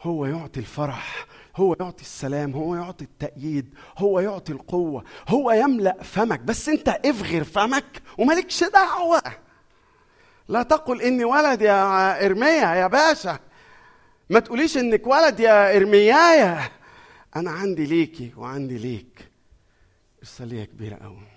هو 0.02 0.26
يعطي 0.26 0.60
الفرح 0.60 1.26
هو 1.56 1.76
يعطي 1.80 2.02
السلام 2.02 2.52
هو 2.52 2.76
يعطي 2.76 3.04
التأييد 3.04 3.74
هو 3.98 4.20
يعطي 4.20 4.54
القوة 4.54 5.04
هو 5.28 5.52
يملأ 5.52 6.04
فمك. 6.04 6.40
بس 6.40 6.70
انت 6.70 6.90
افغر 6.90 7.44
فمك 7.44 8.02
ومالكش 8.18 8.64
دعوة. 8.64 9.22
لا 10.48 10.64
تقل 10.64 11.02
إني 11.02 11.24
ولد 11.24 11.62
يا 11.62 12.26
ارميا 12.26 12.76
يا 12.76 12.88
باشا. 12.88 13.40
ما 14.30 14.40
تقوليش 14.40 14.78
إنك 14.78 15.08
ولد 15.08 15.40
يا 15.40 15.78
ارميايا 15.78 16.72
أنا 17.36 17.52
عندي 17.52 17.86
ليكي 17.86 18.34
وعندي 18.38 18.78
ليك. 18.78 19.32
ارساليه 20.20 20.64
كبيرة 20.64 20.96
قوي 20.96 21.29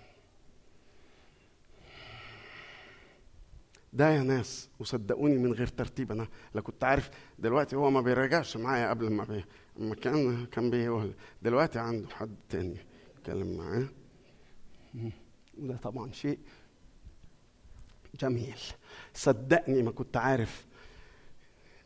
ده 3.93 4.11
يا 4.11 4.23
ناس 4.23 4.69
وصدقوني 4.79 5.39
من 5.39 5.53
غير 5.53 5.67
ترتيب. 5.67 6.13
أنا 6.13 6.29
لا 6.55 6.61
كنت 6.61 6.85
عارف. 6.85 7.11
دلوقتي 7.39 7.77
هو 7.77 7.91
ما 7.91 8.01
بيراجعش 8.01 8.57
معايا 8.57 8.91
قبل 8.91 9.11
ما 9.11 9.25
بي 9.25 9.45
لما 9.77 9.95
كان 9.95 10.47
كان 10.47 10.71
بيقول. 10.71 11.15
دلوقتي 11.43 11.79
عنده 11.79 12.09
حد 12.09 12.37
تاني 12.49 12.77
يتكلم 13.19 13.57
معاه. 13.57 13.89
وده 15.59 15.77
طبعا 15.77 16.13
شيء 16.13 16.39
جميل. 18.21 18.61
صدقني 19.15 19.83
ما 19.83 19.91
كنت 19.91 20.17
عارف. 20.17 20.67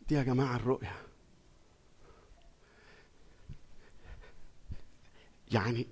دي 0.08 0.14
يا 0.14 0.22
جماعة 0.22 0.56
الرؤية. 0.56 0.96
يعني 5.52 5.86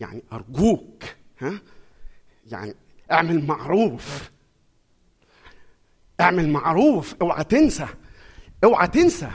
يعني 0.00 0.22
أرجوك 0.32 1.04
ها؟ 1.38 1.60
يعني 2.46 2.74
اعمل 3.12 3.46
معروف. 3.46 4.33
اعمل 6.20 6.48
معروف 6.48 7.14
اوعى 7.22 7.44
تنسى 7.44 7.86
اوعى 8.64 8.88
تنسى. 8.88 9.30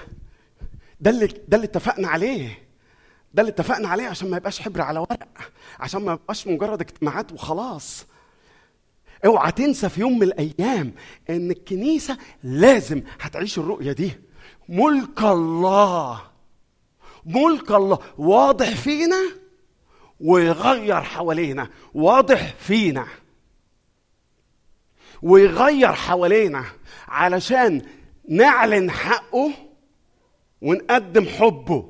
ده 1.02 1.10
اللي 1.12 1.28
ده 1.48 1.58
اللي 1.58 1.66
اتفقنا 1.66 2.08
عليه. 2.08 2.70
ده 3.34 3.42
اللي 3.42 3.52
اتفقنا 3.52 3.88
عليه 3.88 4.08
عشان 4.08 4.30
ما 4.30 4.38
يبقاش 4.38 4.60
حبر 4.62 4.82
على 4.82 5.00
ورق 5.00 5.28
عشان 5.80 6.06
ما 6.06 6.14
يبقاش 6.14 6.48
مجرد 6.48 6.82
اجتماعات 6.82 7.32
وخلاص. 7.32 8.06
اوعى 9.26 9.52
تنسى 9.52 9.90
في 9.90 10.02
يوم 10.02 10.20
من 10.20 10.24
الأيام 10.24 10.94
ان 11.30 11.52
الكنيسة 11.52 12.18
لازم 12.44 13.02
هتعيش 13.22 13.60
الرؤية 13.60 13.92
دي. 13.92 14.12
ملك 14.70 15.22
الله 15.22 16.22
ملك 17.26 17.72
الله. 17.72 18.00
واضح 18.18 18.70
فينا 18.76 19.22
ويغير 20.20 21.02
حوالينا 21.02 21.70
واضح 21.94 22.54
فينا. 22.60 23.08
ويغير 25.22 25.94
حوالينا 25.94 26.66
علشان 27.08 27.82
نعلن 28.30 28.92
حقه 28.92 29.52
ونقدم 30.62 31.26
حبه. 31.26 31.90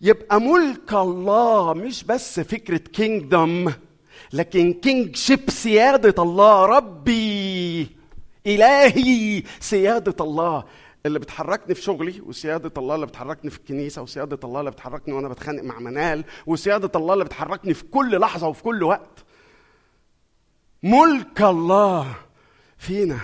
يبقى 0.00 0.40
ملك 0.40 0.92
الله 0.92 1.72
مش 1.74 2.04
بس 2.04 2.40
فكرة 2.40 2.76
kingdom 2.76 3.72
لكن 4.32 4.72
kingship 4.72 5.50
سيادة 5.50 6.22
الله 6.22 6.66
ربي 6.66 7.88
إلهي 8.46 9.42
سيادة 9.60 10.24
الله. 10.24 10.64
اللي 11.06 11.18
بتحركني 11.18 11.74
في 11.74 11.82
شغلي 11.82 12.20
وسيادة 12.20 12.72
الله 12.78 12.94
اللي 12.94 13.06
بتحركني 13.06 13.50
في 13.50 13.58
الكنيسة 13.58 14.02
وسيادة 14.02 14.38
الله 14.44 14.60
اللي 14.60 14.70
بتحركني 14.70 15.14
وأنا 15.14 15.28
بتخانق 15.28 15.62
مع 15.62 15.78
منال 15.78 16.24
وسيادة 16.46 16.90
الله 16.96 17.14
اللي 17.14 17.24
بتحركني 17.24 17.74
في 17.74 17.84
كل 17.84 18.18
لحظة 18.20 18.48
وفي 18.48 18.62
كل 18.62 18.82
وقت. 18.82 19.24
ملك 20.82 21.42
الله. 21.42 22.14
فينا. 22.78 23.20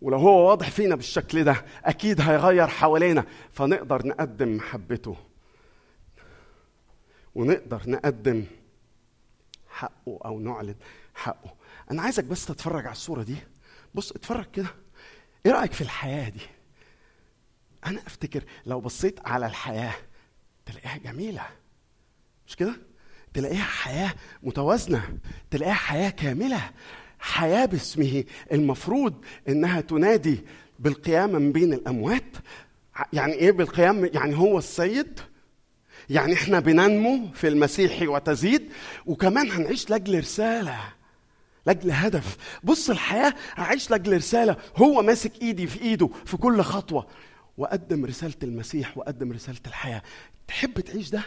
ولو 0.00 0.18
هو 0.18 0.48
واضح 0.48 0.70
فينا 0.70 0.94
بالشكل 0.94 1.44
ده 1.44 1.64
أكيد 1.84 2.20
هيغير 2.20 2.66
حوالينا. 2.66 3.24
فنقدر 3.52 4.06
نقدم 4.06 4.56
محبته. 4.56 5.16
ونقدر 7.34 7.82
نقدم 7.86 8.44
حقه 9.68 10.18
أو 10.24 10.40
نعلن 10.40 10.74
حقه. 11.14 11.54
أنا 11.90 12.02
عايزك 12.02 12.24
بس 12.24 12.46
تتفرج 12.46 12.86
على 12.86 12.92
الصورة 12.92 13.22
دي. 13.22 13.36
بص 13.94 14.12
اتفرج 14.12 14.46
كده. 14.52 14.68
إيه 15.46 15.52
رأيك 15.52 15.72
في 15.72 15.80
الحياة 15.80 16.28
دي؟ 16.28 16.40
أنا 17.86 18.00
أفتكر 18.06 18.44
لو 18.66 18.80
بصيت 18.80 19.26
على 19.26 19.46
الحياة 19.46 19.94
تلاقيها 20.66 20.96
جميلة. 20.96 21.46
مش 22.46 22.56
كده؟ 22.56 22.76
تلاقيها 23.34 23.64
حياة 23.64 24.14
متوازنة. 24.42 25.18
تلاقيها 25.50 25.74
حياة 25.74 26.10
كاملة. 26.10 26.70
حياة 27.18 27.64
باسمه 27.66 28.24
المفروض 28.52 29.14
إنها 29.48 29.80
تنادي 29.80 30.40
بالقيامة 30.78 31.38
من 31.38 31.52
بين 31.52 31.72
الأموات. 31.72 32.36
يعني 33.12 33.32
إيه 33.32 33.50
بالقيام 33.50 34.04
يعني 34.04 34.36
هو 34.36 34.58
السيد 34.58 35.20
يعني 36.10 36.34
إحنا 36.34 36.60
بننمو 36.60 37.28
في 37.34 37.48
المسيح 37.48 38.08
وتزيد. 38.08 38.72
وكمان 39.06 39.50
هنعيش 39.50 39.90
لأجل 39.90 40.18
رسالة 40.18 40.78
لأجل 41.66 41.90
هدف. 41.90 42.36
بص 42.64 42.90
الحياة 42.90 43.34
هعيش 43.54 43.90
لأجل 43.90 44.16
رسالة. 44.16 44.56
هو 44.76 45.02
ماسك 45.02 45.32
إيدي 45.42 45.66
في 45.66 45.80
إيده 45.80 46.08
في 46.26 46.36
كل 46.36 46.62
خطوة. 46.62 47.06
وأقدم 47.58 48.04
رسالة 48.04 48.34
المسيح 48.42 48.98
وأقدم 48.98 49.32
رسالة 49.32 49.58
الحياة. 49.66 50.02
تحب 50.48 50.80
تعيش 50.80 51.10
ده؟ 51.10 51.22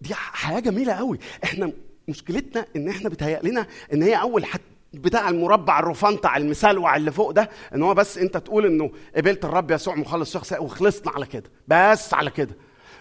دي 0.00 0.14
حياة 0.14 0.60
جميلة 0.60 0.92
قوي. 0.92 1.18
إحنا 1.44 1.72
مشكلتنا 2.08 2.66
إن 2.76 2.88
إحنا 2.88 3.08
بتهيأ 3.08 3.40
لنا 3.42 3.66
إن 3.92 4.02
هي 4.02 4.14
أول 4.20 4.44
حد 4.44 4.60
بتاع 5.00 5.28
المربع 5.28 5.78
الرفنطع 5.78 6.36
المسلوع 6.36 6.96
اللي 6.96 7.12
فوق 7.12 7.30
ده 7.30 7.50
إن 7.74 7.82
هو 7.82 7.94
بس 7.94 8.18
أنت 8.18 8.36
تقول 8.36 8.66
إنه 8.66 8.90
قبلت 9.16 9.44
الرب 9.44 9.70
يسوع 9.70 9.94
مخلص 9.94 10.32
شخصي 10.32 10.58
وخلصنا 10.58 11.12
على 11.12 11.26
كده 11.26 11.50
بس 11.68 12.14
على 12.14 12.30
كده. 12.30 12.56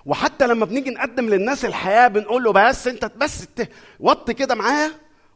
وحتى 0.05 0.47
لما 0.47 0.65
بنيجي 0.65 0.89
نقدم 0.89 1.25
للناس 1.29 1.65
الحياة 1.65 2.07
بنقول 2.07 2.43
له 2.43 2.51
بس 2.51 2.87
أنت 2.87 3.11
بس 3.17 3.47
وط 3.99 4.31
كده 4.31 4.55
معايا 4.55 4.91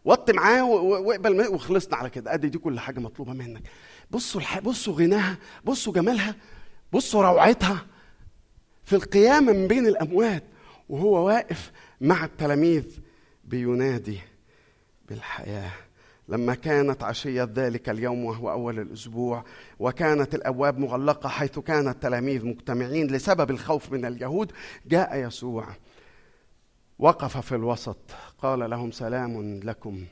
وط 0.06 0.32
معاه 0.32 0.66
واقبل 0.66 1.48
وخلصنا 1.48 1.96
على 1.98 2.10
كده. 2.10 2.34
أدي 2.34 2.50
دي 2.50 2.58
كل 2.58 2.80
حاجة 2.80 3.00
مطلوبة 3.00 3.34
منك. 3.34 3.62
بصوا 4.12 4.42
الح... 4.42 4.60
بصوا 4.60 4.94
غناها 4.94 5.38
بصوا 5.64 5.94
جمالها 5.94 6.36
بصوا 6.94 7.24
روعتها. 7.24 7.86
في 8.84 8.96
القيامة 8.96 9.54
من 9.54 9.68
بين 9.68 9.88
الأموات 9.88 10.44
وهو 10.90 11.28
واقف 11.28 11.72
مع 12.02 12.26
التلاميذ 12.26 12.84
بينادي 13.44 14.20
بالحياة. 15.10 15.72
لما 16.28 16.56
كانت 16.56 17.04
عشية 17.04 17.50
ذلك 17.56 17.90
اليوم 17.90 18.26
وهو 18.26 18.52
أول 18.52 18.80
الأسبوع 18.80 19.44
وكانت 19.80 20.36
الأبواب 20.36 20.78
مغلقة 20.78 21.30
حيث 21.30 21.60
كان 21.60 21.88
التلاميذ 21.88 22.46
مجتمعين 22.46 23.08
لسبب 23.08 23.52
الخوف 23.52 23.92
من 23.92 24.06
اليهود 24.06 24.52
جاء 24.86 25.16
يسوع. 25.28 25.68
وقف 27.00 27.38
في 27.38 27.56
الوسط 27.56 27.98
قال 28.38 28.70
لهم 28.70 28.92
سلام 28.92 29.60
لكم. 29.64 30.06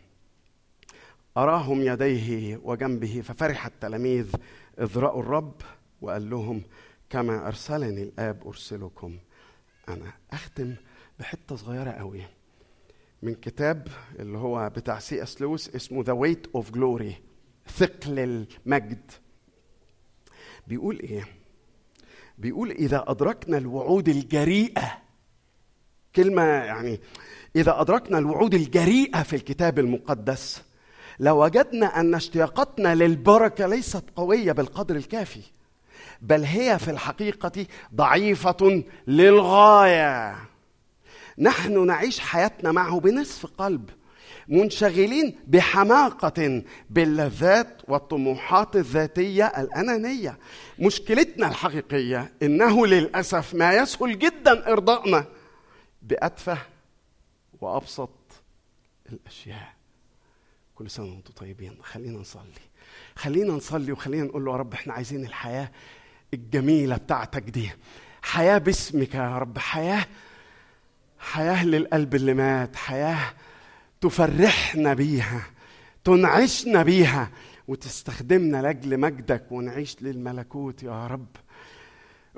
أراهم 1.37 1.81
يديه 1.81 2.59
وجنبه 2.63 3.21
ففرح 3.21 3.65
التلاميذ 3.65 4.35
إذ 4.79 4.97
رأوا 4.97 5.21
الرب. 5.21 5.53
وقال 6.01 6.29
لهم 6.29 6.61
كما 7.09 7.47
أرسلني 7.47 8.03
الآب 8.03 8.47
أرسلكم 8.47 9.17
أنا 9.89 10.13
أختم 10.33 10.75
بحتة 11.19 11.55
صغيرة 11.55 11.91
قوي 11.91 12.21
من 13.21 13.35
كتاب 13.35 13.87
اللي 14.19 14.37
هو 14.37 14.69
بتاع 14.69 14.99
C.S. 14.99 15.41
Lewis 15.41 15.75
اسمه 15.75 16.03
The 16.03 16.13
Weight 16.13 16.47
of 16.55 16.71
Glory 16.71 17.15
ثقل 17.67 18.19
المجد. 18.19 19.11
بيقول 20.67 20.99
إيه؟ 20.99 21.27
بيقول 22.37 22.71
إذا 22.71 23.03
أدركنا 23.07 23.57
الوعود 23.57 24.09
الجريئة 24.09 24.97
كلمة 26.15 26.43
يعني 26.43 26.99
إذا 27.55 27.81
أدركنا 27.81 28.17
الوعود 28.17 28.53
الجريئة 28.53 29.23
في 29.23 29.35
الكتاب 29.35 29.79
المقدس 29.79 30.63
لوجدنا 31.19 31.99
أن 31.99 32.15
اشتياقاتنا 32.15 32.95
للبركة 32.95 33.67
ليست 33.67 34.03
قوية 34.15 34.51
بالقدر 34.51 34.95
الكافي 34.95 35.41
بل 36.21 36.43
هي 36.43 36.79
في 36.79 36.91
الحقيقة 36.91 37.65
ضعيفة 37.95 38.83
للغاية. 39.07 40.35
نحن 41.39 41.85
نعيش 41.87 42.19
حياتنا 42.19 42.71
معه 42.71 42.99
بنصف 42.99 43.45
قلب 43.45 43.89
منشغلين 44.47 45.39
بحماقة 45.47 46.63
باللذات 46.89 47.81
والطموحات 47.87 48.75
الذاتية 48.75 49.45
الأنانية. 49.45 50.37
مشكلتنا 50.79 51.47
الحقيقية 51.47 52.33
إنه 52.43 52.87
للأسف 52.87 53.53
ما 53.55 53.73
يسهل 53.73 54.19
جدا 54.19 54.71
إرضائنا 54.71 55.25
بأتفه 56.01 56.57
وأبسط 57.61 58.09
الأشياء. 59.11 59.73
كل 60.75 60.89
سنة 60.89 61.05
وأنتم 61.05 61.33
طيبين 61.33 61.77
خلينا 61.83 62.19
نصلي. 62.19 62.43
خلينا 63.15 63.53
نصلي 63.53 63.91
وخلينا 63.91 64.23
نقول 64.23 64.45
له 64.45 64.51
يا 64.51 64.57
رب 64.57 64.73
إحنا 64.73 64.93
عايزين 64.93 65.25
الحياة 65.25 65.71
الجميلة 66.33 66.97
بتاعتك 66.97 67.43
دي. 67.43 67.71
حياة 68.21 68.57
باسمك 68.57 69.15
يا 69.15 69.37
رب 69.37 69.57
حياة 69.57 70.05
حياة 71.19 71.65
للقلب 71.65 72.15
اللي 72.15 72.33
مات 72.33 72.75
حياة 72.75 73.33
تفرحنا 74.01 74.93
بيها 74.93 75.41
تنعشنا 76.03 76.83
بيها 76.83 77.29
وتستخدمنا 77.67 78.61
لأجل 78.61 78.99
مجدك 78.99 79.51
ونعيش 79.51 79.95
للملكوت 80.01 80.83
يا 80.83 81.07
رب. 81.07 81.27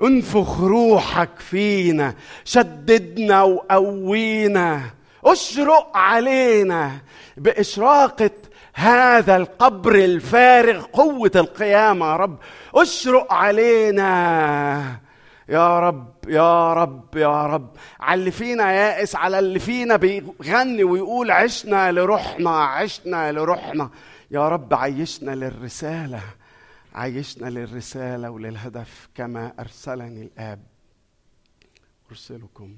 انفخ 0.02 0.60
روحك 0.60 1.38
فينا 1.38 2.14
شددنا 2.44 3.42
وقوينا 3.42 4.80
اشرق 5.24 5.96
علينا 5.96 6.98
بإشراقة 7.36 8.30
هذا 8.74 9.36
القبر 9.36 9.94
الفارغ 9.94 10.82
قوة 10.82 11.30
القيامة 11.36 12.06
يا 12.06 12.16
رب. 12.16 12.38
اشرق 12.74 13.32
علينا 13.32 15.00
يا 15.52 15.80
رب 15.80 16.14
يا 16.28 16.72
رب 16.74 17.16
يا 17.16 17.46
رب. 17.46 17.76
على 18.00 18.20
اللي 18.20 18.30
فينا 18.30 18.72
يائس 18.72 19.16
على 19.16 19.38
اللي 19.38 19.58
فينا 19.58 19.96
بيغني 19.96 20.84
ويقول 20.84 21.30
عشنا 21.30 21.92
لروحنا 21.92 22.50
عشنا 22.50 23.32
لروحنا. 23.32 23.90
يا 24.30 24.48
رب 24.48 24.74
عيشنا 24.74 25.30
للرسالة 25.30 26.22
عيشنا 26.94 27.46
للرسالة 27.50 28.30
وللهدف 28.30 29.08
كما 29.14 29.52
أرسلني 29.58 30.22
الآب. 30.22 30.62
أرسلكم. 32.10 32.76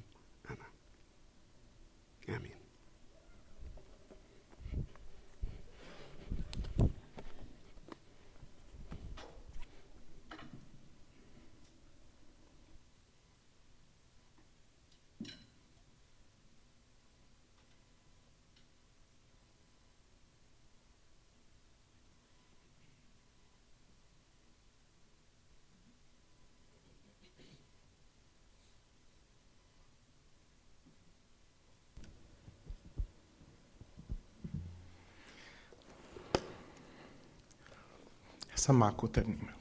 هسمعكم 38.65 39.07
ترنيمة 39.07 39.53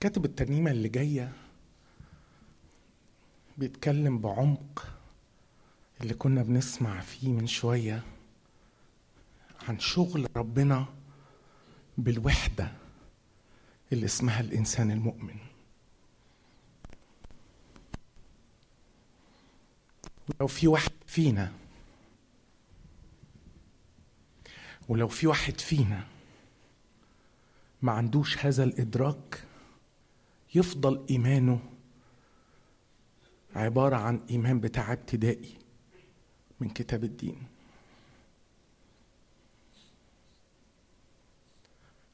كاتب 0.00 0.24
الترنيمة 0.24 0.70
اللي 0.70 0.88
جاية 0.88 1.32
بيتكلم 3.58 4.18
بعمق 4.18 4.86
اللي 6.00 6.14
كنا 6.14 6.42
بنسمع 6.42 7.00
فيه 7.00 7.28
من 7.28 7.46
شوية 7.46 8.02
عن 9.68 9.78
شغل 9.78 10.26
ربنا 10.36 10.86
بالوحدة 11.98 12.72
اللي 13.92 14.04
اسمها 14.06 14.40
الإنسان 14.40 14.90
المؤمن. 14.90 15.49
ولو 20.30 20.46
في 20.46 20.68
واحد 20.68 20.92
فينا. 21.06 21.52
ولو 24.88 25.08
في 25.08 25.26
واحد 25.26 25.60
فينا 25.60 26.06
ما 27.82 27.92
عندوش 27.92 28.38
هذا 28.38 28.64
الإدراك 28.64 29.44
يفضل 30.54 31.06
إيمانه 31.10 31.60
عبارة 33.54 33.96
عن 33.96 34.20
إيمان 34.30 34.60
بتاع 34.60 34.92
ابتدائي 34.92 35.58
من 36.60 36.70
كتاب 36.70 37.04
الدين. 37.04 37.46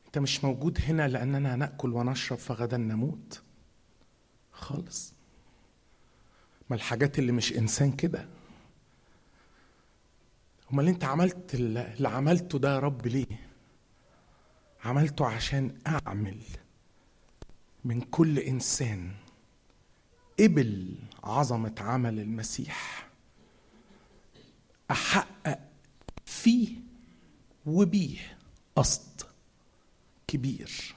أنت 0.06 0.18
مش 0.18 0.44
موجود 0.44 0.78
هنا 0.80 1.08
لأننا 1.08 1.56
نأكل 1.56 1.92
ونشرب 1.92 2.38
فغدا 2.38 2.76
نموت. 2.76 3.42
خالص. 4.52 5.15
ما 6.70 6.76
الحاجات 6.76 7.18
اللي 7.18 7.32
مش 7.32 7.52
إنسان 7.52 7.92
كده؟ 7.92 8.28
أمال 10.72 10.88
أنت 10.88 11.04
عملت 11.04 11.54
اللي 11.54 12.08
عملته 12.08 12.58
ده 12.58 12.74
يا 12.74 12.78
رب 12.78 13.06
ليه؟ 13.06 13.26
عملته 14.84 15.26
عشان 15.26 15.78
أعمل 15.86 16.38
من 17.84 18.00
كل 18.00 18.38
إنسان 18.38 19.12
قبل 20.40 20.94
عظمة 21.24 21.74
عمل 21.78 22.20
المسيح. 22.20 23.08
أحقق 24.90 25.58
فيه 26.26 26.68
وبيه 27.66 28.38
قصد 28.76 29.22
كبير. 30.28 30.94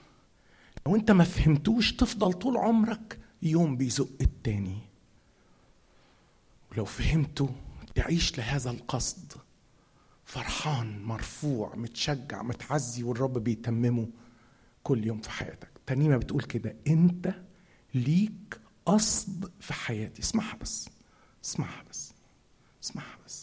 لو 0.88 0.96
أنت 0.96 1.12
ما 1.12 1.24
فهمتوش 1.24 1.94
تفضل 1.94 2.34
طول 2.34 2.58
عمرك 2.58 3.20
يوم 3.41 3.78
بيزق 3.78 4.10
التاني. 4.22 4.89
ولو 6.72 6.86
فهمته 6.86 7.50
تعيش 7.96 8.38
لهذا 8.38 8.72
القصد. 8.72 9.34
فرحان 10.26 11.04
مرفوع 11.04 11.76
متشجع 11.76 12.41
متعزي 12.41 13.04
والرب 13.04 13.38
بيتممه 13.38 14.08
كل 14.84 15.08
يوم 15.08 15.22
في 15.22 15.32
حياتك. 15.32 15.70
ترنيمه 15.86 16.18
بتقول 16.18 16.44
كده 16.44 16.76
انت 16.88 17.34
ليك 17.94 18.60
قصد 18.86 19.52
في 19.60 19.74
حياتي. 19.74 20.22
اسمعها 20.22 20.56
بس 20.56 20.90
اسمعها 21.46 21.84
بس 21.90 22.14
اسمعها 22.84 23.18
بس. 23.26 23.39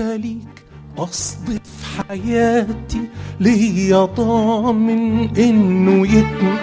أنت 0.00 0.22
ليك 0.24 0.64
قصد 0.96 1.48
في 1.48 2.02
حياتي 2.08 3.00
ليا 3.40 4.04
ضامن 4.04 5.28
إنه 5.38 6.06
يتم. 6.06 6.56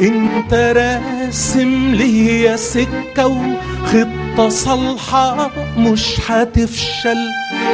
أنت 0.00 0.54
راسم 0.76 1.94
ليا 1.94 2.56
سكة 2.56 3.26
وخطة 3.26 4.48
صالحة 4.48 5.50
مش 5.78 6.20
هتفشل. 6.26 7.18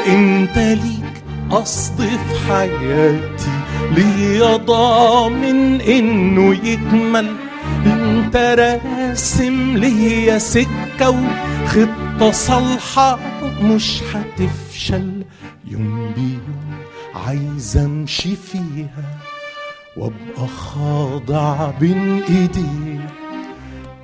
أنت 0.06 0.58
ليك 0.58 1.22
قصد 1.50 1.98
في 2.00 2.48
حياتي 2.52 3.50
ليا 3.96 4.56
ضامن 4.56 5.80
إنه 5.80 6.54
يكمل 6.64 7.36
أنت 7.86 8.36
راسم 8.36 9.76
ليا 9.76 10.38
سكة 10.38 11.10
وخطة 11.10 12.30
صالحة 12.30 13.18
مش 13.62 14.02
هتفشل. 14.14 15.24
يوم 15.66 16.12
بيوم 16.16 16.74
عايز 17.14 17.76
امشي 17.76 18.36
فيها 18.36 19.18
وابقى 19.96 20.48
خاضع 20.56 21.70
بين 21.70 22.22
ايديك 22.22 23.00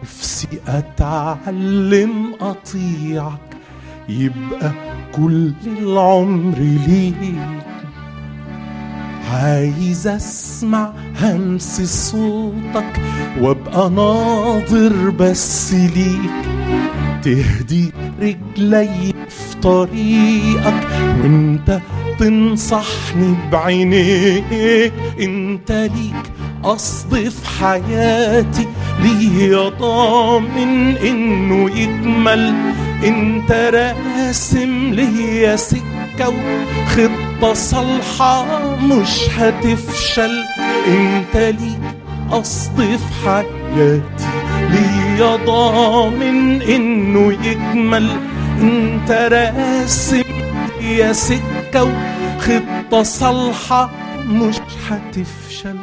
نفسي 0.03 0.49
اتعلم 0.69 2.35
اطيعك 2.41 3.57
يبقى 4.09 4.73
كل 5.15 5.53
العمر 5.67 6.59
ليك. 6.59 7.35
عايز 9.33 10.07
اسمع 10.09 10.93
همس 11.23 11.81
صوتك 12.11 13.01
وابقى 13.41 13.91
ناظر 13.91 15.11
بس 15.11 15.75
ليك. 15.75 16.66
تهدي 17.27 17.93
رجلي 18.21 19.15
في 19.29 19.57
طريقك 19.63 20.87
وانت 21.23 21.81
تنصحني 22.19 23.35
بعينيك 23.53 24.93
انت 25.21 25.73
ليك 25.73 26.33
قصد 26.63 27.29
في 27.29 27.49
حياتي 27.61 28.67
ليا 29.03 29.69
ضامن 29.69 30.97
إنه 30.97 31.71
يكمل 31.71 32.55
انت 33.05 33.53
راسم 33.75 34.95
ليا 34.95 35.57
سكة 35.57 36.29
وخطة 36.29 37.55
صالحة 37.55 38.77
مش 38.77 39.21
هتفشل. 39.39 40.45
انت 40.89 41.37
ليك 41.37 41.81
قصد 42.31 42.77
في 42.83 43.25
حياتي. 43.25 44.46
ليا 44.71 45.37
ضامن 45.37 46.63
إنه 46.63 47.33
يكمل 47.47 48.11
أنت 48.61 49.11
راسم 49.11 50.23
يا 50.81 51.13
سكة 51.13 51.85
وخطة 51.85 53.03
صالحة 53.03 53.91
مش 54.29 54.57
هتفشل. 54.89 55.77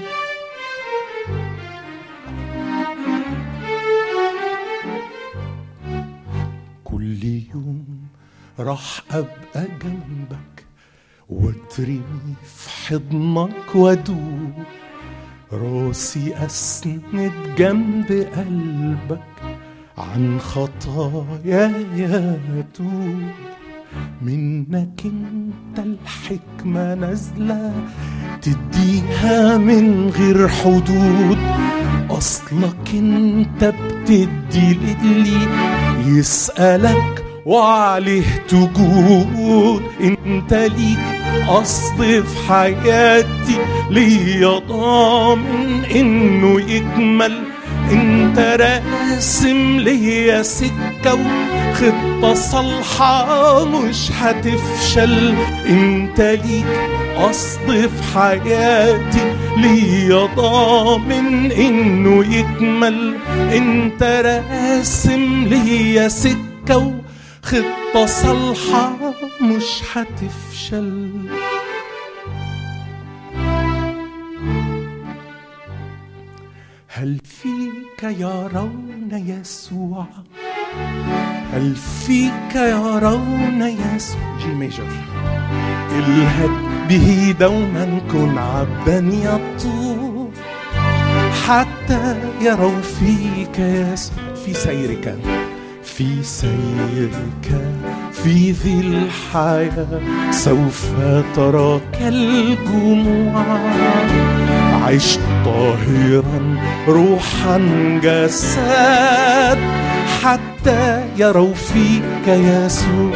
كل 6.84 7.24
يوم 7.24 7.86
راح 8.60 9.02
أبقى 9.12 9.68
جنبك 9.84 10.66
وأترمي 11.30 12.34
في 12.46 12.70
حضنك 12.70 13.76
وادوب 13.76 14.54
راسي 15.62 16.34
أسند 16.46 17.32
جنب 17.58 18.28
قلبك 18.36 19.20
عن 19.98 20.40
خطايا 20.40 21.74
يتوب 22.56 23.24
منك 24.22 25.02
انت 25.06 25.80
الحكمة 25.80 26.94
نازلة 26.94 27.74
تديها 28.42 29.58
من 29.58 30.10
غير 30.10 30.48
حدود. 30.48 31.38
أصلك 32.10 32.90
انت 32.94 33.64
بتدي 33.64 34.74
للي 34.74 35.48
يسألك 36.06 37.26
وعليه 37.46 38.44
تجود 38.48 39.82
انت 40.02 40.54
ليك 40.54 41.00
قصد 41.48 42.02
في 42.04 42.48
حياتي 42.50 43.58
ليا 43.90 44.60
ضامن 44.70 45.84
إنه 45.96 46.62
يكمل 46.62 47.44
انت 47.92 48.40
راسم 48.60 49.78
ليا 49.80 50.42
سكة 50.44 51.14
وخطة 51.14 52.34
صالحة 52.34 53.66
مش 53.66 54.12
هتفشل 54.12 55.34
انت 55.70 56.22
ليك 56.46 56.66
قصد 57.18 57.68
في 57.72 58.18
حياتي 58.20 59.34
ليا 59.58 60.26
ضامن 60.36 61.52
إنه 61.52 62.36
يكمل 62.36 63.16
انت 63.54 64.04
راسم 64.26 65.44
ليا 65.48 66.08
سكة 66.08 66.94
وخطة 67.44 68.06
صالحة 68.06 69.14
مش 69.42 69.82
هتفشل. 69.94 71.12
هل 76.88 77.20
فيك 77.24 78.04
يرون 78.04 79.10
يسوع؟ 79.12 80.06
هل 81.54 81.76
فيك 81.76 82.56
يرون 82.56 83.62
يسوع؟ 83.62 84.38
G 84.40 84.48
major 84.48 84.88
الهج 85.92 86.50
به 86.90 87.36
دوما 87.40 88.02
كن 88.12 88.38
عبدا 88.38 89.10
يطوب 89.14 90.32
حتى 91.48 92.16
يروا 92.42 92.82
فيك 92.82 93.60
يسوع. 93.60 94.18
في 94.46 94.54
سيرك. 94.54 95.18
في 95.98 96.24
سيرك 96.24 97.62
في 98.12 98.52
ذي 98.52 98.80
الحياة 98.80 100.02
سوف 100.32 100.86
تراك 101.36 101.98
الجموع 102.02 103.44
عش 104.86 105.18
طاهرا 105.46 106.58
روحا 106.88 107.58
جسد 108.04 109.58
حتى 110.24 111.04
يروا 111.18 111.54
فيك 111.54 112.28
يسوع 112.28 113.12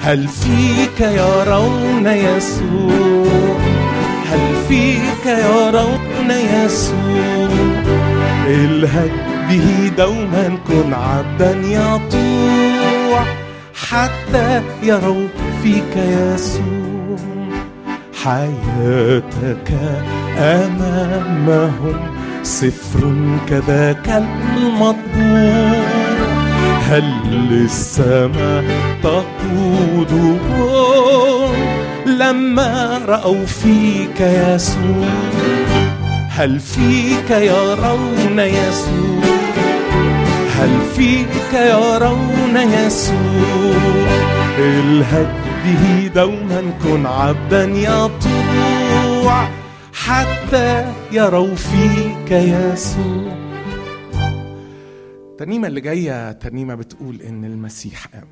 هل 0.00 0.28
فيك 0.28 1.00
يرون 1.00 2.06
يسوع 2.06 3.58
هل 4.30 4.54
فيك 4.68 5.26
يرون 5.26 6.30
يسوع 6.30 7.48
الهج 8.46 9.31
به 9.52 9.92
دوما 9.96 10.58
كن 10.68 10.94
عبدا 10.94 11.50
يطوع 11.64 13.24
حتى 13.74 14.62
يروا 14.82 15.28
فيك 15.62 15.96
يسوع. 15.96 17.18
حياتك 18.24 19.72
أمامهم 20.38 21.96
سفر 22.42 23.14
كذاك 23.48 24.08
المطبوع 24.56 25.82
هل 26.88 27.04
للسماء 27.50 28.64
تقودهم 29.02 30.42
لما 32.06 33.00
رأوا 33.06 33.46
فيك 33.46 34.20
يسوع؟ 34.20 35.08
هل 36.28 36.60
فيك 36.60 37.30
يرون 37.30 38.38
يسوع؟ 38.38 39.21
هل 40.62 40.80
فيك 40.80 41.52
يرون 41.54 42.56
يسوع 42.56 44.06
الهج 44.58 45.42
به 45.64 46.06
دوما 46.14 46.78
كن 46.82 47.06
عبدا 47.06 47.64
يطوع 47.64 49.48
حتى 49.92 50.92
يروا 51.12 51.54
فيك 51.54 52.30
يسوع 52.30 53.32
الترنيمة 55.30 55.68
اللي 55.68 55.80
جاية 55.80 56.32
ترنيمة 56.32 56.74
بتقول 56.74 57.22
إن 57.22 57.44
المسيح 57.44 58.06
قام 58.06 58.28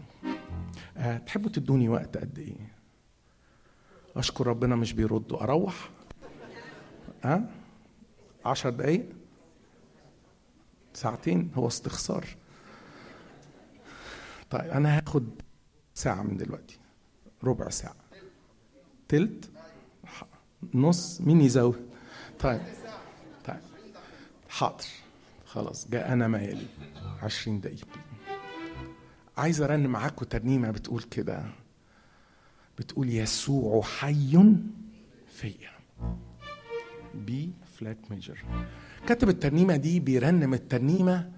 أه 0.97 1.17
تحبوا 1.19 1.51
تدوني 1.51 1.89
وقت 1.89 2.17
قد 2.17 2.39
إيه؟ 2.39 2.71
أشكر 4.17 4.47
ربنا 4.47 4.77
مش 4.77 4.93
بيردوا 4.93 5.43
أروح؟ 5.43 5.75
ها؟ 7.25 7.35
أه؟ 7.35 7.43
عشر 8.49 8.71
دقايق؟ 8.71 9.20
ساعتين 11.01 11.51
هو 11.55 11.67
استخسار. 11.67 12.27
طيب 14.51 14.71
أنا 14.71 14.99
هاخد 14.99 15.29
ساعة 15.95 16.23
من 16.23 16.37
دلوقتي 16.37 16.79
ربع 17.45 17.69
ساعة. 17.69 17.97
تلت 19.09 19.51
نص 20.75 21.21
مين 21.21 21.41
يزود؟ 21.41 21.91
طيب 22.39 22.61
طيب 23.45 23.61
حاضر. 24.49 24.85
خلاص 25.47 25.89
جاء 25.89 26.13
أنا 26.13 26.29
مالي. 26.29 26.67
عشرين 27.23 27.61
دقيقة. 27.61 28.01
عايز 29.37 29.63
أرنم 29.63 29.87
معاكم 29.87 30.25
ترنيمة 30.25 30.71
بتقول 30.71 31.03
كده. 31.03 31.45
بتقول 32.79 33.11
يسوع 33.11 33.83
حي 33.83 34.45
فيا. 35.27 35.71
B 37.15 37.53
flat 37.79 38.11
major 38.11 38.39
كاتب 39.07 39.29
الترنيمة 39.29 39.77
دي 39.77 40.01
بيرنم 40.01 40.55
الترنيمة 40.55 41.31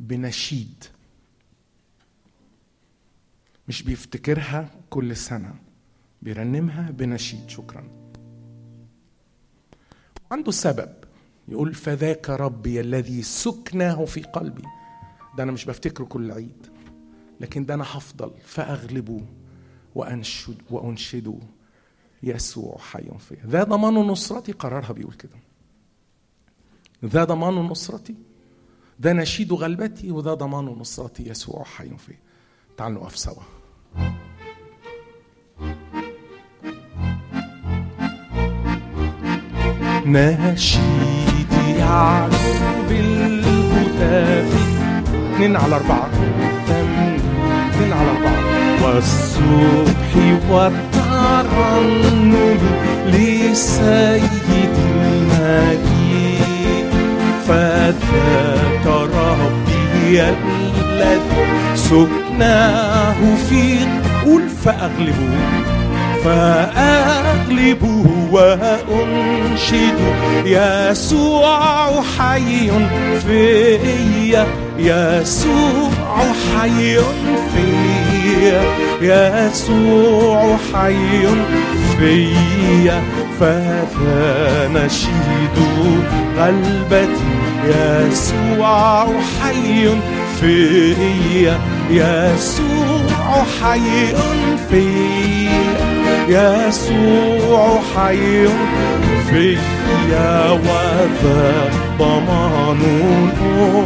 بنشيد. 0.00 0.84
مش 3.68 3.82
بيفتكرها 3.82 4.70
كل 4.90 5.16
سنة 5.16 5.54
بيرنمها 6.22 6.90
بنشيد. 6.90 7.48
شكرا. 7.48 7.88
عنده 10.30 10.50
سبب. 10.52 10.94
يقول 11.48 11.74
فذاك 11.74 12.30
ربي 12.30 12.80
الذي 12.80 13.22
سكناه 13.22 14.04
في 14.04 14.22
قلبي. 14.22 14.62
ده 15.36 15.42
أنا 15.42 15.52
مش 15.52 15.64
بفتكره 15.64 16.04
كل 16.04 16.30
عيد 16.30 16.66
لكن 17.40 17.66
ده 17.66 17.74
أنا 17.74 17.84
هفضل 17.84 18.32
فأغلبه 18.44 19.20
وأنشد 19.94 20.62
وأنشده. 20.70 21.38
يسوع 22.22 22.78
حي 22.78 23.18
فيا 23.18 23.46
ذا 23.46 23.64
ضمان 23.64 23.94
نصرتي 23.94 24.52
قررها 24.52 24.92
بيقول 24.92 25.14
كده. 25.14 25.43
ذا 27.04 27.24
ضمان 27.24 27.54
نصرتي. 27.54 28.14
ده 28.98 29.12
نشيد 29.12 29.52
غلبتي 29.52 30.10
وذا 30.10 30.34
ضمان 30.34 30.64
نصرتي. 30.64 31.28
يسوع 31.28 31.64
حي 31.64 31.90
فيا 32.06 32.18
تعالوا 32.76 33.02
نقف 33.02 33.16
سوا. 33.16 33.42
نشيدي 40.06 41.78
يعلو 41.78 42.36
بالهتاف 42.88 44.54
اتنين 45.32 45.56
على 45.56 45.76
أربعة. 45.76 46.10
اتنين 47.70 47.92
على 47.92 48.10
أربعة. 48.10 48.44
والصبح 48.84 50.16
والترنم 50.50 52.58
لسيد 53.06 54.74
المجيد 54.78 55.93
فذاك 58.00 58.86
ربي 58.86 60.22
الذي 60.22 61.44
سكناه 61.74 63.16
في 63.48 63.78
قول 64.24 64.48
فأغلبه 64.64 65.34
فأغلبه 66.24 68.06
وأنشد 68.32 69.98
يسوع 70.44 72.02
حي 72.18 72.70
فيا 73.26 74.46
يسوع 74.78 76.16
حي 76.56 76.96
فيا 77.54 78.62
يسوع 79.00 80.56
حي 80.74 81.26
فيا 81.98 83.02
فذا 83.40 84.70
نشيد 84.74 85.56
قلبتي 86.38 87.34
يسوع 87.64 89.06
حي 89.42 89.88
فيا 90.40 91.58
يسوع 91.90 93.44
حي 93.62 94.14
فيا 94.70 95.43
يسوع 96.28 97.80
حي 97.96 98.48
فيا 99.30 100.50
وذا 100.50 101.70
ضمان 101.98 102.78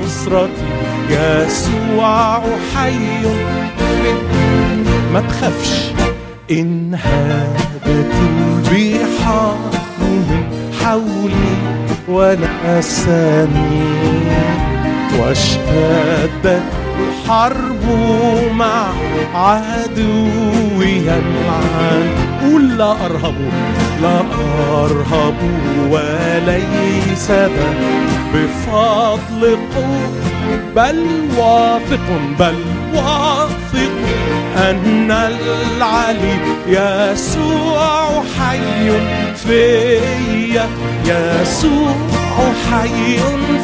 نصرتي 0.04 0.68
يسوع 1.10 2.40
حي 2.74 3.28
ما 5.12 5.20
تخافش 5.28 5.90
إن 6.50 6.94
هاجت 6.94 8.12
البحار 8.72 9.58
من 10.00 10.44
حولي 10.84 11.56
ولا 12.08 12.78
أسامي 12.78 13.98
واشتدت 15.18 16.62
حرب 17.28 17.84
مع 18.52 18.86
عدوي 19.34 20.90
يلعن 20.90 22.10
قول 22.42 22.78
لا 22.78 22.92
أرهب 23.06 23.34
لا 24.02 24.20
أرهب 24.84 25.34
وليس 25.90 27.30
ذا 27.30 27.74
بفضل 28.34 29.58
قوة 29.76 30.58
بل 30.76 31.06
واثق 31.36 32.06
بل 32.38 32.54
واثق 32.94 33.92
أن 34.56 35.10
العلي 35.10 36.38
يسوع 36.66 38.22
حي 38.38 38.90
فيا 39.36 40.66
يسوع 41.04 41.94
حي 42.70 43.18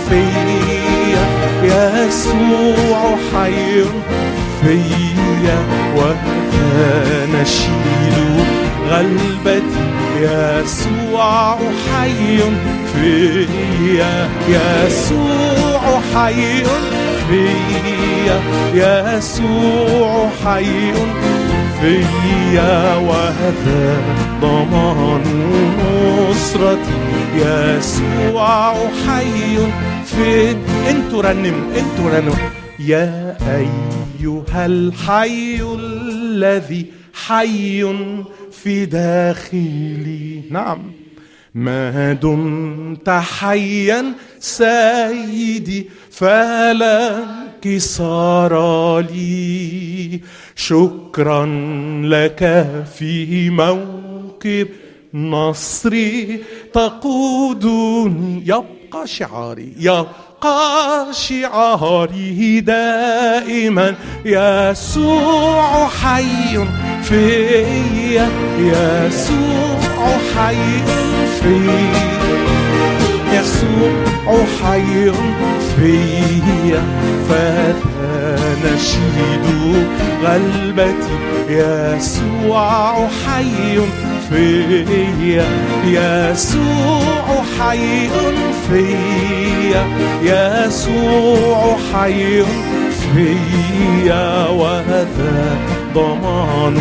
فيا. 0.09 1.43
يسوع 1.65 3.01
حي 3.32 3.85
فيا 4.62 5.59
ونشيد 7.27 8.16
غلبتي. 8.91 9.85
يسوع 10.20 11.59
حي 11.93 12.39
فيا 12.95 14.15
يسوع 14.49 15.85
حي 16.15 16.62
فيا 17.28 18.39
يسوع 18.74 20.12
حي 20.45 20.93
فيا 21.81 22.74
وهذا 22.97 23.85
ضمان 24.41 25.24
نصرتي. 26.31 27.01
يسوع 27.36 28.74
حي 29.07 29.57
في 30.16 30.51
أنتوا 30.91 31.23
رنموا 31.23 31.78
أنتوا 31.78 32.11
رنموا 32.11 32.51
يا 32.78 33.36
أيها 33.57 34.66
الحي 34.66 35.62
الذي 35.78 36.86
حي 37.15 37.95
في 38.53 38.86
داخلي. 38.86 40.43
نعم. 40.51 40.78
ما 41.55 42.12
دمت 42.12 43.11
حيا 43.11 44.05
سيدي 44.41 45.86
فلا 46.11 47.19
انكسار 47.19 48.99
لي. 49.01 50.20
شكرا 50.57 51.47
لك 52.05 52.66
في 52.95 53.51
موكب 53.51 54.69
نصري 55.15 56.41
تقودني. 56.73 58.43
يبقى 58.45 58.84
شعاري 59.04 59.72
يبقى 59.78 61.06
شعاري 61.12 62.60
دائما 62.60 63.94
يسوع 64.24 65.88
حي 65.88 66.66
فيا 67.02 68.28
يسوع 68.58 70.18
حي 70.36 70.82
فيا 71.40 72.14
يسوع 73.32 74.44
حي 74.62 75.12
فيا 75.76 76.82
فنشيد 78.62 79.46
غلبتي 80.24 81.16
يسوع 81.48 83.08
حي 83.08 83.78
فيا. 84.30 85.44
يسوع 85.86 87.42
حي 87.59 88.09
فيا. 88.68 89.84
يسوع 90.22 91.76
حي 91.92 92.42
فيا. 93.14 94.48
وهذا 94.48 95.56
ضمان 95.94 96.76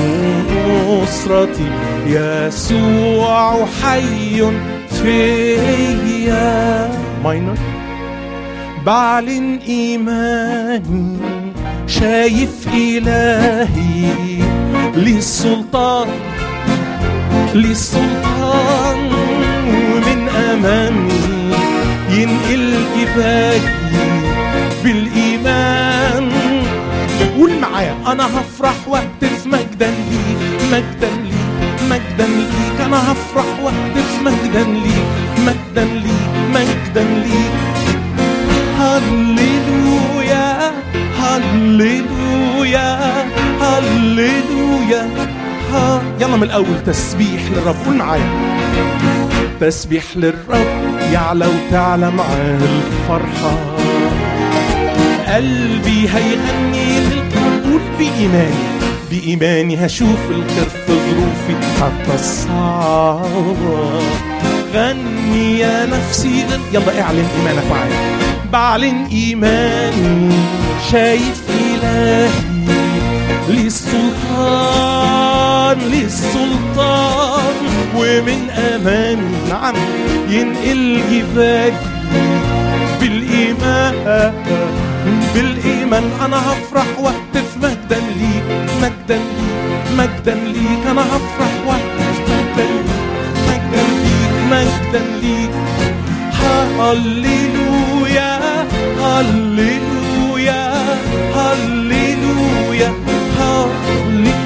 نصرتي. 1.03 1.71
يسوع 2.07 3.65
حي 3.83 4.51
فيا. 4.89 6.89
ماينر. 7.23 7.57
بعلن 8.85 9.59
إيماني 9.67 11.17
شايف 11.87 12.67
إلهي 12.73 14.43
للسلطان. 14.95 16.07
للسلطان 17.53 19.13
ومن 19.67 20.29
أمامي 20.29 21.53
ينقل 22.09 22.73
جبالي 22.97 23.83
بالإيمان. 24.83 26.31
قول 27.37 27.51
معايا 27.59 27.95
أنا 28.07 28.25
هفرح 28.25 28.87
واهتف 28.87 29.47
مجدا 29.47 29.87
ليك 29.87 30.37
مجدا 30.71 31.09
ليك 31.23 31.81
مجدا 31.89 32.27
ليك. 32.27 32.81
أنا 32.85 33.11
هفرح 33.11 33.45
واهتف 33.63 34.21
مجدا 34.21 34.63
ليك 34.63 35.07
مجدا 35.47 35.83
ليك 35.85 36.33
مجدا 36.49 37.03
ليك. 37.03 37.53
هللويا 38.79 40.71
هللويا 41.19 42.87
هللويا 43.61 45.09
يلا 46.19 46.35
من 46.37 46.43
الأول 46.43 46.83
تسبيح 46.85 47.41
للرب 47.51 47.75
قول 47.85 47.95
معايا. 47.95 48.29
تسبيح 49.59 50.03
للرب 50.15 50.67
يعلى 51.13 51.47
وتعلى 51.47 52.11
معاه 52.11 52.59
الفرحة. 52.61 53.57
قلبي 55.27 56.09
هيغني 56.09 56.99
للقول 56.99 57.63
قول 57.63 57.81
بإيماني. 57.99 58.63
بإيماني 59.11 59.85
هشوف 59.85 60.19
الخير 60.29 60.65
في 60.85 60.87
ظروفي 60.87 61.55
حتى 61.81 62.15
الصعبة 62.15 64.01
غني 64.73 65.59
يا 65.59 65.85
نفسي 65.85 66.45
غن... 66.51 66.59
يلا 66.73 67.01
اعلن 67.01 67.25
إيمانك 67.37 67.63
معايا. 67.71 68.17
بعلن 68.51 69.05
إيماني 69.11 70.35
شايف 70.91 71.41
إلهي 71.49 72.29
للسلطان. 73.49 75.22
للسلطان 75.91 77.53
ومن 77.95 78.49
أمامي 78.49 79.35
نعم 79.49 79.75
ينقل 80.29 81.01
جبالي 81.11 81.73
بالإيمان 83.01 83.95
بالإيمان 85.33 86.03
أنا 86.25 86.37
هفرح 86.37 86.85
واهتف 86.99 87.57
مجدا 87.57 87.99
ليك 88.19 88.43
مجدا 88.81 89.17
ليك 89.17 89.83
مجدا 89.97 90.33
ليك. 90.33 90.83
أنا 90.91 91.01
هفرح 91.01 91.51
واهتف 91.67 92.17
مجدا 92.29 92.65
ليك 92.65 92.89
مجدا 93.47 93.83
ليك 94.03 94.35
مجدا 94.51 95.01
ليك. 95.21 95.53
هللويا 96.79 98.31
هللويا 98.99 100.63
هللويا. 101.35 101.92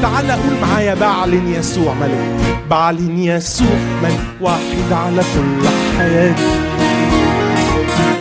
تعالى 0.02 0.34
قول 0.34 0.56
معايا 0.62 0.94
بعلن 0.94 1.54
يسوع 1.54 1.94
ملك. 1.94 2.60
بعلن 2.70 3.20
يسوع 3.20 3.78
ملك 4.04 4.20
واحد 4.42 4.92
على 4.92 5.22
كل 5.22 5.68
حياتي 5.98 6.44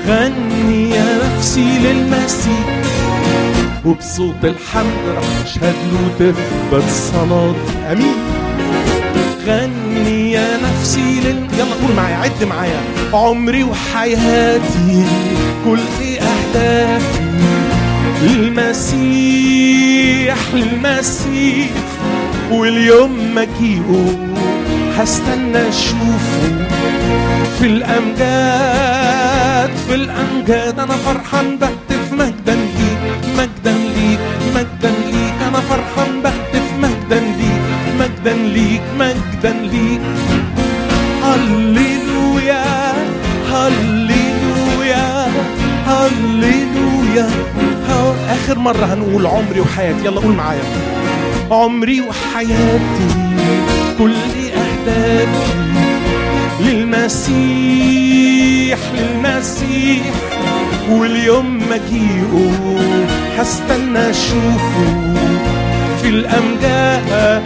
غني 0.08 0.90
يا 0.90 1.18
نفسي 1.24 1.78
للمسيح. 1.78 2.82
وبصوت 3.84 4.44
الحمد 4.44 5.04
رح 5.16 5.24
أشهد 5.44 5.74
له 5.92 6.08
تثبت 6.18 6.90
صلاتي 6.90 7.92
آمين. 7.92 8.16
غني 9.46 10.32
يا 10.32 10.48
نفسي 10.56 11.20
لل... 11.20 11.46
يلا 11.58 11.74
قول 11.82 11.96
معايا 11.96 12.16
عد 12.16 12.44
معايا. 12.48 12.80
عمري 13.12 13.64
وحياتي 13.64 15.04
كل 15.64 15.80
أهدافي 16.20 17.26
للمسيح. 18.22 19.85
للمسيح 20.26 21.68
واليوم 22.50 23.34
مجيئه 23.34 24.18
هستنى 24.98 25.68
أشوفه 25.68 26.66
في 27.58 27.66
الأمجاد 27.66 28.96
في 29.88 29.94
الأمجاد. 29.94 30.78
أنا 30.80 30.96
فرحان 30.96 31.58
بهتف 31.58 32.12
مجدا 32.12 32.54
ليك 32.54 32.98
مجدا 33.38 33.72
ليك 33.72 34.20
مجدا 34.54 34.90
ليك. 35.06 35.34
أنا 35.48 35.60
فرحان 35.60 36.22
بهتف 36.22 36.35
مرة 48.66 48.84
هنقول 48.94 49.26
عمري 49.26 49.60
وحياتي. 49.60 50.04
يلا 50.04 50.20
قول 50.20 50.34
معايا. 50.34 50.62
عمري 51.50 52.00
وحياتي 52.00 53.08
كل 53.98 54.14
أهدافي. 54.62 55.52
للمسيح 56.60 57.98
للمسيح. 58.94 60.14
واليوم 60.90 61.58
مجيئه 61.70 62.50
هستنى 63.38 64.10
أشوفه. 64.10 65.14
في 66.02 66.08
الأمجاد 66.08 67.42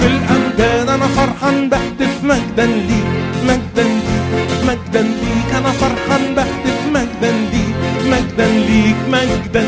في 0.00 0.06
الأمجاد. 0.06 0.88
أنا 0.88 1.06
فرحان 1.06 1.68
بهتف 1.68 2.24
مجدا 2.24 2.66
ليك 2.66 3.06
مجدا 3.44 3.82
ليك 3.82 4.50
مجدا 4.64 5.02
ليك. 5.02 5.50
أنا 5.58 5.70
فرحان 5.70 6.34
بهتف 6.36 6.80
مجدا 6.94 7.30
ليك 7.52 7.76
مجدا 8.06 8.46
ليك 8.46 8.96
مجدا 9.08 9.62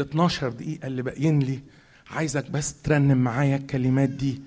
ال 0.00 0.04
12 0.08 0.48
دقيقة 0.50 0.86
اللي 0.86 1.02
باقيين 1.02 1.38
لي 1.40 1.60
عايزك 2.10 2.50
بس 2.50 2.82
ترنم 2.82 3.18
معايا 3.18 3.56
الكلمات 3.56 4.08
دي 4.08 4.42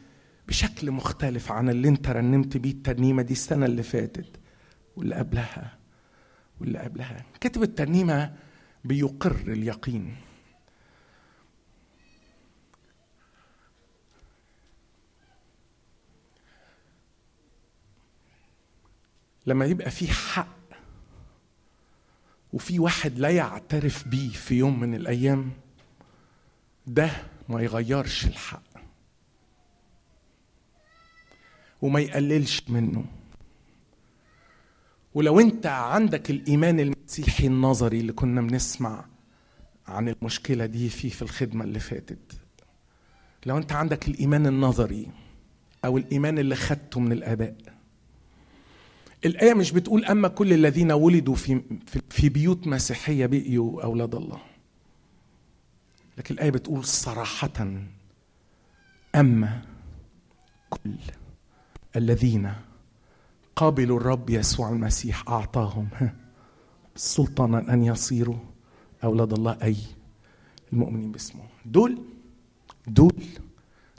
بشكل 0.47 0.91
مختلف 0.91 1.51
عن 1.51 1.69
اللي 1.69 1.87
انت 1.87 2.09
رنمت 2.09 2.57
بيه 2.57 2.71
الترنيمة 2.71 3.21
دي 3.21 3.33
السنة 3.33 3.65
اللي 3.65 3.83
فاتت 3.83 4.39
واللي 4.95 5.15
قبلها 5.15 5.77
واللي 6.61 6.79
قبلها. 6.79 7.25
كاتب 7.41 7.63
الترنيمة 7.63 8.33
بيقر 8.85 9.35
اليقين. 9.47 10.15
لما 19.45 19.65
يبقى 19.65 19.91
في 19.91 20.07
حق 20.11 20.60
وفي 22.53 22.79
واحد 22.79 23.19
لا 23.19 23.29
يعترف 23.29 24.07
بيه 24.07 24.29
في 24.29 24.55
يوم 24.55 24.79
من 24.79 24.95
الأيام 24.95 25.51
ده 26.87 27.11
ما 27.49 27.61
يغيرش 27.61 28.25
الحق. 28.25 28.63
وما 31.81 31.99
يقللش 31.99 32.61
منه. 32.69 33.05
ولو 35.13 35.39
انت 35.39 35.65
عندك 35.65 36.29
الإيمان 36.29 36.79
المسيحي 36.79 37.47
النظري 37.47 37.99
اللي 37.99 38.13
كنا 38.13 38.41
بنسمع 38.41 39.05
عن 39.87 40.09
المشكلة 40.09 40.65
دي 40.65 40.89
فيه 40.89 41.09
في 41.09 41.21
الخدمة 41.21 41.63
اللي 41.63 41.79
فاتت 41.79 42.39
لو 43.45 43.57
انت 43.57 43.71
عندك 43.71 44.07
الإيمان 44.07 44.47
النظري 44.47 45.07
أو 45.85 45.97
الإيمان 45.97 46.39
اللي 46.39 46.55
خدته 46.55 46.99
من 46.99 47.11
الآباء 47.11 47.55
الآية 49.25 49.53
مش 49.53 49.71
بتقول 49.71 50.05
أما 50.05 50.27
كل 50.27 50.53
الذين 50.53 50.91
ولدوا 50.91 51.35
في 51.35 51.61
في 52.09 52.29
بيوت 52.29 52.67
مسيحية 52.67 53.25
بقيوا 53.25 53.83
أولاد 53.83 54.15
الله. 54.15 54.41
لكن 56.17 56.33
الآية 56.35 56.49
بتقول 56.49 56.85
صراحة 56.85 57.67
أما 59.15 59.61
كل 60.69 60.93
الذين 61.95 62.53
قابلوا 63.55 63.99
الرب 63.99 64.29
يسوع 64.29 64.69
المسيح 64.69 65.29
أعطاهم 65.29 65.89
سلطانا 66.95 67.73
أن 67.73 67.83
يصيروا 67.83 68.37
أولاد 69.03 69.33
الله 69.33 69.57
أي 69.63 69.75
المؤمنين 70.73 71.11
باسمه. 71.11 71.43
دول 71.65 72.03
دول 72.87 73.23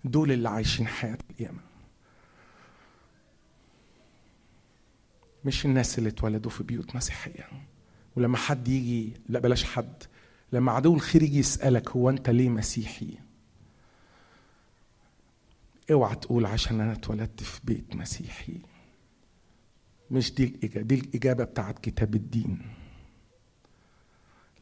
دول 0.05 0.32
اللي 0.32 0.49
عايشين 0.49 0.86
حياة 0.86 1.19
القيامة. 1.31 1.59
مش 5.44 5.66
الناس 5.66 5.98
اللي 5.98 6.09
اتولدوا 6.09 6.51
في 6.51 6.62
بيوت 6.62 6.97
مسيحية. 6.97 7.48
ولما 8.16 8.36
حد 8.36 8.69
يجي 8.69 9.12
لا 9.28 9.39
بلاش 9.39 9.64
حد 9.64 10.02
لما 10.52 10.73
عدو 10.73 10.94
الخير 10.94 11.23
يجي 11.23 11.39
يسألك 11.39 11.90
هو 11.90 12.10
أنت 12.10 12.31
ليه 12.31 12.48
مسيحي؟ 12.48 13.19
اوعى 15.90 16.16
تقول 16.16 16.47
عشان 16.47 16.81
أنا 16.81 16.93
اتولدت 16.93 17.43
في 17.43 17.60
بيت 17.64 17.97
مسيحي. 17.97 18.55
مش 20.10 20.35
دي 20.35 20.44
الإجابة 20.44 20.82
دي 20.82 20.94
الإجابة 20.94 21.44
بتاعت 21.44 21.78
كتاب 21.78 22.14
الدين. 22.14 22.59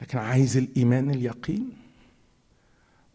لكن 0.01 0.19
عايز 0.19 0.57
الإيمان 0.57 1.11
اليقين؟ 1.11 1.73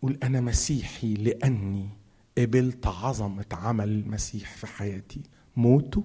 قول 0.01 0.17
أنا 0.23 0.41
مسيحي 0.41 1.13
لأني 1.13 1.89
قبلت 2.37 2.87
عظمة 2.87 3.45
عمل 3.51 3.89
المسيح 3.89 4.55
في 4.55 4.67
حياتي 4.67 5.21
موته 5.55 6.03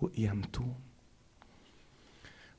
وقيامته. 0.00 0.74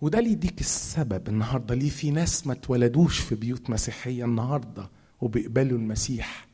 وده 0.02 0.20
اللي 0.20 0.32
يديك 0.32 0.60
السبب 0.62 1.28
النهارده؟ 1.30 1.76
ليه 1.76 1.90
في 1.90 2.12
ناس 2.12 2.48
ما 2.48 2.54
اتولدوش 2.54 3.20
في 3.20 3.36
بيوت 3.36 3.70
مسيحية 3.70 4.26
النهارده 4.26 4.90
وبيقبلوا 5.22 5.78
المسيح؟ 5.78 6.48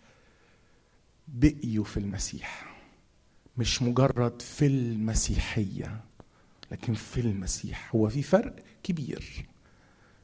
بقيوا 1.27 1.83
في 1.85 1.97
المسيح 1.97 2.75
مش 3.57 3.81
مجرد 3.81 4.41
في 4.41 4.65
المسيحية 4.67 6.01
لكن 6.71 6.93
في 6.93 7.19
المسيح. 7.21 7.95
هو 7.95 8.09
في 8.09 8.21
فرق 8.23 8.55
كبير 8.83 9.45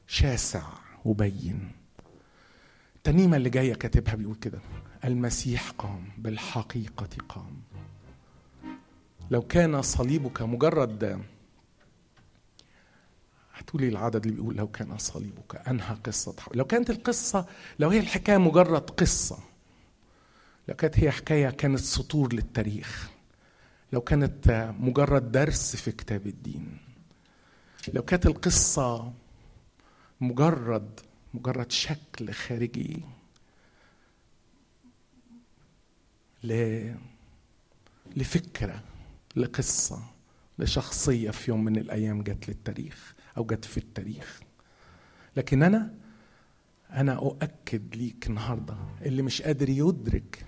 شاسع 0.06 0.62
وبين. 1.04 1.70
الترنيمه 2.96 3.36
اللي 3.36 3.50
جاية 3.50 3.74
كاتبها 3.74 4.14
بيقول 4.14 4.34
كده 4.36 4.58
المسيح 5.04 5.70
قام 5.70 6.04
بالحقيقة 6.18 7.08
قام. 7.28 7.62
لو 9.30 9.42
كان 9.42 9.82
صليبك 9.82 10.42
مجرد 10.42 11.22
هتقولي 13.54 13.88
العدد 13.88 14.24
اللي 14.26 14.36
بيقول 14.36 14.56
لو 14.56 14.68
كان 14.68 14.98
صليبك 14.98 15.68
أنهى 15.68 15.94
قصة 16.04 16.34
لو 16.54 16.64
كانت 16.64 16.90
القصة 16.90 17.46
لو 17.78 17.88
هي 17.88 18.00
الحكاية 18.00 18.36
مجرد 18.38 18.90
قصة 18.90 19.38
لو 20.68 20.74
كانت 20.74 20.98
هي 20.98 21.10
حكاية 21.10 21.50
كانت 21.50 21.78
سطور 21.80 22.32
للتاريخ 22.34 23.10
لو 23.92 24.00
كانت 24.00 24.72
مجرد 24.80 25.32
درس 25.32 25.76
في 25.76 25.92
كتاب 25.92 26.26
الدين 26.26 26.78
لو 27.92 28.02
كانت 28.02 28.26
القصة 28.26 29.12
مجرد 30.20 31.00
مجرد 31.34 31.70
شكل 31.72 32.32
خارجي 32.32 33.00
ل 36.44 36.52
لفكرة 38.16 38.82
لقصة 39.36 40.02
لشخصية 40.58 41.30
في 41.30 41.50
يوم 41.50 41.64
من 41.64 41.76
الأيام 41.76 42.22
جت 42.22 42.48
للتاريخ. 42.48 43.14
أو 43.36 43.44
جت 43.44 43.64
في 43.64 43.78
التاريخ. 43.78 44.40
لكن 45.36 45.62
أنا 45.62 45.94
أنا 46.90 47.12
أؤكد 47.12 47.96
ليك 47.96 48.26
النهارده 48.26 48.76
اللي 49.02 49.22
مش 49.22 49.42
قادر 49.42 49.68
يدرك 49.68 50.44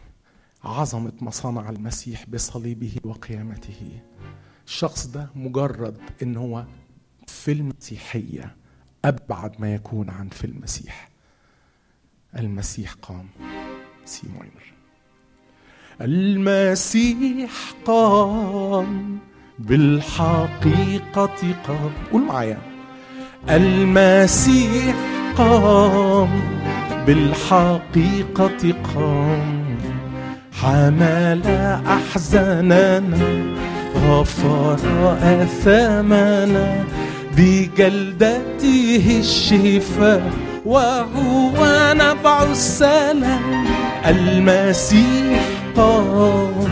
عظمة 0.64 1.12
مصانع 1.20 1.70
المسيح 1.70 2.26
بصليبه 2.28 2.96
وقيامته. 3.04 4.00
الشخص 4.66 5.06
ده 5.06 5.30
مجرد 5.34 5.98
إن 6.22 6.36
هو 6.36 6.64
في 7.26 7.52
المسيحيه 7.52 8.56
أبعد 9.04 9.60
ما 9.60 9.74
يكون 9.74 10.10
عن 10.10 10.28
في 10.28 10.44
المسيح 10.44 11.08
المسيح 12.38 12.92
قام. 12.92 13.28
سي 14.04 14.26
مويمر 14.28 14.72
المسيح 16.00 17.74
قام 17.84 19.18
بالحقيقة 19.58 21.52
قام. 21.66 21.92
قول 22.12 22.22
معايا. 22.22 22.73
المسيح 23.50 24.94
قام 25.38 26.28
بالحقيقة 27.06 28.74
قام. 28.94 29.64
حمل 30.62 31.42
أحزاننا 31.86 33.00
غفر 34.06 34.78
آثامنا 35.22 36.84
بجلدته 37.36 39.16
الشفاء 39.18 40.30
وهو 40.66 41.92
نبع 41.96 42.42
السلام. 42.42 43.64
المسيح 44.06 45.44
قام 45.76 46.68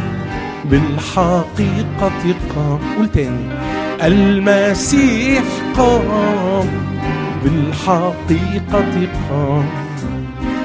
بالحقيقة 0.64 2.34
قام. 2.56 2.78
قول 2.96 3.08
تاني. 3.08 3.71
المسيح 4.04 5.42
قام 5.76 6.68
بالحقيقة 7.44 9.08
قام. 9.30 9.68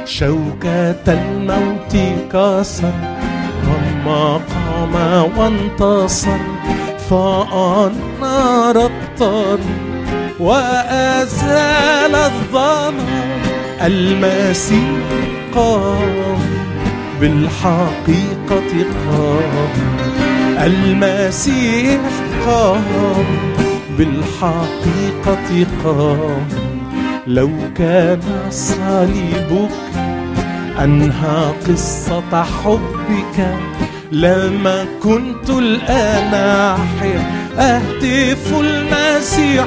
شوكة 0.06 1.04
الموت 1.08 1.98
كسر 2.34 2.92
لما 3.64 4.34
قام 4.34 4.96
وانتصر. 5.38 6.38
فأنار 7.10 8.86
الطريق 8.86 9.60
وأزال 10.40 12.16
الظلام. 12.16 12.94
المسيح 13.82 15.08
قام 15.56 16.40
بالحقيقة 17.22 18.86
قام. 19.12 20.17
المسيح 20.66 22.00
قام 22.46 22.84
بالحقيقة 23.98 25.66
قام. 25.84 26.48
لو 27.28 27.50
كان 27.76 28.22
صليبك 28.50 29.72
أنهى 30.84 31.54
قصة 31.68 32.44
حبك 32.44 33.56
لما 34.12 34.86
كنت 35.04 35.50
الآن 35.50 36.34
أحيا 36.34 37.22
أهتف 37.60 38.54
المسيح 38.60 39.66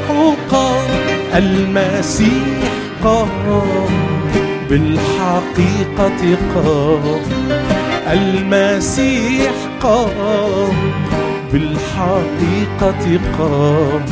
قام. 0.50 0.90
المسيح 1.36 2.70
قام 3.04 3.62
بالحقيقة 4.70 6.36
قام. 6.54 7.20
المسيح 8.12 9.52
قام 9.82 10.76
بالحقيقة 11.52 13.20
قام. 13.38 14.04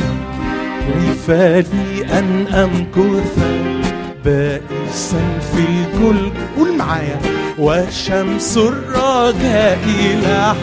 لي 1.73 2.19
أن 2.19 2.47
أمكث 2.47 3.37
بائسا 4.25 5.39
في 5.39 5.59
الكل 5.59 6.31
قول 6.57 6.77
معايا. 6.77 7.19
وشمس 7.59 8.57
الرجاء 8.57 9.79
لاح 10.23 10.55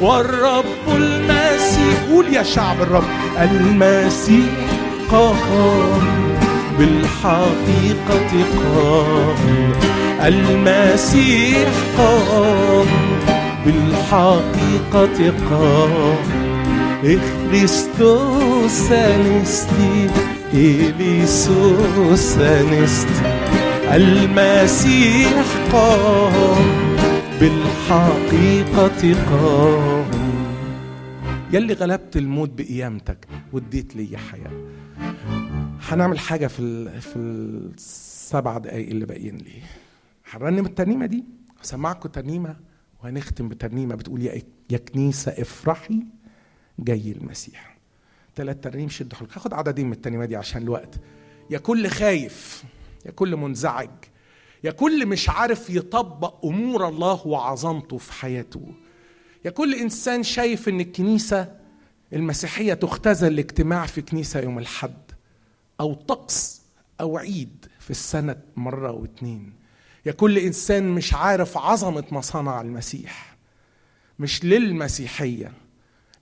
والرب 0.00 0.64
المسيح 0.96 1.96
قول 2.10 2.34
يا 2.34 2.42
شعب 2.42 2.82
الرب. 2.82 3.04
المسيح 3.40 4.54
قام 5.10 5.36
بالحقيقة 6.78 8.44
قام. 8.56 9.93
المسيح 10.24 11.68
قام 11.98 12.86
بالحقيقة 13.66 15.32
قام. 15.50 16.16
إيه 17.04 17.18
إخريستوس 17.18 18.92
أنستي 18.92 20.10
إليسوس 20.54 22.38
إيه 22.38 22.60
أنستي 22.60 23.22
المسيح 23.92 25.44
قام 25.72 26.96
بالحقيقة 27.40 29.14
قام. 29.30 30.10
يلي 31.52 31.74
غلبت 31.74 32.16
الموت 32.16 32.50
بقيامتك 32.50 33.18
واديت 33.52 33.96
لي 33.96 34.16
حياة. 34.30 34.52
هنعمل 35.88 36.18
حاجة 36.18 36.46
في 36.46 36.60
السبع 37.16 38.58
دقايق 38.58 38.88
اللي 38.88 39.06
باقيين 39.06 39.36
لي 39.36 39.83
هنرنم 40.36 40.66
الترنيمة 40.66 41.06
دي. 41.06 41.24
هسمعكم 41.60 42.08
ترنيمة 42.08 42.56
وهنختم 43.02 43.48
بترنيمة 43.48 43.94
بتقول 43.94 44.22
يا 44.22 44.42
يا 44.70 44.78
كنيسة 44.78 45.32
افرحي 45.32 46.06
جاي 46.78 47.12
المسيح. 47.12 47.76
ثلاث 48.36 48.56
ترانيم 48.60 48.88
شدوا 48.88 49.18
حلقة 49.18 49.34
هاخد 49.36 49.54
عددين 49.54 49.86
من 49.86 49.92
الترنيمة 49.92 50.24
دي 50.24 50.36
عشان 50.36 50.62
الوقت. 50.62 50.94
يا 51.50 51.58
كل 51.58 51.88
خايف 51.88 52.64
يا 53.06 53.10
كل 53.10 53.36
منزعج 53.36 53.90
يا 54.64 54.70
كل 54.70 55.06
مش 55.06 55.28
عارف 55.30 55.70
يطبق 55.70 56.46
أمور 56.46 56.88
الله 56.88 57.26
وعظمته 57.26 57.98
في 57.98 58.12
حياته. 58.12 58.74
يا 59.44 59.50
كل 59.50 59.74
إنسان 59.74 60.22
شايف 60.22 60.68
إن 60.68 60.80
الكنيسة 60.80 61.56
المسيحية 62.12 62.74
تختزل 62.74 63.32
الاجتماع 63.32 63.86
في 63.86 64.02
كنيسة 64.02 64.40
يوم 64.40 64.58
الحد 64.58 65.12
أو 65.80 65.94
طقس 65.94 66.62
أو 67.00 67.18
عيد 67.18 67.66
في 67.78 67.90
السنة 67.90 68.36
مرة 68.56 68.90
واتنين. 68.90 69.63
يا 70.06 70.12
كل 70.12 70.38
إنسان 70.38 70.88
مش 70.90 71.14
عارف 71.14 71.58
عظمة 71.58 72.04
ما 72.12 72.20
صنع 72.20 72.60
المسيح 72.60 73.36
مش 74.18 74.44
للمسيحية 74.44 75.52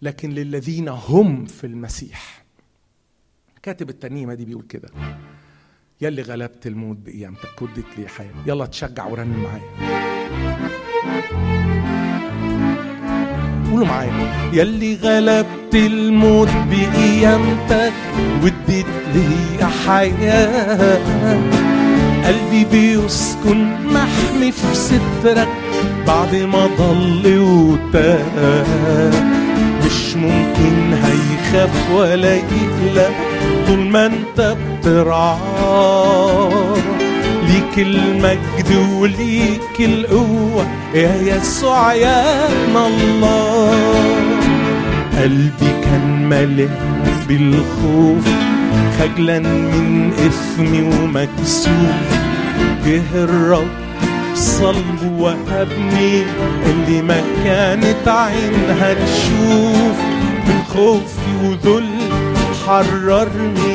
لكن 0.03 0.31
للذين 0.31 0.89
هم 0.89 1.47
في 1.47 1.65
المسيح. 1.67 2.45
كاتب 3.63 3.91
الترنيمة 3.91 4.35
دي 4.35 4.45
بيقول 4.45 4.65
كده 4.69 4.89
يلي 6.01 6.23
غلبت 6.23 6.67
الموت 6.67 6.97
بقيامتك 6.97 7.63
وديت 7.63 7.99
لي 7.99 8.09
حياة. 8.09 8.35
يلا 8.47 8.67
تشجع 8.67 9.07
ورنم 9.07 9.43
معايا. 9.43 9.93
قولوا 13.71 13.87
معايا. 13.87 14.51
يلي 14.53 14.95
غلبت 14.97 15.75
الموت 15.75 16.49
بقيامتك 16.49 17.93
وديت 18.43 18.87
لي 19.15 19.67
حياة. 19.87 21.72
قلبي 22.27 22.65
بيسكن 22.65 23.77
محمي 23.87 24.53
في 24.53 24.75
سترك 24.75 25.49
بعد 26.07 26.35
ما 26.35 26.67
ضل 26.79 27.39
وتاه 27.39 29.11
مش 29.87 30.17
ممكن 30.17 30.95
هيخاف 31.05 31.91
ولا 31.95 32.35
يقلق 32.35 33.11
طول 33.67 33.79
ما 33.79 34.07
انت 34.07 34.57
بترعاه 34.81 36.75
ليك 37.47 37.79
المجد 37.87 38.77
وليك 38.99 39.81
القوة 39.81 40.67
يا 40.95 41.17
يسوع 41.37 41.95
يا 41.95 42.47
الله. 42.87 43.71
قلبي 45.19 45.71
كان 45.85 46.29
ملئ 46.29 46.69
بالخوف 47.29 48.25
خجلا 48.99 49.39
من 49.39 50.13
إثمي 50.13 50.83
ومكسوف 50.83 52.09
جه 52.87 53.03
الرب 53.15 53.69
صلب 54.35 55.13
وهبني 55.19 56.23
اللي 56.67 57.03
ما 57.03 57.23
كانت 57.45 58.09
عينها 58.09 58.95
تشوف. 58.95 59.97
من 60.47 60.63
خوفي 60.75 61.31
وذل 61.43 61.89
حررني 62.67 63.75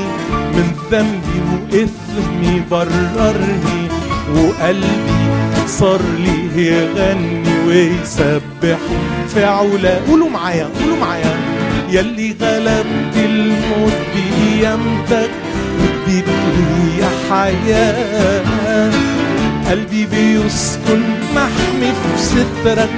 من 0.54 0.72
ذنبي 0.92 1.38
وإثمي 1.52 2.62
بررني. 2.72 3.88
وقلبي 4.36 5.28
صار 5.68 6.02
لي 6.20 6.68
يغني 6.68 7.44
ويسبح 7.68 8.80
في 9.34 9.44
علا 9.44 10.00
قولوا 10.08 10.30
معايا 10.30 10.70
قولوا 10.80 10.98
معايا. 11.02 11.36
يلي 11.90 12.36
غلبت 12.42 13.16
الموت 13.16 13.94
بقيامتك 14.16 15.30
وديت 15.80 16.26
لي 16.28 17.08
حياة. 17.30 18.92
قلبي 19.70 20.06
بيسكن 20.06 21.02
محمي 21.36 21.92
في 21.92 22.18
سترك 22.18 22.90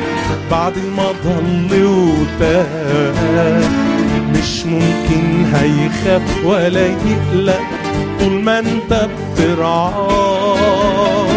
بعد 0.52 0.74
ما 0.98 1.08
ضل 1.26 1.84
وتاه 1.86 3.62
مش 4.34 4.66
ممكن 4.66 5.46
هيخاف 5.54 6.46
ولا 6.46 6.86
يقلق 6.86 7.62
طول 8.20 8.34
ما 8.44 8.60
انت 8.60 9.08
بترعاه. 9.36 11.28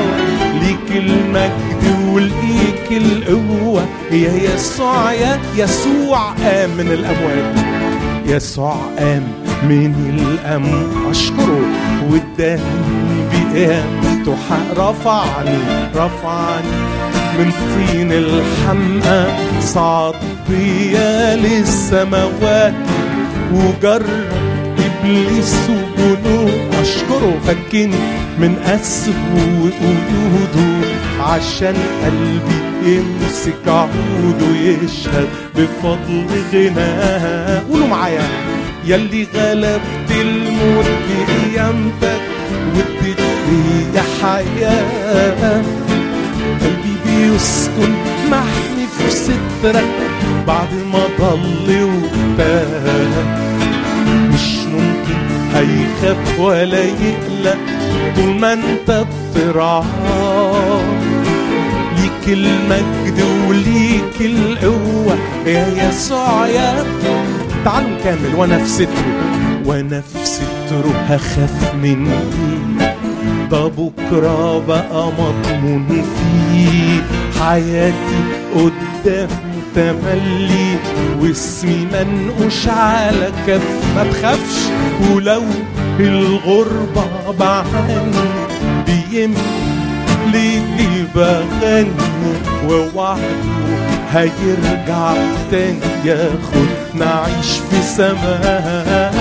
ليك 0.62 0.88
المجد 0.90 1.82
القوة. 2.96 3.86
يا 4.10 4.54
يسوع 4.54 5.12
يا 5.12 5.40
يسوع 5.56 6.18
قام 6.18 6.70
من 6.70 6.86
الأموات. 6.92 7.54
يسوع 8.26 8.76
قام 8.98 9.22
من 9.62 9.94
الأموات 10.18 11.10
أشكره 11.10 11.66
واداني 12.10 12.62
بقيامته 13.32 14.36
رفعني 14.76 15.58
رفعني 15.96 16.72
من 17.38 17.50
طين 17.50 18.12
الحمقى 18.12 19.26
صعد 19.60 20.14
بيا 20.48 21.36
للسماوات. 21.36 22.74
وجرب 23.54 24.32
إبليس 24.78 25.56
وجنود 25.68 26.52
أشكره. 26.82 27.38
فكني 27.46 28.22
من 28.38 28.58
اسره 28.64 29.62
وقيوده 29.62 30.88
عشان 31.20 31.74
قلبي 32.04 32.71
يمسك 32.86 33.68
عوده 33.68 34.56
يشهد 34.56 35.28
بفضل 35.56 36.26
غناه 36.52 37.62
قولوا 37.70 37.86
معايا. 37.86 38.22
يلي 38.84 39.26
غلبت 39.34 40.10
الموت 40.10 40.86
بقيامتك 41.08 42.20
واديت 42.76 43.20
لي 43.48 44.02
حياة. 44.22 45.62
قلبي 46.60 46.94
بيسكن 47.06 47.92
محمي 48.30 48.86
في 48.98 49.10
سترك 49.10 49.84
بعد 50.46 50.68
ما 50.92 51.04
ضل 51.20 51.84
وتاه 51.84 53.24
مش 54.06 54.56
ممكن 54.72 55.18
هيخاف 55.54 56.38
ولا 56.38 56.84
يقلق 56.84 57.58
طول 58.16 58.34
ما 58.40 58.52
انت 58.52 59.04
بترعاه. 59.34 60.82
ليك 62.20 62.28
المجد 62.38 63.22
وليك 63.48 64.20
القوة. 64.20 65.18
يا 65.46 65.88
يسوع 65.88 66.46
يا 66.46 66.84
تعالوا 67.64 67.90
نكمل. 67.90 68.34
وأنا 68.36 68.58
في 68.58 68.68
ستره 68.68 69.04
وأنا 69.66 70.00
في 70.00 70.26
ستره 70.26 70.92
هخاف 71.08 71.74
من 71.74 72.06
إيه 72.08 72.96
ده 73.50 73.66
بكرة 73.66 74.58
بقى 74.68 75.12
مضمون 75.18 75.86
فيه. 75.88 77.02
حياتي 77.40 78.22
قدامه 78.54 79.28
تملي. 79.74 80.76
واسمي 81.20 81.86
منقوش 81.92 82.68
على 82.68 83.30
كف. 83.46 83.62
ما 83.96 84.04
تخافش. 84.04 84.58
ولو 85.14 85.42
الغربة 86.00 87.04
بعاني. 87.38 88.32
بيملي 88.86 89.32
بغني 91.14 91.86
ووعده 92.68 93.22
هيرجع 94.12 95.14
تاني 95.50 95.78
ياخد 96.04 96.68
نعيش 96.94 97.50
في 97.70 97.82
سماء. 97.82 99.12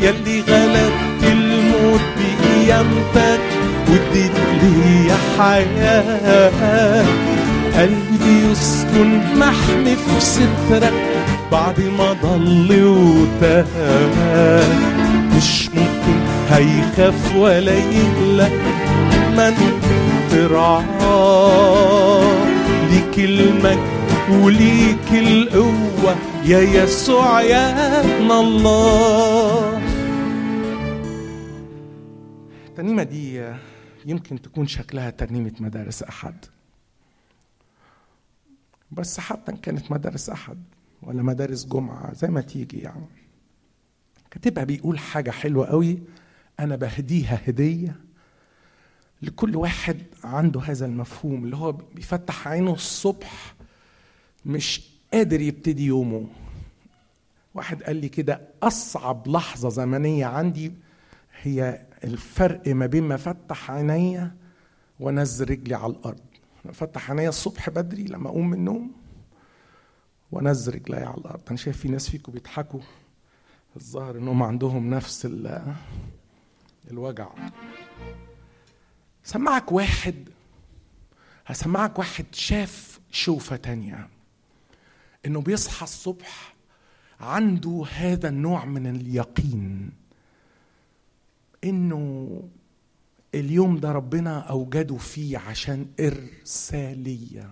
يلي 0.00 0.40
غلبت 0.40 1.22
الموت 1.22 2.00
بقيامتك 2.18 3.40
واديت 3.88 4.32
لي 4.62 5.12
حياة. 5.38 7.04
قلبي 7.78 8.50
يسكن 8.52 9.20
محمي 9.38 9.96
في 9.96 10.20
سترك 10.20 10.92
بعد 11.52 11.80
ما 11.98 12.12
ضل 12.22 12.84
وتاه 12.84 13.64
مش 15.36 15.68
ممكن 15.68 16.18
هيخاف 16.50 17.34
ولا 17.36 17.72
يقلق 17.74 18.52
من 19.36 19.54
ترعاه 20.32 22.24
ليك 22.90 23.18
المجد 23.18 24.02
وليك 24.44 25.12
القوة 25.12 26.16
يا 26.44 26.60
يسوع 26.60 27.42
يا 27.42 28.00
ابن 28.00 28.30
الله. 28.30 29.82
الترنيمة 32.68 33.02
دي 33.02 33.52
يمكن 34.06 34.42
تكون 34.42 34.66
شكلها 34.66 35.10
ترنيمة 35.10 35.52
مدارس 35.60 36.02
أحد. 36.02 36.44
بس 38.90 39.20
حتى 39.20 39.52
إن 39.52 39.56
كانت 39.56 39.92
مدارس 39.92 40.30
أحد 40.30 40.58
ولا 41.02 41.22
مدارس 41.22 41.64
جمعة 41.66 42.14
زي 42.14 42.28
ما 42.28 42.40
تيجي 42.40 42.78
يعني. 42.78 43.06
كاتبها 44.30 44.64
بيقول 44.64 44.98
حاجة 44.98 45.30
حلوة 45.30 45.66
قوي 45.66 45.98
أنا 46.60 46.76
بهديها 46.76 47.40
هدية 47.46 47.96
لكل 49.22 49.56
واحد 49.56 50.02
عنده 50.24 50.60
هذا 50.60 50.86
المفهوم 50.86 51.44
اللي 51.44 51.56
هو 51.56 51.72
بيفتح 51.72 52.48
عينه 52.48 52.72
الصبح 52.72 53.54
مش 54.46 54.88
قادر 55.12 55.40
يبتدي 55.40 55.86
يومه. 55.86 56.26
واحد 57.54 57.82
قال 57.82 57.96
لي 57.96 58.08
كده 58.08 58.40
أصعب 58.62 59.28
لحظة 59.28 59.68
زمنية 59.68 60.26
عندي 60.26 60.72
هي 61.42 61.86
الفرق 62.04 62.68
ما 62.68 62.86
بين 62.86 63.02
ما 63.02 63.16
فتح 63.16 63.70
عينيا 63.70 64.34
وانزل 65.00 65.50
رجلي 65.50 65.74
على 65.74 65.92
الأرض. 65.92 66.20
فتح 66.72 67.10
عينيا 67.10 67.28
الصبح 67.28 67.70
بدري 67.70 68.04
لما 68.04 68.28
أقوم 68.28 68.50
من 68.50 68.58
النوم 68.58 68.92
وانزل 70.32 70.74
رجلي 70.74 70.96
على 70.96 71.16
الأرض. 71.18 71.40
أنا 71.48 71.56
شايف 71.56 71.78
في 71.78 71.88
ناس 71.88 72.10
فيكم 72.10 72.32
بيضحكوا. 72.32 72.80
الظاهر 73.76 74.18
إنهم 74.18 74.42
عندهم 74.42 74.90
نفس 74.90 75.28
الوجع. 76.90 77.28
سمعك 79.24 79.72
واحد. 79.72 80.28
هسمعك 81.46 81.98
واحد 81.98 82.26
شاف 82.32 83.00
شوفة 83.10 83.56
تانية. 83.56 84.08
إنه 85.26 85.40
بيصحى 85.40 85.84
الصبح 85.84 86.54
عنده 87.20 87.84
هذا 87.94 88.28
النوع 88.28 88.64
من 88.64 88.86
اليقين. 88.86 89.90
إنه 91.64 92.42
اليوم 93.34 93.78
ده 93.78 93.92
ربنا 93.92 94.38
أوجده 94.38 94.96
فيه 94.96 95.38
عشان 95.38 95.86
إرسالية. 96.00 97.50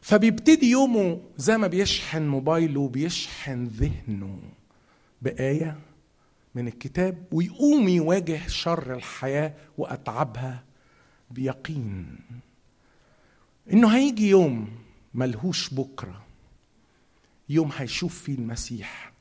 فبيبتدي 0.00 0.70
يومه 0.70 1.20
زي 1.36 1.58
ما 1.58 1.66
بيشحن 1.66 2.22
موبايله 2.22 2.88
بيشحن 2.88 3.64
ذهنه 3.64 4.38
بآية. 5.22 5.78
من 6.54 6.68
الكتاب 6.68 7.24
ويقوم 7.32 7.88
يواجه 7.88 8.46
شر 8.46 8.94
الحياة 8.94 9.54
وأتعابها 9.78 10.64
بيقين. 11.30 12.18
إنه 13.72 13.88
هيجي 13.96 14.28
يوم 14.28 14.68
ملهوش 15.14 15.74
بكرة. 15.74 16.24
يوم 17.48 17.70
هيشوف 17.76 18.22
فيه 18.22 18.34
المسيح. 18.34 19.12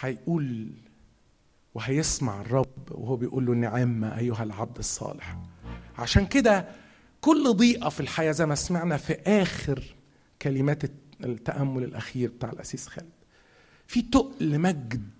هيقول 0.00 0.70
وهيسمع 1.74 2.40
الرب 2.40 2.90
وهو 2.90 3.16
بيقول 3.16 3.46
له 3.46 3.54
نعم 3.54 4.04
أيها 4.04 4.42
العبد 4.42 4.78
الصالح. 4.78 5.38
عشان 5.98 6.26
كده 6.26 6.68
كل 7.20 7.52
ضيقة 7.54 7.88
في 7.88 8.00
الحياة 8.00 8.32
زي 8.32 8.46
ما 8.46 8.54
سمعنا 8.54 8.96
في 8.96 9.12
آخر 9.12 9.94
كلمات 10.42 10.82
التأمل 11.24 11.84
الأخير 11.84 12.30
بتاع 12.30 12.50
الأسيس 12.50 12.88
خالد. 12.88 13.10
في 13.86 14.02
تقل 14.02 14.58
مجد. 14.58 15.10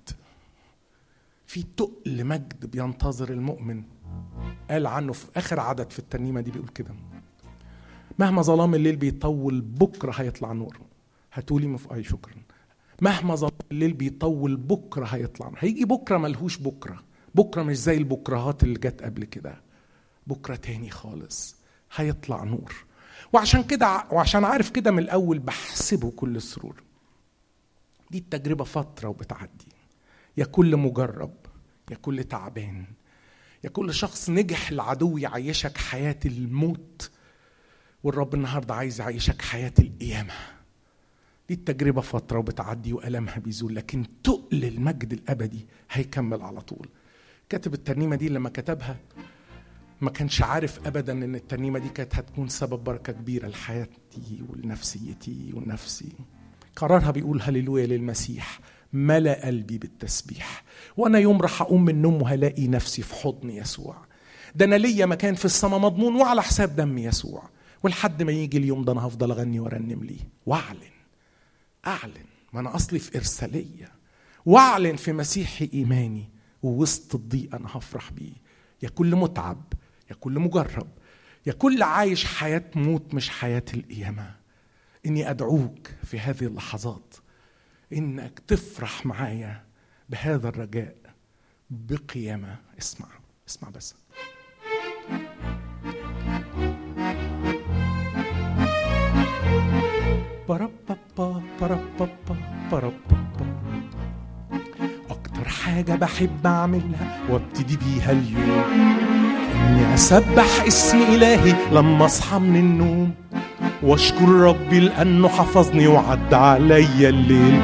في 1.46 1.62
تقل 1.62 2.24
مجد 2.24 2.66
بينتظر 2.70 3.30
المؤمن. 3.30 3.82
قال 4.70 4.86
عنه 4.86 5.12
في 5.12 5.26
آخر 5.36 5.60
عدد 5.60 5.90
في 5.90 5.98
الترنيمة 5.98 6.40
دي 6.40 6.50
بيقول 6.50 6.68
كده. 6.68 6.94
مهما 8.18 8.42
ظلام 8.42 8.74
الليل 8.74 8.96
بيطول 8.96 9.60
بكرة 9.60 10.12
هيطلع 10.12 10.52
نور. 10.52 10.78
هتولي 11.32 11.66
مفقعي 11.66 12.04
شكرا. 12.04 12.34
مهما 13.02 13.34
ظلام 13.34 13.52
الليل 13.72 13.92
بيطول 13.92 14.56
بكرة 14.56 15.04
هيطلع 15.04 15.52
هيجي 15.58 15.84
بكرة 15.84 16.18
ملهوش 16.18 16.58
بكرة. 16.58 17.02
بكرة 17.34 17.62
مش 17.62 17.76
زي 17.76 17.96
البكرهات 17.96 18.62
اللي 18.62 18.78
جت 18.78 19.02
قبل 19.02 19.24
كده. 19.24 19.60
بكرة 20.26 20.56
تاني 20.56 20.90
خالص 20.90 21.56
هيطلع 21.96 22.44
نور. 22.44 22.74
وعشان 23.32 23.62
كده 23.62 24.04
وعشان 24.12 24.44
عارف 24.44 24.70
كده 24.70 24.90
من 24.90 24.98
الأول 24.98 25.38
بحسبه 25.38 26.10
كل 26.10 26.42
سرور. 26.42 26.82
دي 28.10 28.18
التجربة 28.18 28.64
فترة 28.64 29.08
وبتعدي. 29.08 29.66
يا 30.36 30.44
كل 30.44 30.76
مجرب 30.76 31.34
يا 31.90 31.96
كل 31.96 32.24
تعبان 32.24 32.84
يا 33.64 33.68
كل 33.68 33.94
شخص 33.94 34.30
نجح 34.30 34.70
العدو 34.70 35.18
يعيشك 35.18 35.76
حياة 35.76 36.18
الموت 36.26 37.10
والرب 38.04 38.34
النهاردة 38.34 38.74
عايز 38.74 39.00
يعيشك 39.00 39.42
حياة 39.42 39.72
القيامة. 39.78 40.32
دي 41.48 41.54
التجربة 41.54 42.00
فترة 42.00 42.38
وبتعدي 42.38 42.92
وألمها 42.92 43.38
بيزول 43.38 43.74
لكن 43.74 44.06
تقل 44.24 44.64
المجد 44.64 45.12
الأبدي 45.12 45.66
هيكمل 45.90 46.42
على 46.42 46.60
طول. 46.60 46.88
كاتب 47.48 47.74
الترنيمة 47.74 48.16
دي 48.16 48.28
لما 48.28 48.48
كتبها 48.48 48.96
ما 50.00 50.10
كانش 50.10 50.42
عارف 50.42 50.86
ابدا 50.86 51.12
إن 51.12 51.34
الترنيمة 51.34 51.78
دي 51.78 51.88
كانت 51.88 52.14
هتكون 52.14 52.48
سبب 52.48 52.84
بركة 52.84 53.12
كبيرة 53.12 53.48
لحياتي 53.48 54.42
ولنفسيتي 54.48 55.52
ونفسي. 55.54 56.12
قرارها 56.76 57.10
بيقول 57.10 57.42
هللويا 57.42 57.86
للمسيح. 57.86 58.60
ملأ 58.96 59.46
قلبي 59.46 59.78
بالتسبيح. 59.78 60.64
وأنا 60.96 61.18
يوم 61.18 61.42
راح 61.42 61.62
أقوم 61.62 61.84
من 61.84 61.94
النوم 61.94 62.22
وهلاقي 62.22 62.68
نفسي 62.68 63.02
في 63.02 63.14
حضن 63.14 63.50
يسوع. 63.50 63.96
ده 64.54 64.64
أنا 64.64 64.76
ليا 64.76 65.06
مكان 65.06 65.34
في 65.34 65.44
السماء 65.44 65.78
مضمون 65.78 66.16
وعلى 66.16 66.42
حساب 66.42 66.76
دم 66.76 66.98
يسوع. 66.98 67.48
ولحد 67.82 68.22
ما 68.22 68.32
يجي 68.32 68.58
اليوم 68.58 68.84
ده 68.84 68.92
أنا 68.92 69.06
هفضل 69.06 69.30
أغني 69.30 69.60
وأرنم 69.60 70.04
ليه؟ 70.04 70.20
وأعلن. 70.46 70.96
أعلن. 71.86 72.26
ما 72.52 72.60
أنا 72.60 72.74
أصلي 72.76 72.98
في 72.98 73.18
إرسالية. 73.18 73.92
وأعلن 74.46 74.96
في 74.96 75.12
مسيحي 75.12 75.70
إيماني. 75.74 76.28
ووسط 76.62 77.14
الضيق 77.14 77.54
أنا 77.54 77.66
هفرح 77.72 78.10
بيه. 78.10 78.32
يا 78.82 78.88
كل 78.88 79.16
متعب. 79.16 79.72
يا 80.10 80.16
كل 80.20 80.38
مجرب. 80.38 80.88
يا 81.46 81.52
كل 81.52 81.82
عايش 81.82 82.24
حياة 82.24 82.64
موت 82.74 83.14
مش 83.14 83.30
حياة 83.30 83.64
القيامة. 83.74 84.34
إني 85.06 85.30
أدعوك 85.30 85.88
في 86.04 86.18
هذه 86.18 86.44
اللحظات. 86.44 87.05
إنك 87.92 88.38
تفرح 88.38 89.06
معايا 89.06 89.64
بهذا 90.08 90.48
الرجاء 90.48 90.96
بقيامة. 91.70 92.56
اسمع 92.78 93.08
اسمع 93.48 93.68
بس. 93.70 93.94
أكتر 105.10 105.48
حاجة 105.48 105.92
بحب 105.92 106.46
أعملها 106.46 107.30
وأبتدي 107.30 107.76
بيها 107.76 108.12
اليوم. 108.12 109.25
إني 109.66 109.94
أسبح 109.94 110.64
اسم 110.66 111.02
إلهي 111.02 111.54
لما 111.72 112.04
أصحى 112.04 112.38
من 112.38 112.56
النوم. 112.56 113.10
واشكر 113.82 114.28
ربي 114.28 114.80
لأنه 114.80 115.28
حفظني 115.28 115.86
وعدى 115.86 116.36
عليا 116.36 117.08
الليل. 117.08 117.60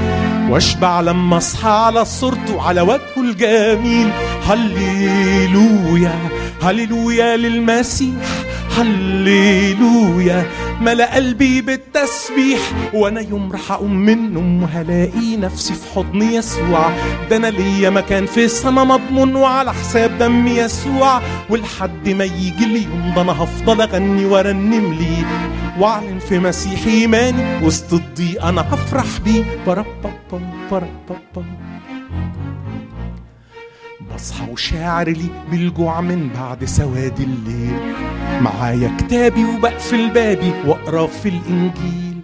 واشبع 0.51 1.01
لما 1.01 1.37
أصحى 1.37 1.71
على 1.71 2.05
صورته 2.05 2.55
وعلى 2.55 2.81
وجهه 2.81 3.17
الجميل. 3.17 4.11
هللويا 4.49 6.15
هللويا 6.63 7.37
للمسيح. 7.37 8.15
هللويا 8.79 10.47
ملا 10.85 11.15
قلبي 11.15 11.61
بالتسبيح 11.61 12.61
وأنا 12.95 13.21
يوم 13.21 13.53
راح 13.53 13.73
اقوم 13.73 13.95
من 13.95 14.13
النوم 14.13 14.63
وهلاقي 14.63 15.37
نفسي 15.37 15.75
في 15.75 15.95
حضن 15.95 16.23
يسوع. 16.23 16.91
ده 17.31 17.37
أنا 17.37 17.47
ليا 17.47 17.91
مكان 17.91 18.27
في 18.27 18.45
السما 18.45 18.85
مضمون 18.85 19.37
وعلى 19.37 19.73
حساب 19.73 20.19
دم 20.19 20.47
يسوع. 20.47 21.21
ولحد 21.51 22.09
ما 22.09 22.25
يجي 22.25 22.65
اليوم 22.65 23.13
ده 23.17 23.23
أنا 23.23 23.33
هفضل 23.33 23.81
أغني 23.81 24.25
وأرنم 24.25 24.93
ليه. 24.93 25.27
وأعلن 25.79 26.19
في 26.19 26.39
مسيح 26.39 26.87
إيماني 26.87 27.67
وسط 27.67 27.93
الضيق 27.93 28.45
أنا 28.45 28.61
هفرح 28.61 29.07
بيه. 29.25 29.45
بربابا 29.67 30.13
بربابا 30.71 31.47
بصحى 34.23 34.51
وشاعر 34.53 35.09
لي 35.09 35.27
بالجوع 35.51 36.01
من 36.01 36.29
بعد 36.29 36.65
سواد 36.65 37.21
الليل. 37.21 37.95
معايا 38.41 38.97
كتابي 38.99 39.45
وبقفل 39.45 40.11
بابي 40.11 40.53
وأقرأ 40.67 41.07
في 41.07 41.29
الإنجيل. 41.29 42.21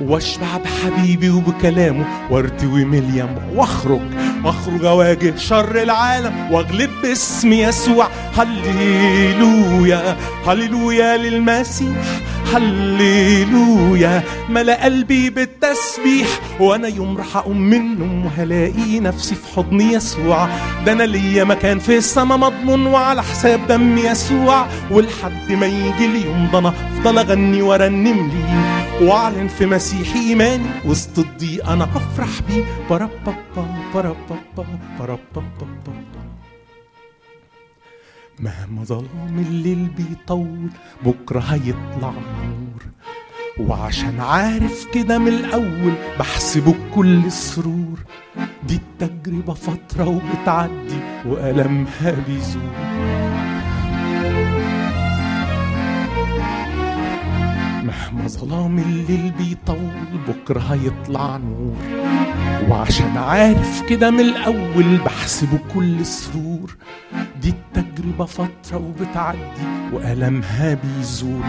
وأشبع 0.00 0.46
بحبيبي 0.56 1.30
وبكلامه 1.30 2.04
وأرتوي 2.30 2.84
مليم 2.84 3.34
وأخرج 3.54 4.00
واخرج 4.44 4.84
أواجه 4.84 5.36
شر 5.36 5.82
العالم 5.82 6.52
وأغلب 6.52 6.90
باسم 7.02 7.52
يسوع. 7.52 8.08
هللويا 8.36 10.16
هللويا 10.46 11.16
للمسيح. 11.16 12.20
هللويا 12.54 14.22
ملأ 14.48 14.84
قلبي 14.84 15.30
بالتسبيح 15.30 16.28
وأنا 16.60 16.88
يوم 16.88 17.16
راح 17.16 17.36
أقوم 17.36 17.60
من 17.60 17.76
النوم 17.76 18.26
وهلاقي 18.26 19.00
نفسي 19.00 19.34
في 19.34 19.54
حضن 19.56 19.80
يسوع. 19.80 20.48
ده 20.86 20.92
أنا 20.92 21.02
ليا 21.02 21.44
مكان 21.44 21.78
في 21.78 21.96
السما 21.98 22.36
مضمون 22.36 22.86
وعلى 22.86 23.22
حساب 23.22 23.66
دم 23.66 23.98
يسوع. 23.98 24.66
ولحد 24.90 25.52
ما 25.52 25.66
يجي 25.66 26.06
اليوم 26.06 26.48
ده 26.52 26.58
أنا 26.58 26.68
أفضل 26.68 27.18
أغني 27.18 27.62
وأرنم 27.62 28.30
ليه. 28.30 28.80
وأعلن 29.08 29.48
في 29.48 29.66
مسيح 29.66 30.14
إيماني 30.14 30.66
وسط 30.84 31.18
الضيق 31.18 31.68
أنا 31.68 31.84
أفرح 31.84 32.28
بيه. 32.48 32.64
بربابا 32.90 33.34
بربابا 33.94 34.66
بربابا 34.98 35.44
مهما 38.40 38.84
ظلام 38.84 39.38
الليل 39.38 39.88
بيطول 39.96 40.68
بكرة 41.04 41.40
هيطلع 41.40 42.12
نور. 42.44 42.82
وعشان 43.58 44.20
عارف 44.20 44.86
كده 44.94 45.18
من 45.18 45.28
الأول 45.28 45.92
بحسبه 46.18 46.74
بكل 46.74 47.32
سرور. 47.32 47.98
دي 48.68 48.76
التجربة 48.76 49.54
فترة 49.54 50.08
وبتعدي 50.08 51.00
وألمها 51.26 52.10
بيزول. 52.26 53.29
مهما 58.00 58.28
ظلام 58.28 58.78
الليل 58.78 59.32
بيطول 59.38 60.20
بكرة 60.28 60.60
هيطلع 60.60 61.36
نور. 61.36 61.76
وعشان 62.68 63.16
عارف 63.16 63.82
كده 63.88 64.10
من 64.10 64.20
الأول 64.20 64.96
بحسبه 65.04 65.58
كل 65.74 66.06
سرور. 66.06 66.76
دي 67.42 67.48
التجربة 67.48 68.24
فترة 68.24 68.76
وبتعدي 68.76 69.62
وألمها 69.92 70.78
بيزول. 70.84 71.40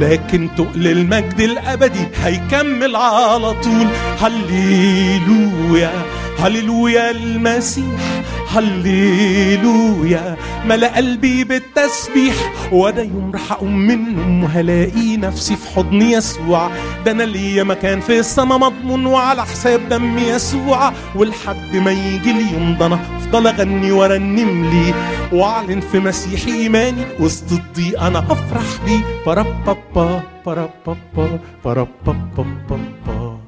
لكن 0.00 0.48
تقل 0.56 0.86
المجد 0.86 1.40
الأبدي 1.40 2.06
هيكمل 2.22 2.96
على 2.96 3.54
طول. 3.62 3.86
هللويا. 4.20 5.92
هللويا 6.38 7.10
المسيح 7.10 8.22
هللويا. 8.50 10.36
ملأ 10.66 10.96
قلبي 10.96 11.44
بالتسبيح 11.44 12.34
وده 12.72 13.02
يوم 13.02 13.32
راح 13.34 13.52
أقوم 13.52 13.78
من 13.78 13.94
النوم 13.94 14.44
وهلاقي 14.44 15.16
نفسي 15.16 15.56
في 15.56 15.68
حضن 15.68 16.02
يسوع. 16.02 16.70
ده 17.04 17.10
أنا 17.10 17.22
ليا 17.22 17.64
مكان 17.64 18.00
في 18.00 18.18
السما 18.18 18.56
مضمون 18.56 19.06
وعلى 19.06 19.42
حساب 19.42 19.88
دم 19.88 20.18
يسوع. 20.18 20.92
ولحد 21.14 21.76
ما 21.76 21.92
يجي 21.92 22.30
اليوم 22.30 22.76
ده 22.80 22.86
أنا 22.86 22.98
أفضل 23.16 23.46
أغني 23.46 23.92
وأرنم 23.92 24.64
ليه 24.70 24.94
وأعلن 25.32 25.80
في 25.80 25.98
مسيح 26.00 26.46
إيماني 26.46 27.02
وسط 27.20 27.52
الضيق 27.52 28.02
أنا 28.02 28.18
أفرح 28.18 28.84
بيه. 28.86 29.00
بربابا 29.26 30.22
بربابا 30.46 31.38
بربابا 31.64 33.43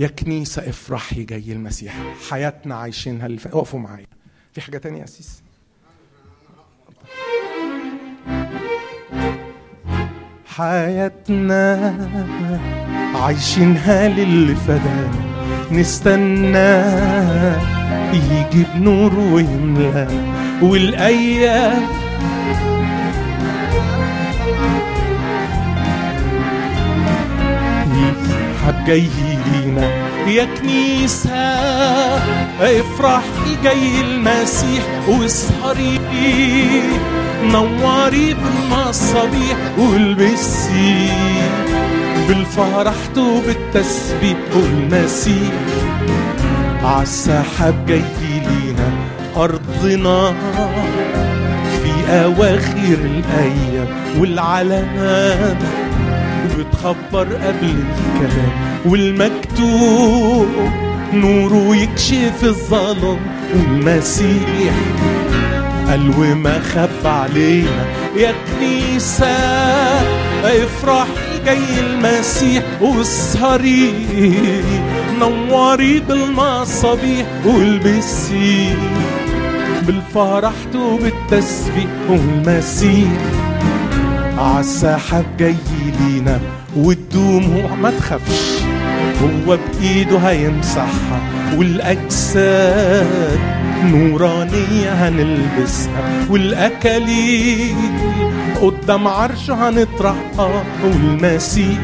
يا 0.00 0.06
كنيسة 0.08 0.68
افرحي 0.68 1.24
جاي 1.24 1.52
المسيح. 1.52 1.94
حياتنا 2.30 2.74
عايشينها 2.74 3.26
اللي 3.26 3.40
اقفوا 3.46 3.80
معايا. 3.80 4.06
في 4.52 4.60
حاجة 4.60 4.78
تانية 4.78 5.00
يا 5.00 5.06
سيس 5.06 5.42
حياتنا 10.64 11.94
عايشينها 13.14 14.08
للي 14.08 14.54
فدانا 14.54 15.10
نستنى 15.70 16.84
يجي 18.12 18.64
بنور 18.74 19.14
ويملانا 19.18 20.34
والأيام 20.62 21.82
يسحب 28.64 28.84
جاي 28.86 29.08
لينا 29.52 29.88
يا 30.26 30.44
كنيسة 30.44 31.30
افرحي 32.60 33.56
جاي 33.64 34.00
المسيح 34.00 34.82
واسهري. 35.08 35.98
نوري 37.44 38.34
بالمصابيح 38.34 39.56
والبسي. 39.78 41.08
بالفرح 42.28 42.94
وبالتسبيح 43.18 44.36
والمسيح. 44.54 45.52
عالسحاب 46.84 47.86
جاي 47.86 48.04
لينا 48.30 48.90
أرضنا. 49.36 50.34
في 51.82 52.10
أواخر 52.10 52.98
الأيام 53.04 53.88
والعلامات 54.18 55.83
بتخبر 56.58 57.24
قبل 57.34 57.74
الكلام 57.74 58.52
والمكتوب 58.86 60.48
نوره 61.14 61.76
يكشف 61.76 62.44
الظلام 62.44 63.18
والمسيح 63.54 64.74
قال 65.88 66.10
وما 66.18 66.60
خب 66.60 67.06
علينا 67.06 67.84
يا 68.16 68.32
كنيسة 68.58 69.36
افرحي 70.44 71.44
جاي 71.44 71.58
المسيح 71.80 72.62
واسهري 72.80 73.92
نوري 75.20 76.00
بالمصابيح 76.08 77.26
والبسي 77.46 78.74
بالفرح 79.82 80.52
وبالتسبيح 80.74 81.86
والمسيح. 82.08 83.43
عالسحاب 84.38 85.24
جاي 85.38 85.54
لينا 86.00 86.40
والدموع 86.76 87.74
ما 87.74 87.90
تخافش. 87.90 88.62
هو 89.22 89.58
بإيده 89.80 90.18
هيمسحها 90.18 91.20
والأجساد 91.56 93.38
نورانية 93.84 94.92
هنلبسها 95.08 96.26
والأكاليل 96.30 97.74
قدام 98.62 99.08
عرشه 99.08 99.68
هنطرحها 99.68 100.64
والمسيح 100.84 101.78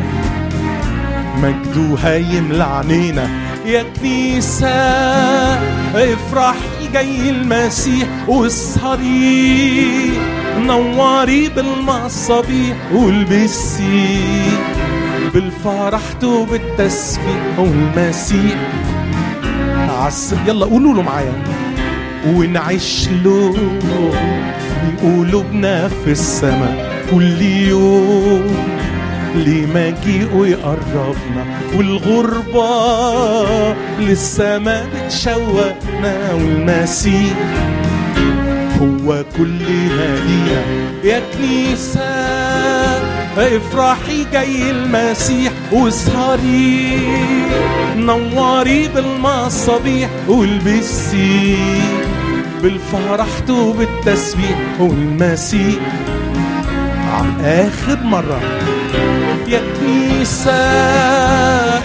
مجده 1.42 1.96
هيملى 2.04 2.64
عينينا 2.64 3.28
يا 3.66 3.84
كنيسة 3.96 4.68
افرحي 5.94 6.88
جاي 6.92 7.30
المسيح 7.30 8.08
واسهري. 8.28 10.12
نوري 10.58 11.48
بالمصابيح 11.48 12.76
والبسي. 12.92 14.20
بالفرح 15.34 16.00
وبالتسبيح 16.24 17.58
والمسيح. 17.58 18.56
عس 19.88 20.34
يلا 20.46 20.66
قولوا 20.66 20.94
له 20.94 21.02
معايا. 21.02 21.32
ونعيش 22.26 23.08
له 23.24 23.54
بقلوبنا 25.02 25.88
في 25.88 26.10
السماء. 26.10 27.04
كل 27.10 27.42
يوم 27.42 28.56
لمجيئه 29.34 30.46
يقربنا 30.46 31.44
والغربة 31.76 33.74
لسه 34.00 34.58
بتشوقنا 34.58 36.32
والمسيح 36.32 37.34
هو 38.80 39.24
كلنا 39.38 40.16
لينا 40.26 40.62
يا 41.04 41.22
كنيسة 41.34 42.10
افرحي 43.38 44.26
جاي 44.32 44.70
المسيح 44.70 45.52
واسهري 45.72 47.00
نوري 47.96 48.88
بالمصابيح 48.94 50.10
والبسي 50.28 51.56
بالفرح 52.62 53.28
وبالتسبيح 53.50 54.58
والمسيح. 54.80 55.78
آخر 57.44 57.98
مرة. 58.04 58.40
يا 59.50 59.74
كنيسة 59.80 60.52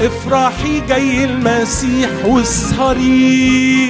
افرحي 0.08 0.80
جاي 0.88 1.26
المسيح 1.26 2.26
واسهري. 2.26 3.90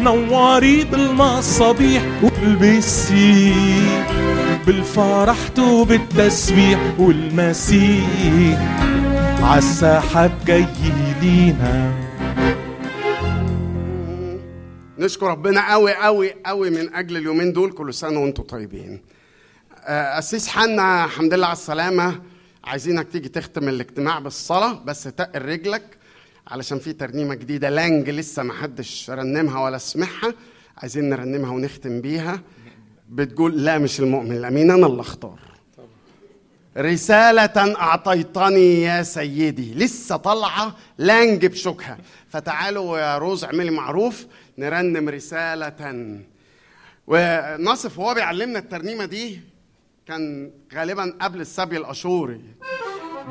نوري 0.00 0.84
بالمصابيح 0.84 2.02
والبسي. 2.22 3.54
بالفرح 4.66 5.36
وبالتسبيح 5.58 6.80
والمسيح. 6.98 8.58
عالسحاب 9.42 10.32
جاي 10.46 10.66
لينا. 11.22 11.92
نشكر 14.98 15.26
ربنا 15.26 15.72
قوي 15.72 15.94
قوي 15.94 16.34
قوي 16.46 16.70
من 16.70 16.94
أجل 16.94 17.16
اليومين 17.16 17.52
دول 17.52 17.72
كل 17.72 17.94
سنة 17.94 18.20
وأنتم 18.20 18.42
طيبين. 18.42 19.02
آه، 19.84 20.16
قسيس 20.16 20.48
حنا 20.48 21.04
الحمد 21.04 21.34
لله 21.34 21.46
على 21.46 21.56
السلامة. 21.56 22.37
عايزينك 22.64 23.08
تيجي 23.08 23.28
تختم 23.28 23.68
الاجتماع 23.68 24.18
بالصلاة 24.18 24.72
بس 24.84 25.02
تقل 25.02 25.42
رجلك 25.42 25.98
علشان 26.46 26.78
في 26.78 26.92
ترنيمة 26.92 27.34
جديدة 27.34 27.70
لانج 27.70 28.10
لسه 28.10 28.42
ما 28.42 28.52
حدش 28.52 29.10
رنمها 29.10 29.60
ولا 29.64 29.78
سمعها 29.78 30.34
عايزين 30.76 31.08
نرنمها 31.10 31.50
ونختم 31.50 32.00
بيها. 32.00 32.42
بتقول 33.08 33.64
لا 33.64 33.78
مش 33.78 34.00
المؤمن 34.00 34.32
الأمين 34.36 34.70
أنا 34.70 34.86
اللي 34.86 35.00
أختار. 35.00 35.38
رسالة 36.76 37.76
أعطيتني 37.80 38.82
يا 38.82 39.02
سيدي 39.02 39.74
لسه 39.74 40.16
طالعة 40.16 40.76
لانج 40.98 41.46
بشوكها 41.46 41.98
فتعالوا 42.28 42.98
يا 42.98 43.18
روز 43.18 43.44
اعملي 43.44 43.70
معروف 43.70 44.26
نرنم 44.58 45.08
رسالة. 45.08 46.18
وناصف 47.06 47.98
وهو 47.98 48.14
بيعلمنا 48.14 48.58
الترنيمة 48.58 49.04
دي؟ 49.04 49.40
كان 50.08 50.50
غالبا 50.74 51.14
قبل 51.20 51.40
السبي 51.40 51.76
الأشوري. 51.76 52.40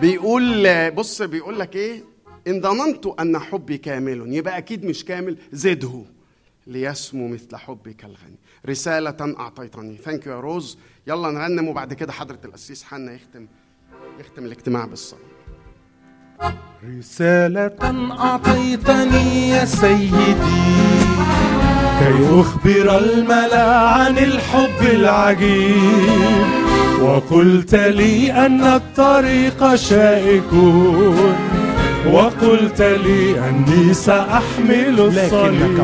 بيقول 0.02 0.92
بص 0.92 1.22
بيقول 1.22 1.60
لك 1.60 1.76
إيه؟ 1.76 2.04
إن 2.48 2.62
ظننت 2.62 3.06
أن 3.20 3.40
حبي 3.40 3.78
كامل 3.78 4.34
يبقى 4.34 4.58
أكيد 4.58 4.86
مش 4.86 5.06
كامل 5.06 5.38
زده. 5.52 6.04
ليسمو 6.68 7.28
مثل 7.28 7.56
حبك 7.56 8.06
الغني 8.06 8.40
رسالة 8.70 9.36
أعطيتني. 9.40 9.98
thank 9.98 10.28
you 10.28 10.34
يا 10.34 10.40
روز. 10.40 10.78
يلا 11.08 11.32
نرنم 11.32 11.68
وبعد 11.68 11.94
كده 11.94 12.12
حضرة 12.12 12.40
القسيس 12.46 12.84
حنا 12.84 13.14
يختم 13.14 13.48
يختم 14.20 14.46
الاجتماع 14.46 14.86
بالصلاة. 14.86 15.22
رسالة 16.98 17.78
أعطيتني 18.20 19.50
يا 19.50 19.66
سيدي 19.66 20.34
كي 22.00 22.40
أخبر 22.42 22.98
الملأ 22.98 23.90
عن 23.90 24.18
الحب 24.18 24.82
العجيب. 24.82 26.67
وقلت 27.02 27.76
لي 27.76 28.32
أن 28.46 28.62
الطريق 28.62 29.76
شائك 29.76 30.54
وقلت 32.12 32.82
لي 32.82 33.40
أني 33.50 33.94
سأحمل 33.94 35.00
الصليب. 35.00 35.80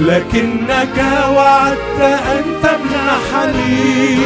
لكنك 0.00 1.04
وعدت 1.36 2.00
أن 2.00 2.44
تمنحني 2.62 4.16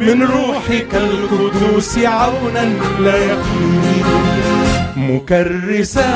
من 0.00 0.22
روحك 0.22 0.94
القدوس 0.94 1.98
عونا 1.98 2.72
لا 3.00 3.16
يخلي 3.16 4.02
مكرسا 4.96 6.10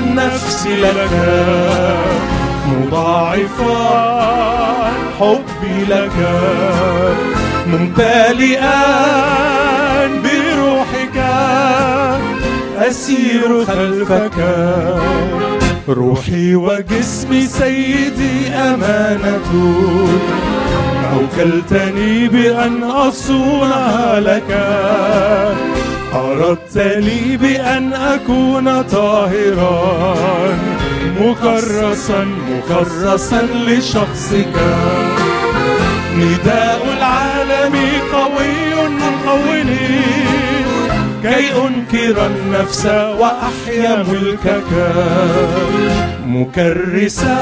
نفسي 0.00 0.76
لك. 0.76 1.10
مضاعفا 2.68 4.51
حبي 5.20 5.84
لك 5.88 6.16
ممتلئا 7.66 8.82
بروحك 10.24 11.16
أسير 12.78 13.64
خلفك. 13.64 14.38
روحي 15.88 16.54
وجسمي 16.54 17.46
سيدي 17.46 18.48
أمانة. 18.48 19.50
أوكلتني 21.12 22.28
بأن 22.28 22.82
أصونها 22.82 24.20
لك 24.20 24.50
أردت 26.14 26.76
لي 26.76 27.36
بأن 27.36 27.92
أكون 27.92 28.82
طاهرا. 28.82 30.16
مكرسا 31.20 32.24
مكرسا 32.24 33.42
لشخصك. 33.66 34.56
نداء 36.16 36.80
العالم 36.98 37.74
قوي 38.12 38.72
قوني 39.26 39.88
كي 41.22 41.44
أنكر 41.66 42.26
النفس 42.26 42.86
وأحيا 43.20 44.04
ملكك. 44.08 44.70
مكرسا 46.26 47.38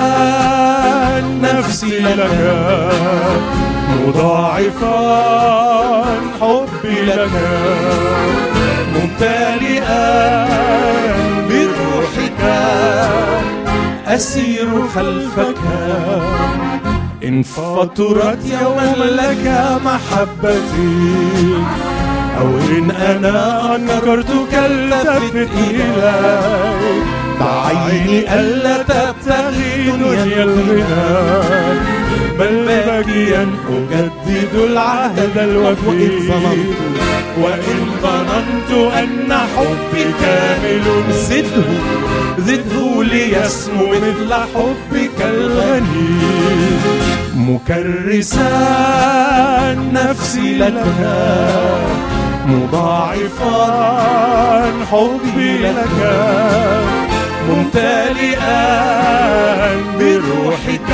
نفسي 1.43 1.99
لك. 2.01 2.39
مضاعفا 4.07 5.01
حبي 6.41 7.01
لك. 7.01 7.35
ممتلئا 8.95 10.49
بروحك 11.49 12.43
أسير 14.15 14.69
خلفك. 14.95 15.57
إن 17.25 17.43
فطرت 17.43 18.39
يوما 18.63 19.05
لك 19.05 19.45
محبتي 19.85 21.25
أو 22.41 22.49
إن 22.79 22.91
أنا 22.91 23.77
أنكرتك 23.77 24.55
التفت 24.55 25.51
إلي. 25.71 25.93
بعيني 27.41 28.35
ألا 28.41 28.83
تبتغي 28.83 29.91
دنيا 30.01 30.43
الغنى. 30.45 31.11
بل 32.39 32.65
باكيا 32.67 33.47
أجدد 33.69 34.55
العهد 34.55 35.39
الوفي 35.39 36.21
وإن 37.39 37.81
ظننت 38.03 38.71
أن 38.95 39.33
حبي 39.33 40.05
كامل 40.21 40.87
زده 41.13 41.71
زده 42.39 43.03
ليسمو 43.03 43.87
مثل 43.89 44.35
حبك 44.35 45.19
الغني. 45.21 46.21
مكرسا 47.37 48.51
نفسي 49.93 50.59
لك 50.59 50.85
مضاعفا 52.47 53.61
حبي 54.93 55.59
لك. 55.59 55.99
ممتلئا 57.49 58.61
بروحك 59.99 60.91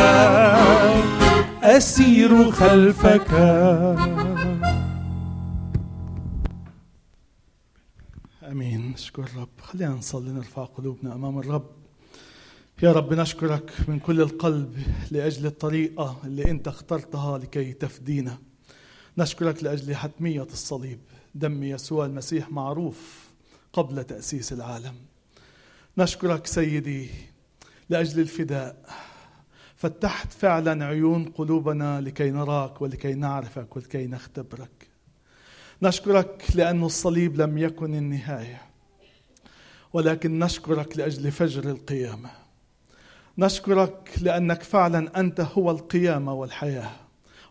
أسير 1.62 2.50
خلفك. 2.50 3.30
آمين. 8.56 8.90
نشكر 8.90 9.22
الرب 9.22 9.48
خلينا 9.60 9.94
نصلي 9.94 10.30
نرفع 10.30 10.64
قلوبنا 10.64 11.14
أمام 11.14 11.38
الرب. 11.38 11.70
يا 12.82 12.92
رب 12.92 13.14
نشكرك 13.14 13.72
من 13.88 13.98
كل 13.98 14.20
القلب 14.20 14.78
لأجل 15.10 15.46
الطريقة 15.46 16.20
اللي 16.24 16.50
أنت 16.50 16.68
اخترتها 16.68 17.38
لكي 17.38 17.72
تفدينا. 17.72 18.38
نشكرك 19.18 19.64
لأجل 19.64 19.96
حتمية 19.96 20.42
الصليب. 20.42 20.98
دم 21.34 21.62
يسوع 21.62 22.06
المسيح 22.06 22.50
معروف 22.50 23.30
قبل 23.72 24.04
تأسيس 24.04 24.52
العالم. 24.52 24.94
نشكرك 25.98 26.46
سيدي 26.46 27.10
لأجل 27.88 28.20
الفداء. 28.20 28.76
فتحت 29.76 30.32
فعلا 30.32 30.84
عيون 30.84 31.24
قلوبنا 31.24 32.00
لكي 32.00 32.30
نراك 32.30 32.82
ولكي 32.82 33.14
نعرفك 33.14 33.76
ولكي 33.76 34.06
نختبرك. 34.06 34.75
نشكرك 35.82 36.44
لأن 36.54 36.84
الصليب 36.84 37.40
لم 37.40 37.58
يكن 37.58 37.94
النهاية 37.94 38.62
ولكن 39.92 40.38
نشكرك 40.38 40.96
لأجل 40.96 41.30
فجر 41.30 41.70
القيامة. 41.70 42.30
نشكرك 43.38 44.10
لأنك 44.20 44.62
فعلا 44.62 45.20
أنت 45.20 45.40
هو 45.40 45.70
القيامة 45.70 46.32
والحياة 46.32 46.90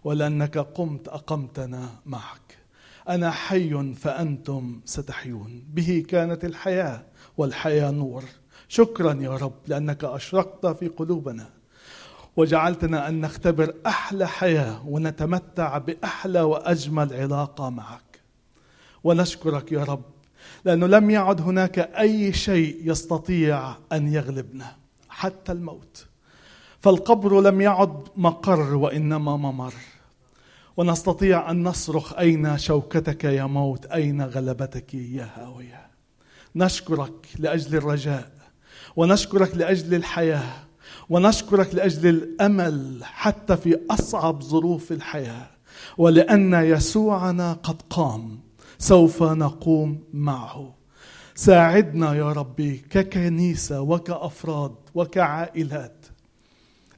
ولأنك 0.04 0.58
قمت 0.58 1.08
أقمتنا 1.08 1.90
معك. 2.06 2.58
أنا 3.10 3.32
حي 3.32 3.94
فأنتم 3.94 4.82
ستحيون. 4.86 5.64
به 5.68 6.06
كانت 6.08 6.46
الحياة 6.46 7.06
والحياة 7.38 7.92
نور. 7.92 8.24
شكرا 8.68 9.14
يا 9.22 9.38
رب 9.38 9.60
لأنك 9.68 10.04
أشرقت 10.04 10.66
في 10.66 10.88
قلوبنا 10.88 11.50
وجعلتنا 12.38 13.08
أن 13.08 13.22
نختبر 13.22 13.74
أحلى 13.86 14.28
حياة 14.28 14.88
ونتمتع 14.88 15.78
بأحلى 15.78 16.42
وأجمل 16.42 17.14
علاقة 17.14 17.70
معك. 17.70 18.05
ونشكرك 19.06 19.72
يا 19.72 19.84
رب 19.84 20.04
لأنه 20.66 20.88
لم 20.88 21.10
يعد 21.10 21.42
هناك 21.42 21.80
أي 21.80 22.34
شيء 22.34 22.92
يستطيع 22.92 23.76
أن 23.92 24.14
يغلبنا 24.14 24.76
حتى 25.10 25.52
الموت. 25.52 26.06
فالقبر 26.80 27.42
لم 27.42 27.62
يعد 27.62 28.04
مقر 28.16 28.76
وإنما 28.76 29.38
ممر. 29.38 29.74
ونستطيع 30.78 31.52
أن 31.52 31.64
نصرخ 31.64 32.14
أين 32.14 32.58
شوكتك 32.58 33.24
يا 33.24 33.46
موت؟ 33.46 33.86
أين 33.86 34.22
غلبتك 34.22 34.94
يا 34.94 35.30
هاوية؟ 35.36 35.88
نشكرك 36.56 37.28
لأجل 37.40 37.76
الرجاء 37.76 38.32
ونشكرك 38.96 39.56
لأجل 39.56 39.94
الحياة 39.94 40.54
ونشكرك 41.10 41.76
لأجل 41.76 42.10
الأمل 42.10 43.00
حتى 43.04 43.58
في 43.58 43.80
أصعب 43.90 44.42
ظروف 44.42 44.92
الحياة 44.92 45.48
ولأن 45.98 46.54
يسوعنا 46.54 47.54
قد 47.54 47.82
قام 47.90 48.45
سوف 48.78 49.24
نقوم 49.24 50.04
معه. 50.14 50.76
ساعدنا 51.36 52.14
يا 52.14 52.32
ربي 52.32 52.78
ككنيسة 52.78 53.82
وكأفراد 53.82 54.76
وكعائلات 54.96 56.06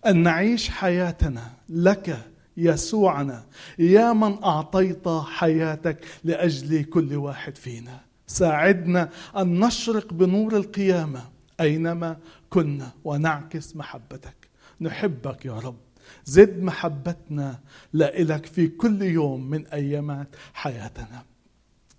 أن 0.05 0.23
نعيش 0.23 0.69
حياتنا 0.69 1.51
لك 1.69 2.17
يسوعنا. 2.57 3.45
يا 3.79 4.13
من 4.13 4.43
أعطيت 4.43 5.07
حياتك 5.07 6.05
لأجل 6.23 6.83
كل 6.83 7.15
واحد 7.15 7.55
فينا. 7.55 7.99
ساعدنا 8.27 9.09
أن 9.37 9.59
نشرق 9.59 10.13
بنور 10.13 10.57
القيامة 10.57 11.21
أينما 11.59 12.17
كنا 12.49 12.91
ونعكس 13.03 13.75
محبتك. 13.75 14.47
نحبك 14.81 15.45
يا 15.45 15.53
رب. 15.53 15.77
زد 16.25 16.63
محبتنا 16.63 17.59
لإلك 17.93 18.45
في 18.45 18.67
كل 18.67 19.01
يوم 19.01 19.49
من 19.49 19.67
أيامات 19.67 20.27
حياتنا. 20.53 21.23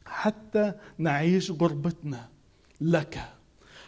حتى 0.09 0.72
نعيش 0.98 1.51
غربتنا 1.51 2.28
لك. 2.80 3.18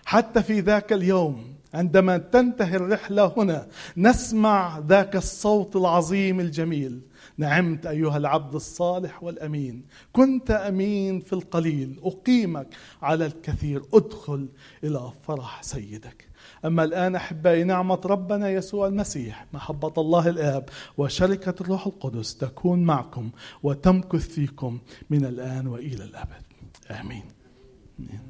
حتى 0.04 0.42
في 0.42 0.60
ذاك 0.60 0.92
اليوم 0.92 1.54
عندما 1.74 2.18
تنتهي 2.18 2.76
الرحلة 2.76 3.34
هنا 3.36 3.68
نسمع 3.96 4.78
ذاك 4.78 5.16
الصوت 5.16 5.76
العظيم 5.76 6.40
الجميل. 6.40 7.00
نعمت 7.38 7.86
أيها 7.86 8.16
العبد 8.16 8.54
الصالح 8.54 9.22
والأمين. 9.22 9.84
كنت 10.12 10.50
أمين 10.50 11.20
في 11.20 11.32
القليل. 11.32 12.00
أقيمك 12.02 12.66
على 13.02 13.26
الكثير. 13.26 13.82
ادخل 13.94 14.48
إلى 14.84 15.12
فرح 15.22 15.62
سيدك. 15.62 16.29
أما 16.64 16.84
الآن 16.84 17.14
أحبائي 17.16 17.64
نعمة 17.64 18.00
ربنا 18.04 18.50
يسوع 18.50 18.86
المسيح 18.86 19.46
محبة 19.52 19.92
الله 19.98 20.28
الآب 20.28 20.68
وشركة 20.98 21.54
الروح 21.60 21.86
القدس 21.86 22.36
تكون 22.36 22.82
معكم 22.84 23.30
وتمكث 23.62 24.28
فيكم 24.28 24.78
من 25.10 25.24
الآن 25.24 25.66
وإلى 25.66 26.04
الأبد 26.04 26.42
آمين, 26.90 27.24
آمين. 28.00 28.20